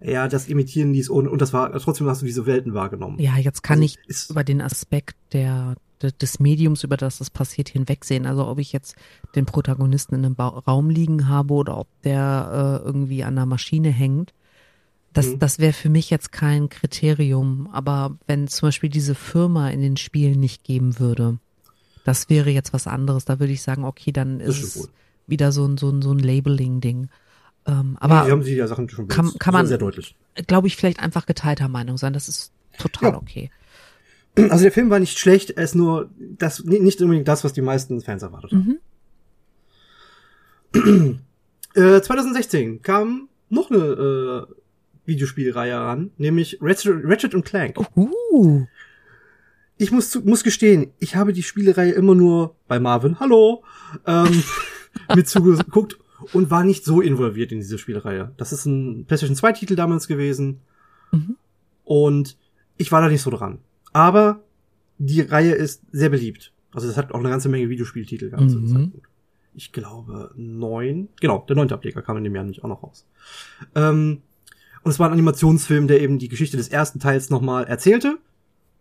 ja, 0.02 0.28
das 0.28 0.48
imitieren 0.48 0.92
ließ 0.94 1.10
und, 1.10 1.28
und 1.28 1.42
das 1.42 1.54
war, 1.54 1.72
trotzdem 1.80 2.08
hast 2.08 2.22
du 2.22 2.26
diese 2.26 2.46
Welten 2.46 2.74
wahrgenommen. 2.74 3.20
Ja, 3.20 3.38
jetzt 3.38 3.64
kann 3.64 3.82
Also 3.82 3.96
ich 4.08 4.30
über 4.30 4.44
den 4.44 4.62
Aspekt 4.62 5.16
der, 5.34 5.76
de- 6.02 6.12
des 6.12 6.40
Mediums, 6.40 6.84
über 6.84 6.98
das 6.98 7.20
das 7.20 7.30
passiert, 7.30 7.70
hinwegsehen. 7.70 8.26
Also 8.26 8.48
ob 8.48 8.60
ich 8.60 8.74
jetzt 8.74 8.96
den 9.36 9.46
Protagonisten 9.46 10.16
in 10.16 10.26
einem 10.26 10.36
ba 10.36 10.50
Raum 10.50 10.90
liegen 10.90 11.28
habe 11.30 11.54
oder 11.54 11.78
ob 11.78 11.88
der 12.04 12.82
äh, 12.84 12.86
irgendwie 12.86 13.24
an 13.24 13.36
der 13.36 13.46
Maschine 13.46 13.90
hängt. 13.90 14.34
Das, 15.16 15.28
Mhm. 15.28 15.40
das 15.40 15.58
wäre 15.60 15.74
für 15.74 15.90
mich 15.90 16.10
jetzt 16.12 16.32
kein 16.32 16.70
Kriterium. 16.70 17.68
Aber 17.72 18.18
wenn 18.28 18.48
zum 18.48 18.68
Beispiel 18.68 18.90
diese 18.90 19.16
Firma 19.16 19.70
in 19.70 19.82
den 19.82 19.98
Spielen 19.98 20.40
nicht 20.40 20.64
geben 20.64 21.00
würde, 21.00 21.40
das 22.04 22.30
wäre 22.30 22.52
jetzt 22.52 22.72
was 22.74 22.86
anderes. 22.86 23.26
Da 23.26 23.40
würde 23.40 23.54
ich 23.54 23.64
sagen, 23.64 23.84
okay, 23.86 24.12
dann 24.12 24.40
ist 24.40 24.58
stimmt 24.58 24.76
es 24.86 24.90
wieder 25.28 25.52
so 25.52 25.66
ein, 25.66 25.78
so 25.78 25.90
ein, 25.90 26.02
so 26.04 26.12
ein 26.12 26.20
Labeling-Ding. 26.20 27.10
Ähm, 27.68 27.98
aber 28.00 28.26
die 28.26 28.32
haben 28.32 28.44
die 28.44 28.52
ja 28.54 28.68
Sachen 28.68 28.88
schon 28.90 29.08
kann- 29.08 29.32
kann 29.40 29.54
man- 29.54 29.66
sehr 29.66 29.80
deutlich. 29.80 30.16
glaube 30.46 30.68
ich, 30.68 30.76
vielleicht 30.76 31.00
einfach 31.00 31.26
geteilter 31.26 31.68
Meinung 31.68 31.98
sein. 31.98 32.14
Das 32.14 32.28
ist 32.30 32.52
total 32.78 33.12
Ja. 33.14 33.18
okay. 33.18 33.50
Also 34.50 34.64
der 34.64 34.72
Film 34.74 34.90
war 34.90 35.00
nicht 35.00 35.18
schlecht, 35.18 35.52
er 35.52 35.64
ist 35.64 35.76
nur 35.76 36.10
das 36.20 36.62
nicht 36.66 37.02
unbedingt 37.02 37.26
das, 37.28 37.46
was 37.46 37.54
die 37.54 37.62
meisten 37.62 38.02
Fans 38.02 38.22
erwartet 38.22 38.52
haben. 38.52 38.78
Mhm. 40.74 41.20
Äh, 41.76 42.02
2016 42.02 42.82
kam 42.84 43.28
noch 43.50 43.70
eine 43.70 43.80
äh, 44.48 44.54
Videospielreihe 45.06 45.76
ran, 45.76 46.12
nämlich 46.18 46.58
Ratchet, 46.62 46.94
Ratchet 47.04 47.36
und 47.36 47.46
Clank. 47.46 47.78
Uh. 47.96 48.66
Ich 49.78 49.92
muss 49.92 50.16
muss 50.24 50.44
gestehen, 50.44 50.92
ich 51.00 51.16
habe 51.16 51.34
die 51.34 51.44
Spielereihe 51.44 51.92
immer 51.92 52.16
nur 52.16 52.56
bei 52.68 52.80
Marvin, 52.80 53.20
hallo, 53.20 53.64
ähm, 54.08 54.44
mit 55.16 55.28
zugeguckt 55.28 55.98
und 56.32 56.50
war 56.50 56.64
nicht 56.64 56.86
so 56.86 57.02
involviert 57.02 57.52
in 57.52 57.60
diese 57.60 57.78
Spielereihe. 57.78 58.32
Das 58.38 58.54
ist 58.54 58.66
ein 58.66 59.06
PlayStation 59.06 59.36
2 59.36 59.52
Titel 59.52 59.76
damals 59.76 60.08
gewesen 60.08 60.62
Mhm. 61.12 61.36
und 61.84 62.38
ich 62.78 62.92
war 62.92 63.02
da 63.02 63.10
nicht 63.10 63.22
so 63.22 63.30
dran. 63.30 63.60
Aber 63.94 64.42
die 64.98 65.22
Reihe 65.22 65.54
ist 65.54 65.84
sehr 65.92 66.10
beliebt. 66.10 66.52
Also 66.74 66.88
es 66.90 66.98
hat 66.98 67.12
auch 67.14 67.20
eine 67.20 67.30
ganze 67.30 67.48
Menge 67.50 67.70
Videospieltitel 67.70 68.30
gehabt 68.32 68.50
Mhm. 68.50 68.94
Ich 69.54 69.72
glaube 69.72 70.32
neun. 70.36 71.08
Genau, 71.22 71.46
der 71.48 71.56
neunte 71.56 71.74
Ableger 71.76 72.02
kam 72.02 72.18
in 72.18 72.24
dem 72.26 72.36
Jahr 72.36 72.44
nämlich 72.44 72.64
auch 72.64 72.68
noch 72.70 72.84
raus. 72.84 73.06
Ähm, 73.76 74.22
und 74.86 74.92
es 74.92 75.00
war 75.00 75.10
ein 75.10 75.14
Animationsfilm, 75.14 75.88
der 75.88 76.00
eben 76.00 76.20
die 76.20 76.28
Geschichte 76.28 76.58
des 76.58 76.68
ersten 76.68 77.00
Teils 77.00 77.32
nochmal 77.32 77.66
erzählte. 77.66 78.20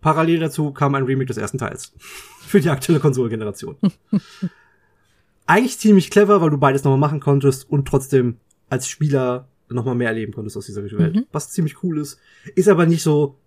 Parallel 0.03 0.39
dazu 0.39 0.71
kam 0.71 0.95
ein 0.95 1.05
Remake 1.05 1.29
des 1.29 1.39
ersten 1.39 1.57
Teils. 1.57 1.95
Für 2.47 2.61
die 2.61 2.69
aktuelle 2.69 3.01
Konsolengeneration. 3.01 3.77
Eigentlich 5.47 5.79
ziemlich 5.79 6.11
clever, 6.11 6.43
weil 6.43 6.51
du 6.51 6.59
beides 6.59 6.85
nochmal 6.85 6.99
machen 6.99 7.21
konntest 7.21 7.71
und 7.71 7.89
trotzdem 7.89 8.37
als 8.69 8.87
Spieler 8.87 9.49
nochmal 9.71 9.95
mehr 9.95 10.09
erleben 10.09 10.35
konntest 10.35 10.59
aus 10.59 10.67
dieser 10.67 10.85
Welt. 10.85 11.15
Mhm. 11.17 11.27
Was 11.33 11.53
ziemlich 11.53 11.83
cool 11.83 11.97
ist. 11.97 12.19
Ist 12.55 12.69
aber 12.69 12.85
nicht 12.85 13.03
so 13.03 13.39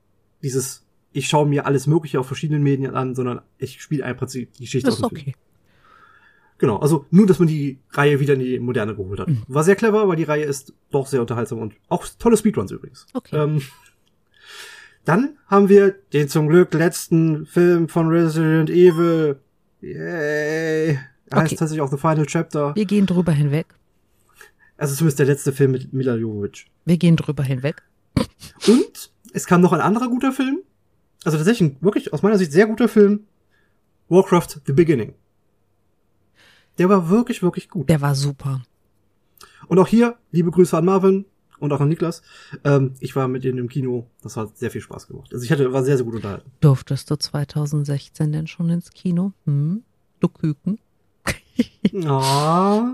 dieses, 0.41 0.84
ich 1.12 1.28
schaue 1.28 1.48
mir 1.48 1.67
alles 1.67 1.86
Mögliche 1.86 2.20
auf 2.20 2.26
verschiedenen 2.26 2.63
Medien 2.63 2.96
an, 2.96 3.13
sondern 3.13 3.41
ich 3.60 3.84
spiele 3.84 4.04
im 4.04 4.17
Prinzip 4.17 4.54
die 4.54 4.63
Geschichte 4.63 4.88
Das 4.88 4.96
aus 4.96 5.12
ist 5.12 5.12
dem 5.12 5.26
Film. 5.26 5.36
Genau, 6.60 6.78
also 6.78 7.06
nur, 7.12 7.28
dass 7.28 7.39
man 7.39 7.48
die 7.48 7.80
Reihe 7.91 8.20
wieder 8.20 8.34
in 8.34 8.39
die 8.39 8.60
Moderne 8.60 8.96
geholt 8.96 9.20
hat. 9.20 9.28
Mhm. 9.28 9.43
War 9.48 9.63
sehr 9.63 9.76
clever, 9.76 10.08
weil 10.08 10.15
die 10.15 10.24
Reihe 10.24 10.43
ist 10.43 10.74
doch 10.91 11.06
sehr 11.08 11.22
unterhaltsam 11.22 11.60
und 11.60 11.76
auch 11.88 12.06
tolle 12.17 12.36
Speedruns 12.38 12.72
übrigens. 12.72 13.06
Okay. 13.13 13.36
Ähm, 13.38 13.62
dann 15.06 15.38
haben 15.48 15.70
wir 15.70 15.91
den 16.13 16.28
zum 16.30 16.48
Glück 16.50 16.74
letzten 16.74 17.46
Film 17.46 17.88
von 17.88 18.08
Resident 18.10 18.70
Evil. 18.70 19.39
Yay. 19.82 20.98
Er 21.30 21.38
heißt 21.41 21.46
Okay. 21.48 21.56
tatsächlich 21.56 21.82
auch 21.82 21.91
The 21.91 21.98
Final 21.98 22.26
Chapter. 22.26 22.76
Wir 22.76 22.86
gehen 22.86 23.06
drüber 23.06 23.32
hinweg. 23.32 23.67
Also 24.78 24.96
zumindest 24.96 25.20
der 25.20 25.26
letzte 25.28 25.54
Film 25.54 25.72
mit 25.72 25.93
Mila 25.93 26.15
Jovovich. 26.15 26.67
Wir 26.86 26.98
gehen 26.98 27.15
drüber 27.15 27.43
hinweg. 27.43 27.84
Und 28.67 29.12
es 29.34 29.46
kam 29.46 29.62
noch 29.62 29.74
ein 29.74 29.82
anderer 29.82 30.08
guter 30.08 30.32
Film. 30.32 30.60
Also 31.24 31.38
tatsächlich 31.38 31.70
ein 31.72 31.78
wirklich 31.82 32.13
aus 32.13 32.22
meiner 32.22 32.38
Sicht 32.38 32.52
sehr 32.52 32.65
guter 32.67 32.88
Film. 32.88 33.22
Warcraft 34.10 34.62
The 34.65 34.74
Beginning. 34.74 35.13
Der 36.78 36.90
war 36.90 37.10
wirklich, 37.10 37.42
wirklich 37.42 37.70
gut. 37.70 37.90
Der 37.90 38.02
war 38.02 38.16
super. 38.16 38.62
Und 39.68 39.80
auch 39.80 39.88
hier, 39.88 40.18
liebe 40.32 40.52
Grüße 40.52 40.78
an 40.78 40.86
Marvin 40.86 41.26
und 41.60 41.74
auch 41.74 41.82
an 41.82 41.90
Niklas. 41.90 42.22
Ähm, 42.63 42.94
ich 43.00 43.16
war 43.16 43.28
mit 43.28 43.44
denen 43.44 43.58
im 43.58 43.70
Kino. 43.70 44.08
Das 44.22 44.38
hat 44.38 44.58
sehr 44.58 44.72
viel 44.72 44.82
Spaß 44.82 45.08
gemacht. 45.08 45.34
Also 45.34 45.44
ich 45.44 45.52
hatte, 45.52 45.74
war 45.74 45.84
sehr, 45.84 45.98
sehr 45.98 46.06
gut 46.06 46.16
unterhalten. 46.16 46.52
Durftest 46.62 47.10
du 47.10 47.16
2016 47.18 48.32
denn 48.32 48.48
schon 48.48 48.70
ins 48.70 48.92
Kino? 48.92 49.34
Hm? 49.46 49.84
Du 50.20 50.28
Küken. 50.30 50.80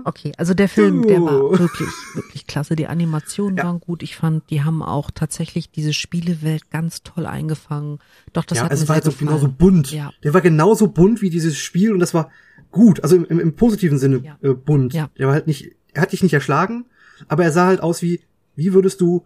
Okay, 0.04 0.32
also 0.38 0.54
der 0.54 0.68
Film, 0.68 1.06
der 1.06 1.20
war 1.20 1.58
wirklich, 1.58 1.88
wirklich 2.14 2.46
klasse. 2.46 2.76
Die 2.76 2.86
Animationen 2.86 3.58
Ja. 3.58 3.64
waren 3.64 3.80
gut. 3.80 4.02
Ich 4.02 4.16
fand, 4.16 4.48
die 4.50 4.62
haben 4.62 4.82
auch 4.82 5.10
tatsächlich 5.10 5.70
diese 5.70 5.92
Spielewelt 5.92 6.70
ganz 6.70 7.02
toll 7.02 7.26
eingefangen. 7.26 7.98
Doch, 8.32 8.44
das 8.44 8.58
ja, 8.58 8.64
hat 8.64 8.72
es 8.72 8.82
mir 8.82 8.88
war 8.88 8.94
halt 8.94 9.04
so 9.04 9.12
genauso 9.12 9.48
bunt. 9.48 9.90
Ja. 9.92 10.12
Der 10.22 10.32
war 10.32 10.40
genauso 10.40 10.88
bunt 10.88 11.22
wie 11.22 11.30
dieses 11.30 11.58
Spiel 11.58 11.92
und 11.92 11.98
das 11.98 12.14
war 12.14 12.30
gut. 12.74 13.02
Also 13.02 13.16
im, 13.16 13.24
im, 13.24 13.40
im 13.40 13.54
positiven 13.54 13.98
Sinne 13.98 14.20
Ja. 14.22 14.38
äh, 14.42 14.52
bunt. 14.54 14.92
Ja. 14.92 15.08
Der 15.18 15.26
war 15.28 15.34
halt 15.34 15.46
nicht, 15.46 15.72
er 15.92 16.02
hat 16.02 16.12
dich 16.12 16.22
nicht 16.22 16.34
erschlagen, 16.34 16.84
aber 17.28 17.44
er 17.44 17.52
sah 17.52 17.66
halt 17.66 17.80
aus 17.80 18.02
wie, 18.02 18.20
wie 18.56 18.74
würdest 18.74 19.00
du 19.00 19.24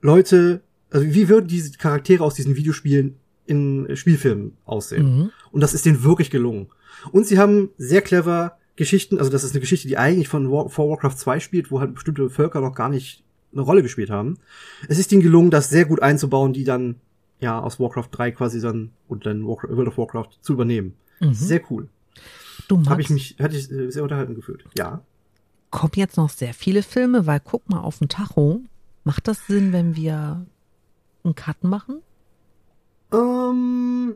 Leute, 0.00 0.62
also 0.90 1.06
wie 1.06 1.28
würden 1.28 1.46
diese 1.48 1.72
Charaktere 1.72 2.24
aus 2.24 2.34
diesen 2.34 2.56
Videospielen 2.56 3.16
in 3.46 3.88
Spielfilmen 3.96 4.52
aussehen? 4.64 5.18
Mhm. 5.18 5.30
Und 5.50 5.60
das 5.60 5.74
ist 5.74 5.86
denen 5.86 6.02
wirklich 6.04 6.30
gelungen. 6.30 6.68
Und 7.12 7.26
sie 7.26 7.38
haben 7.38 7.70
sehr 7.78 8.02
clever 8.02 8.58
Geschichten, 8.76 9.18
also 9.18 9.30
das 9.30 9.44
ist 9.44 9.52
eine 9.52 9.60
Geschichte, 9.60 9.88
die 9.88 9.98
eigentlich 9.98 10.28
von 10.28 10.50
War, 10.50 10.68
vor 10.68 10.88
Warcraft 10.90 11.16
2 11.16 11.40
spielt, 11.40 11.70
wo 11.70 11.80
halt 11.80 11.94
bestimmte 11.94 12.28
Völker 12.30 12.60
noch 12.60 12.74
gar 12.74 12.88
nicht 12.88 13.22
eine 13.52 13.62
Rolle 13.62 13.82
gespielt 13.82 14.10
haben. 14.10 14.38
Es 14.88 14.98
ist 14.98 15.12
ihnen 15.12 15.22
gelungen, 15.22 15.50
das 15.50 15.70
sehr 15.70 15.84
gut 15.84 16.02
einzubauen, 16.02 16.52
die 16.52 16.64
dann 16.64 16.96
ja 17.40 17.60
aus 17.60 17.78
Warcraft 17.78 18.08
3 18.10 18.32
quasi 18.32 18.60
dann 18.60 18.90
und 19.06 19.26
dann 19.26 19.46
Warcraft, 19.46 19.76
World 19.76 19.88
of 19.88 19.98
Warcraft 19.98 20.30
zu 20.40 20.52
übernehmen. 20.54 20.94
Mhm. 21.20 21.34
Sehr 21.34 21.60
cool. 21.70 21.88
Du 22.68 22.76
magst, 22.76 22.90
Habe 22.90 23.02
ich 23.02 23.10
mich, 23.10 23.36
hatte 23.40 23.56
ich 23.56 23.70
äh, 23.70 23.90
sehr 23.90 24.02
unterhalten 24.02 24.34
gefühlt. 24.34 24.64
Ja. 24.76 25.02
kommen 25.70 25.92
jetzt 25.96 26.16
noch 26.16 26.30
sehr 26.30 26.54
viele 26.54 26.82
Filme, 26.82 27.26
weil 27.26 27.40
guck 27.40 27.68
mal 27.68 27.80
auf 27.80 27.98
den 27.98 28.08
Tacho. 28.08 28.60
Macht 29.04 29.28
das 29.28 29.46
Sinn, 29.46 29.72
wenn 29.72 29.96
wir 29.96 30.46
einen 31.24 31.34
Cut 31.34 31.62
machen? 31.64 32.00
Ähm, 33.12 34.14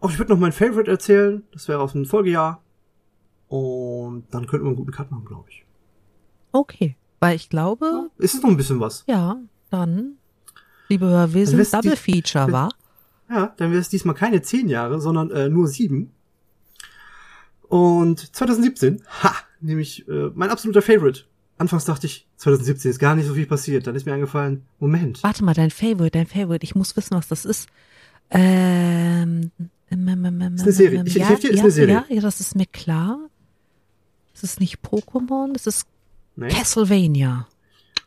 auch 0.00 0.10
ich 0.10 0.18
würde 0.18 0.32
noch 0.32 0.38
mein 0.40 0.52
Favorite 0.52 0.90
erzählen. 0.90 1.42
Das 1.52 1.68
wäre 1.68 1.80
aus 1.80 1.92
dem 1.92 2.04
Folgejahr. 2.06 2.62
Und 3.48 4.24
dann 4.30 4.46
könnten 4.46 4.64
wir 4.66 4.68
einen 4.70 4.76
guten 4.76 4.90
Cut 4.92 5.10
machen, 5.10 5.24
glaube 5.24 5.48
ich. 5.48 5.64
Okay, 6.52 6.96
weil 7.20 7.36
ich 7.36 7.48
glaube, 7.48 8.10
Ist 8.18 8.34
es 8.34 8.42
noch 8.42 8.50
ein 8.50 8.56
bisschen 8.56 8.80
was? 8.80 9.04
ja, 9.06 9.36
dann, 9.70 10.16
liebe 10.88 11.06
lässt 11.32 11.74
Double 11.74 11.90
die- 11.92 11.96
Feature, 11.96 12.50
wa? 12.52 12.68
Ja, 13.30 13.52
dann 13.58 13.70
wäre 13.70 13.80
es 13.80 13.88
diesmal 13.90 14.14
keine 14.14 14.40
zehn 14.42 14.68
Jahre, 14.68 15.00
sondern 15.00 15.30
äh, 15.30 15.48
nur 15.50 15.68
sieben. 15.68 16.12
Und 17.68 18.34
2017, 18.34 19.02
ha, 19.22 19.34
nämlich 19.60 20.08
äh, 20.08 20.30
mein 20.34 20.50
absoluter 20.50 20.82
Favorite 20.82 21.22
anfangs 21.58 21.84
dachte 21.84 22.06
ich, 22.06 22.26
2017 22.36 22.90
ist 22.92 22.98
gar 23.00 23.14
nicht 23.16 23.26
so 23.26 23.34
viel 23.34 23.46
passiert. 23.46 23.86
Dann 23.86 23.94
ist 23.96 24.06
mir 24.06 24.12
eingefallen, 24.14 24.62
Moment. 24.78 25.22
Warte 25.24 25.42
mal, 25.44 25.54
dein 25.54 25.70
Favorite, 25.70 26.12
dein 26.12 26.26
Favorite. 26.26 26.62
Ich 26.64 26.74
muss 26.76 26.96
wissen, 26.96 27.16
was 27.16 27.28
das 27.28 27.44
ist. 27.44 27.68
Ähm, 28.30 29.50
ist 29.90 29.92
eine 29.98 30.56
Serie. 30.72 31.02
Ich- 31.04 31.16
ich 31.16 31.22
ja, 31.22 31.26
helfe 31.28 31.42
dir, 31.42 31.50
ist 31.50 31.56
ja, 31.56 31.62
eine 31.64 31.70
Serie. 31.72 31.94
Ja, 31.94 32.04
ja, 32.08 32.20
das 32.20 32.40
ist 32.40 32.54
mir 32.54 32.66
klar. 32.66 33.18
Es 34.34 34.44
ist 34.44 34.60
nicht 34.60 34.78
Pokémon, 34.84 35.52
es 35.56 35.66
ist 35.66 35.86
Nee? 36.36 36.48
Castlevania. 36.48 37.48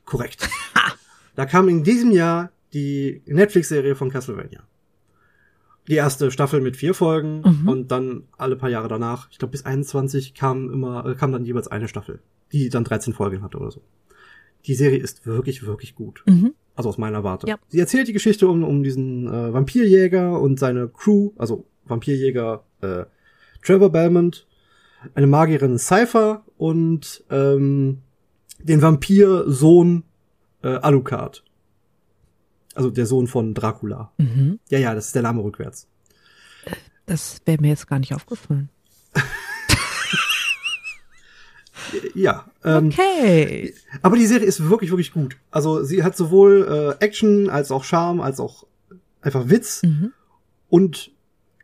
Korrekt. 0.06 0.48
Da 1.36 1.46
kam 1.46 1.70
in 1.70 1.84
diesem 1.84 2.12
Jahr 2.12 2.52
die 2.74 3.22
Netflix-Serie 3.26 3.96
von 3.96 4.10
Castlevania. 4.12 4.62
Die 5.88 5.96
erste 5.96 6.30
Staffel 6.32 6.62
mit 6.62 6.78
vier 6.78 6.94
Folgen 6.94 7.42
Mhm. 7.42 7.68
und 7.70 7.92
dann 7.92 8.24
alle 8.38 8.56
paar 8.56 8.70
Jahre 8.70 8.88
danach, 8.88 9.30
ich 9.32 9.40
glaube 9.40 9.52
bis 9.52 9.66
21 9.66 10.34
kam 10.36 10.72
immer, 10.72 11.06
äh, 11.06 11.16
kam 11.16 11.32
dann 11.32 11.44
jeweils 11.46 11.68
eine 11.68 11.88
Staffel, 11.88 12.20
die 12.52 12.70
dann 12.70 12.84
13 12.84 13.14
Folgen 13.14 13.42
hatte 13.42 13.58
oder 13.58 13.72
so. 13.72 13.82
Die 14.68 14.76
Serie 14.76 15.00
ist 15.00 15.26
wirklich, 15.26 15.66
wirklich 15.66 15.96
gut. 15.96 16.24
Mhm. 16.28 16.54
Also 16.76 16.90
aus 16.90 16.98
meiner 16.98 17.24
Warte. 17.24 17.48
Ja. 17.48 17.58
Sie 17.68 17.80
erzählt 17.80 18.08
die 18.08 18.14
Geschichte 18.14 18.48
um, 18.48 18.64
um 18.64 18.84
diesen 18.84 19.28
äh, 19.28 19.54
Vampirjäger 19.54 20.40
und 20.40 20.60
seine 20.60 20.88
Crew, 20.88 21.32
also 21.38 21.66
Vampirjäger 21.86 22.64
äh, 22.82 23.06
Trevor 23.64 23.92
Belmont, 23.92 24.48
eine 25.16 25.28
Magierin 25.28 25.78
Cypher 25.80 26.44
und 26.58 27.24
ähm, 27.32 27.98
den 28.60 28.82
Vampir-Sohn 28.84 30.04
äh, 30.64 30.68
Alucard. 30.68 31.44
Also 32.76 32.90
der 32.90 33.06
Sohn 33.06 33.28
von 33.28 33.54
Dracula. 33.54 34.12
Mhm. 34.18 34.60
Ja, 34.70 34.80
ja, 34.80 34.96
das 34.96 35.08
ist 35.08 35.16
der 35.16 35.22
Name 35.24 35.44
rückwärts. 35.44 35.88
Das 37.06 37.42
wäre 37.46 37.62
mir 37.62 37.70
jetzt 37.70 37.88
gar 37.88 38.00
nicht 38.00 38.14
aufgefallen. 38.14 38.70
Ja, 42.14 42.46
ähm, 42.64 42.88
Okay. 42.88 43.74
aber 44.02 44.16
die 44.18 44.26
Serie 44.26 44.46
ist 44.48 44.70
wirklich, 44.70 44.92
wirklich 44.92 45.12
gut. 45.14 45.38
Also 45.50 45.84
sie 45.84 46.04
hat 46.04 46.16
sowohl 46.16 46.98
äh, 47.00 47.04
Action 47.04 47.50
als 47.50 47.72
auch 47.72 47.84
Charme, 47.84 48.22
als 48.22 48.40
auch 48.40 48.66
einfach 49.22 49.50
Witz. 49.50 49.82
Mhm. 49.84 50.14
und 50.70 51.12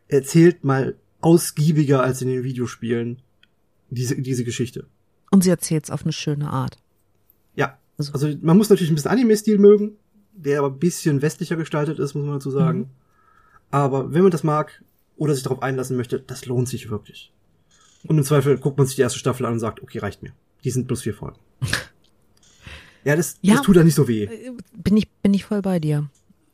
erzählt 0.08 0.64
mal 0.64 0.96
ausgiebiger 1.20 2.02
als 2.02 2.20
in 2.22 2.28
den 2.28 2.44
Videospielen 2.44 3.22
diese, 3.90 4.16
diese 4.20 4.44
Geschichte. 4.44 4.86
Und 5.30 5.44
sie 5.44 5.50
erzählt 5.50 5.84
es 5.84 5.90
auf 5.90 6.02
eine 6.02 6.12
schöne 6.12 6.50
Art. 6.50 6.78
Ja. 7.54 7.78
Also- 7.96 8.12
Also 8.12 8.28
man 8.42 8.56
muss 8.58 8.68
natürlich 8.70 8.90
ein 8.90 8.94
bisschen 8.96 9.10
Anime-Stil 9.10 9.58
mögen, 9.58 9.92
der 10.42 10.58
aber 10.60 10.68
ein 10.68 10.78
bisschen 10.78 11.22
westlicher 11.22 11.56
gestaltet 11.56 11.98
ist, 11.98 12.14
muss 12.14 12.24
man 12.24 12.34
dazu 12.34 12.50
sagen. 12.50 12.78
Mhm. 12.78 12.86
Aber 13.70 14.12
wenn 14.12 14.22
man 14.22 14.30
das 14.30 14.44
mag 14.44 14.82
oder 15.16 15.34
sich 15.34 15.42
darauf 15.42 15.62
einlassen 15.62 15.96
möchte, 15.96 16.20
das 16.20 16.46
lohnt 16.46 16.68
sich 16.68 16.90
wirklich. 16.90 17.32
Und 18.06 18.16
im 18.18 18.24
Zweifel 18.24 18.56
guckt 18.58 18.78
man 18.78 18.86
sich 18.86 18.96
die 18.96 19.02
erste 19.02 19.18
Staffel 19.18 19.44
an 19.46 19.54
und 19.54 19.58
sagt, 19.58 19.82
okay, 19.82 19.98
reicht 19.98 20.22
mir. 20.22 20.32
Die 20.64 20.70
sind 20.70 20.86
bloß 20.86 21.02
vier 21.02 21.14
Folgen. 21.14 21.38
ja, 23.04 23.16
das, 23.16 23.38
Ja. 23.42 23.54
das 23.56 23.62
tut 23.64 23.76
da 23.76 23.84
nicht 23.84 23.94
so 23.94 24.08
weh. 24.08 24.24
Äh, 24.24 24.52
Bin 24.72 24.96
ich, 24.96 25.08
bin 25.22 25.34
ich 25.34 25.44
voll 25.44 25.62
bei 25.62 25.78
dir. 25.80 26.08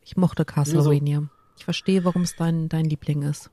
Ich 0.05 0.17
mochte 0.17 0.45
Castlevania. 0.45 1.29
Ich 1.57 1.65
verstehe, 1.65 2.05
warum 2.05 2.23
es 2.23 2.35
dein, 2.37 2.69
dein 2.69 2.87
Liebling 2.87 3.23
ist. 3.23 3.51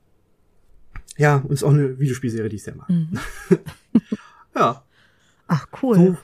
Ja, 1.17 1.37
und 1.37 1.51
ist 1.51 1.63
auch 1.63 1.69
eine 1.71 1.99
Videospielserie, 1.99 2.49
die 2.49 2.55
ich 2.55 2.63
sehr 2.63 2.75
mag. 2.75 2.89
Mhm. 2.89 3.19
Ja, 4.55 4.83
Ach, 5.47 5.67
cool. 5.81 5.95
so 5.95 6.17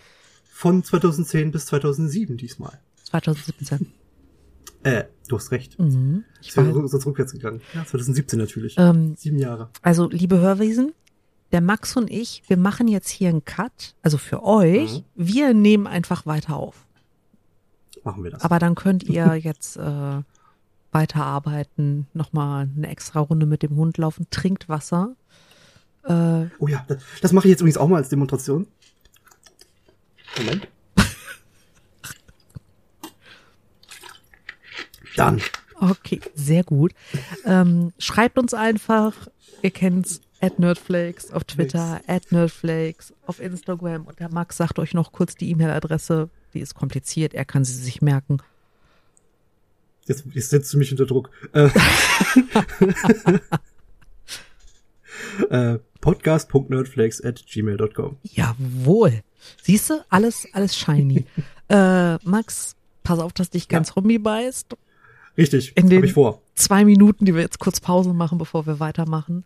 von 0.51 0.83
2010 0.83 1.51
bis 1.51 1.65
2007 1.67 2.35
diesmal. 2.35 2.79
2017. 3.07 3.91
Äh, 4.83 5.05
du 5.27 5.37
hast 5.37 5.51
recht. 5.51 5.79
Mhm. 5.79 6.23
Ich 6.41 6.53
bin 6.53 6.67
weiß. 6.75 6.91
sonst 6.91 7.05
rückwärts 7.05 7.31
gegangen. 7.33 7.61
Ja, 7.73 7.85
2017 7.85 8.37
natürlich. 8.37 8.75
Ähm, 8.77 9.15
Sieben 9.15 9.39
Jahre. 9.39 9.69
also, 9.81 10.07
liebe 10.09 10.39
Hörwesen, 10.39 10.93
der 11.51 11.61
Max 11.61 11.95
und 11.95 12.09
ich, 12.11 12.43
wir 12.47 12.57
machen 12.57 12.87
jetzt 12.87 13.09
hier 13.09 13.29
einen 13.29 13.45
Cut. 13.45 13.95
Also 14.01 14.17
für 14.17 14.43
euch. 14.43 14.99
Mhm. 14.99 15.03
Wir 15.15 15.53
nehmen 15.53 15.87
einfach 15.87 16.25
weiter 16.25 16.55
auf. 16.55 16.85
Machen 18.03 18.23
wir 18.23 18.31
das. 18.31 18.43
Aber 18.43 18.59
dann 18.59 18.75
könnt 18.75 19.03
ihr 19.03 19.35
jetzt 19.41 19.77
äh, 19.77 20.21
weiterarbeiten, 20.91 22.07
nochmal 22.13 22.69
eine 22.75 22.89
extra 22.89 23.19
Runde 23.19 23.45
mit 23.45 23.63
dem 23.63 23.75
Hund 23.75 23.97
laufen, 23.97 24.27
trinkt 24.29 24.69
Wasser. 24.69 25.15
Äh, 26.03 26.45
oh 26.59 26.67
ja, 26.67 26.85
das, 26.87 26.99
das 27.21 27.33
mache 27.33 27.47
ich 27.47 27.51
jetzt 27.51 27.61
übrigens 27.61 27.77
auch 27.77 27.87
mal 27.87 27.97
als 27.97 28.09
Demonstration. 28.09 28.67
Moment. 30.37 30.67
Dann. 35.17 35.41
Okay, 35.79 36.21
sehr 36.33 36.63
gut. 36.63 36.93
Ähm, 37.45 37.93
schreibt 37.99 38.37
uns 38.37 38.53
einfach, 38.53 39.13
ihr 39.61 39.71
kennt's, 39.71 40.21
at 40.39 40.59
Nerdflakes 40.59 41.31
auf 41.31 41.43
Twitter, 41.45 42.01
at 42.07 42.31
Nerdflakes 42.31 43.13
auf 43.25 43.39
Instagram 43.39 44.05
und 44.05 44.19
der 44.19 44.29
Max 44.31 44.57
sagt 44.57 44.77
euch 44.79 44.93
noch 44.93 45.11
kurz 45.11 45.35
die 45.35 45.49
E-Mail-Adresse, 45.51 46.29
die 46.53 46.59
ist 46.59 46.75
kompliziert, 46.75 47.33
er 47.33 47.45
kann 47.45 47.63
sie 47.65 47.73
sich 47.73 48.01
merken. 48.01 48.37
Jetzt, 50.05 50.25
jetzt 50.33 50.49
setzt 50.51 50.73
du 50.73 50.77
mich 50.77 50.91
unter 50.91 51.05
Druck. 51.05 51.31
Äh, 51.53 51.69
äh, 55.73 55.79
podcast.nerdflakes 55.99 57.23
at 57.23 57.45
gmail.com. 57.45 58.17
Jawohl. 58.23 59.21
Siehst 59.61 59.89
du, 59.89 60.05
alles, 60.09 60.47
alles 60.53 60.77
shiny. 60.77 61.25
äh, 61.69 62.15
Max, 62.23 62.75
pass 63.03 63.19
auf, 63.19 63.33
dass 63.33 63.49
dich 63.49 63.67
ganz 63.67 63.95
Rumbi 63.95 64.17
beißt. 64.17 64.77
Richtig, 65.37 65.75
In 65.77 65.89
den- 65.89 66.03
ich 66.03 66.13
vor. 66.13 66.41
Zwei 66.55 66.83
Minuten, 66.85 67.25
die 67.25 67.35
wir 67.35 67.41
jetzt 67.41 67.59
kurz 67.59 67.79
Pause 67.79 68.13
machen, 68.13 68.37
bevor 68.37 68.65
wir 68.65 68.79
weitermachen. 68.79 69.43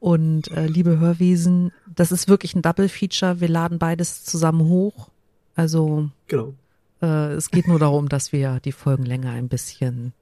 Und 0.00 0.50
äh, 0.50 0.66
liebe 0.66 0.98
Hörwesen, 0.98 1.70
das 1.94 2.10
ist 2.10 2.28
wirklich 2.28 2.56
ein 2.56 2.62
Double-Feature. 2.62 3.40
Wir 3.40 3.48
laden 3.48 3.78
beides 3.78 4.24
zusammen 4.24 4.62
hoch. 4.68 5.10
Also 5.54 6.08
Genau. 6.26 6.54
Äh, 7.00 7.34
es 7.34 7.50
geht 7.50 7.68
nur 7.68 7.78
darum, 7.78 8.08
dass 8.08 8.32
wir 8.32 8.58
die 8.64 8.72
Folgenlänge 8.72 9.30
ein 9.30 9.48
bisschen. 9.48 10.12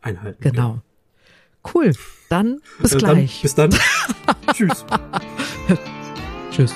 Einhalten. 0.00 0.40
Genau. 0.42 0.80
Cool. 1.74 1.92
Dann 2.30 2.60
bis 2.80 2.92
Äh, 2.92 2.98
dann, 2.98 3.14
gleich. 3.16 3.42
bis 3.42 3.54
dann. 3.54 3.70
Tschüss. 4.54 4.86
Tschüss. 6.50 6.72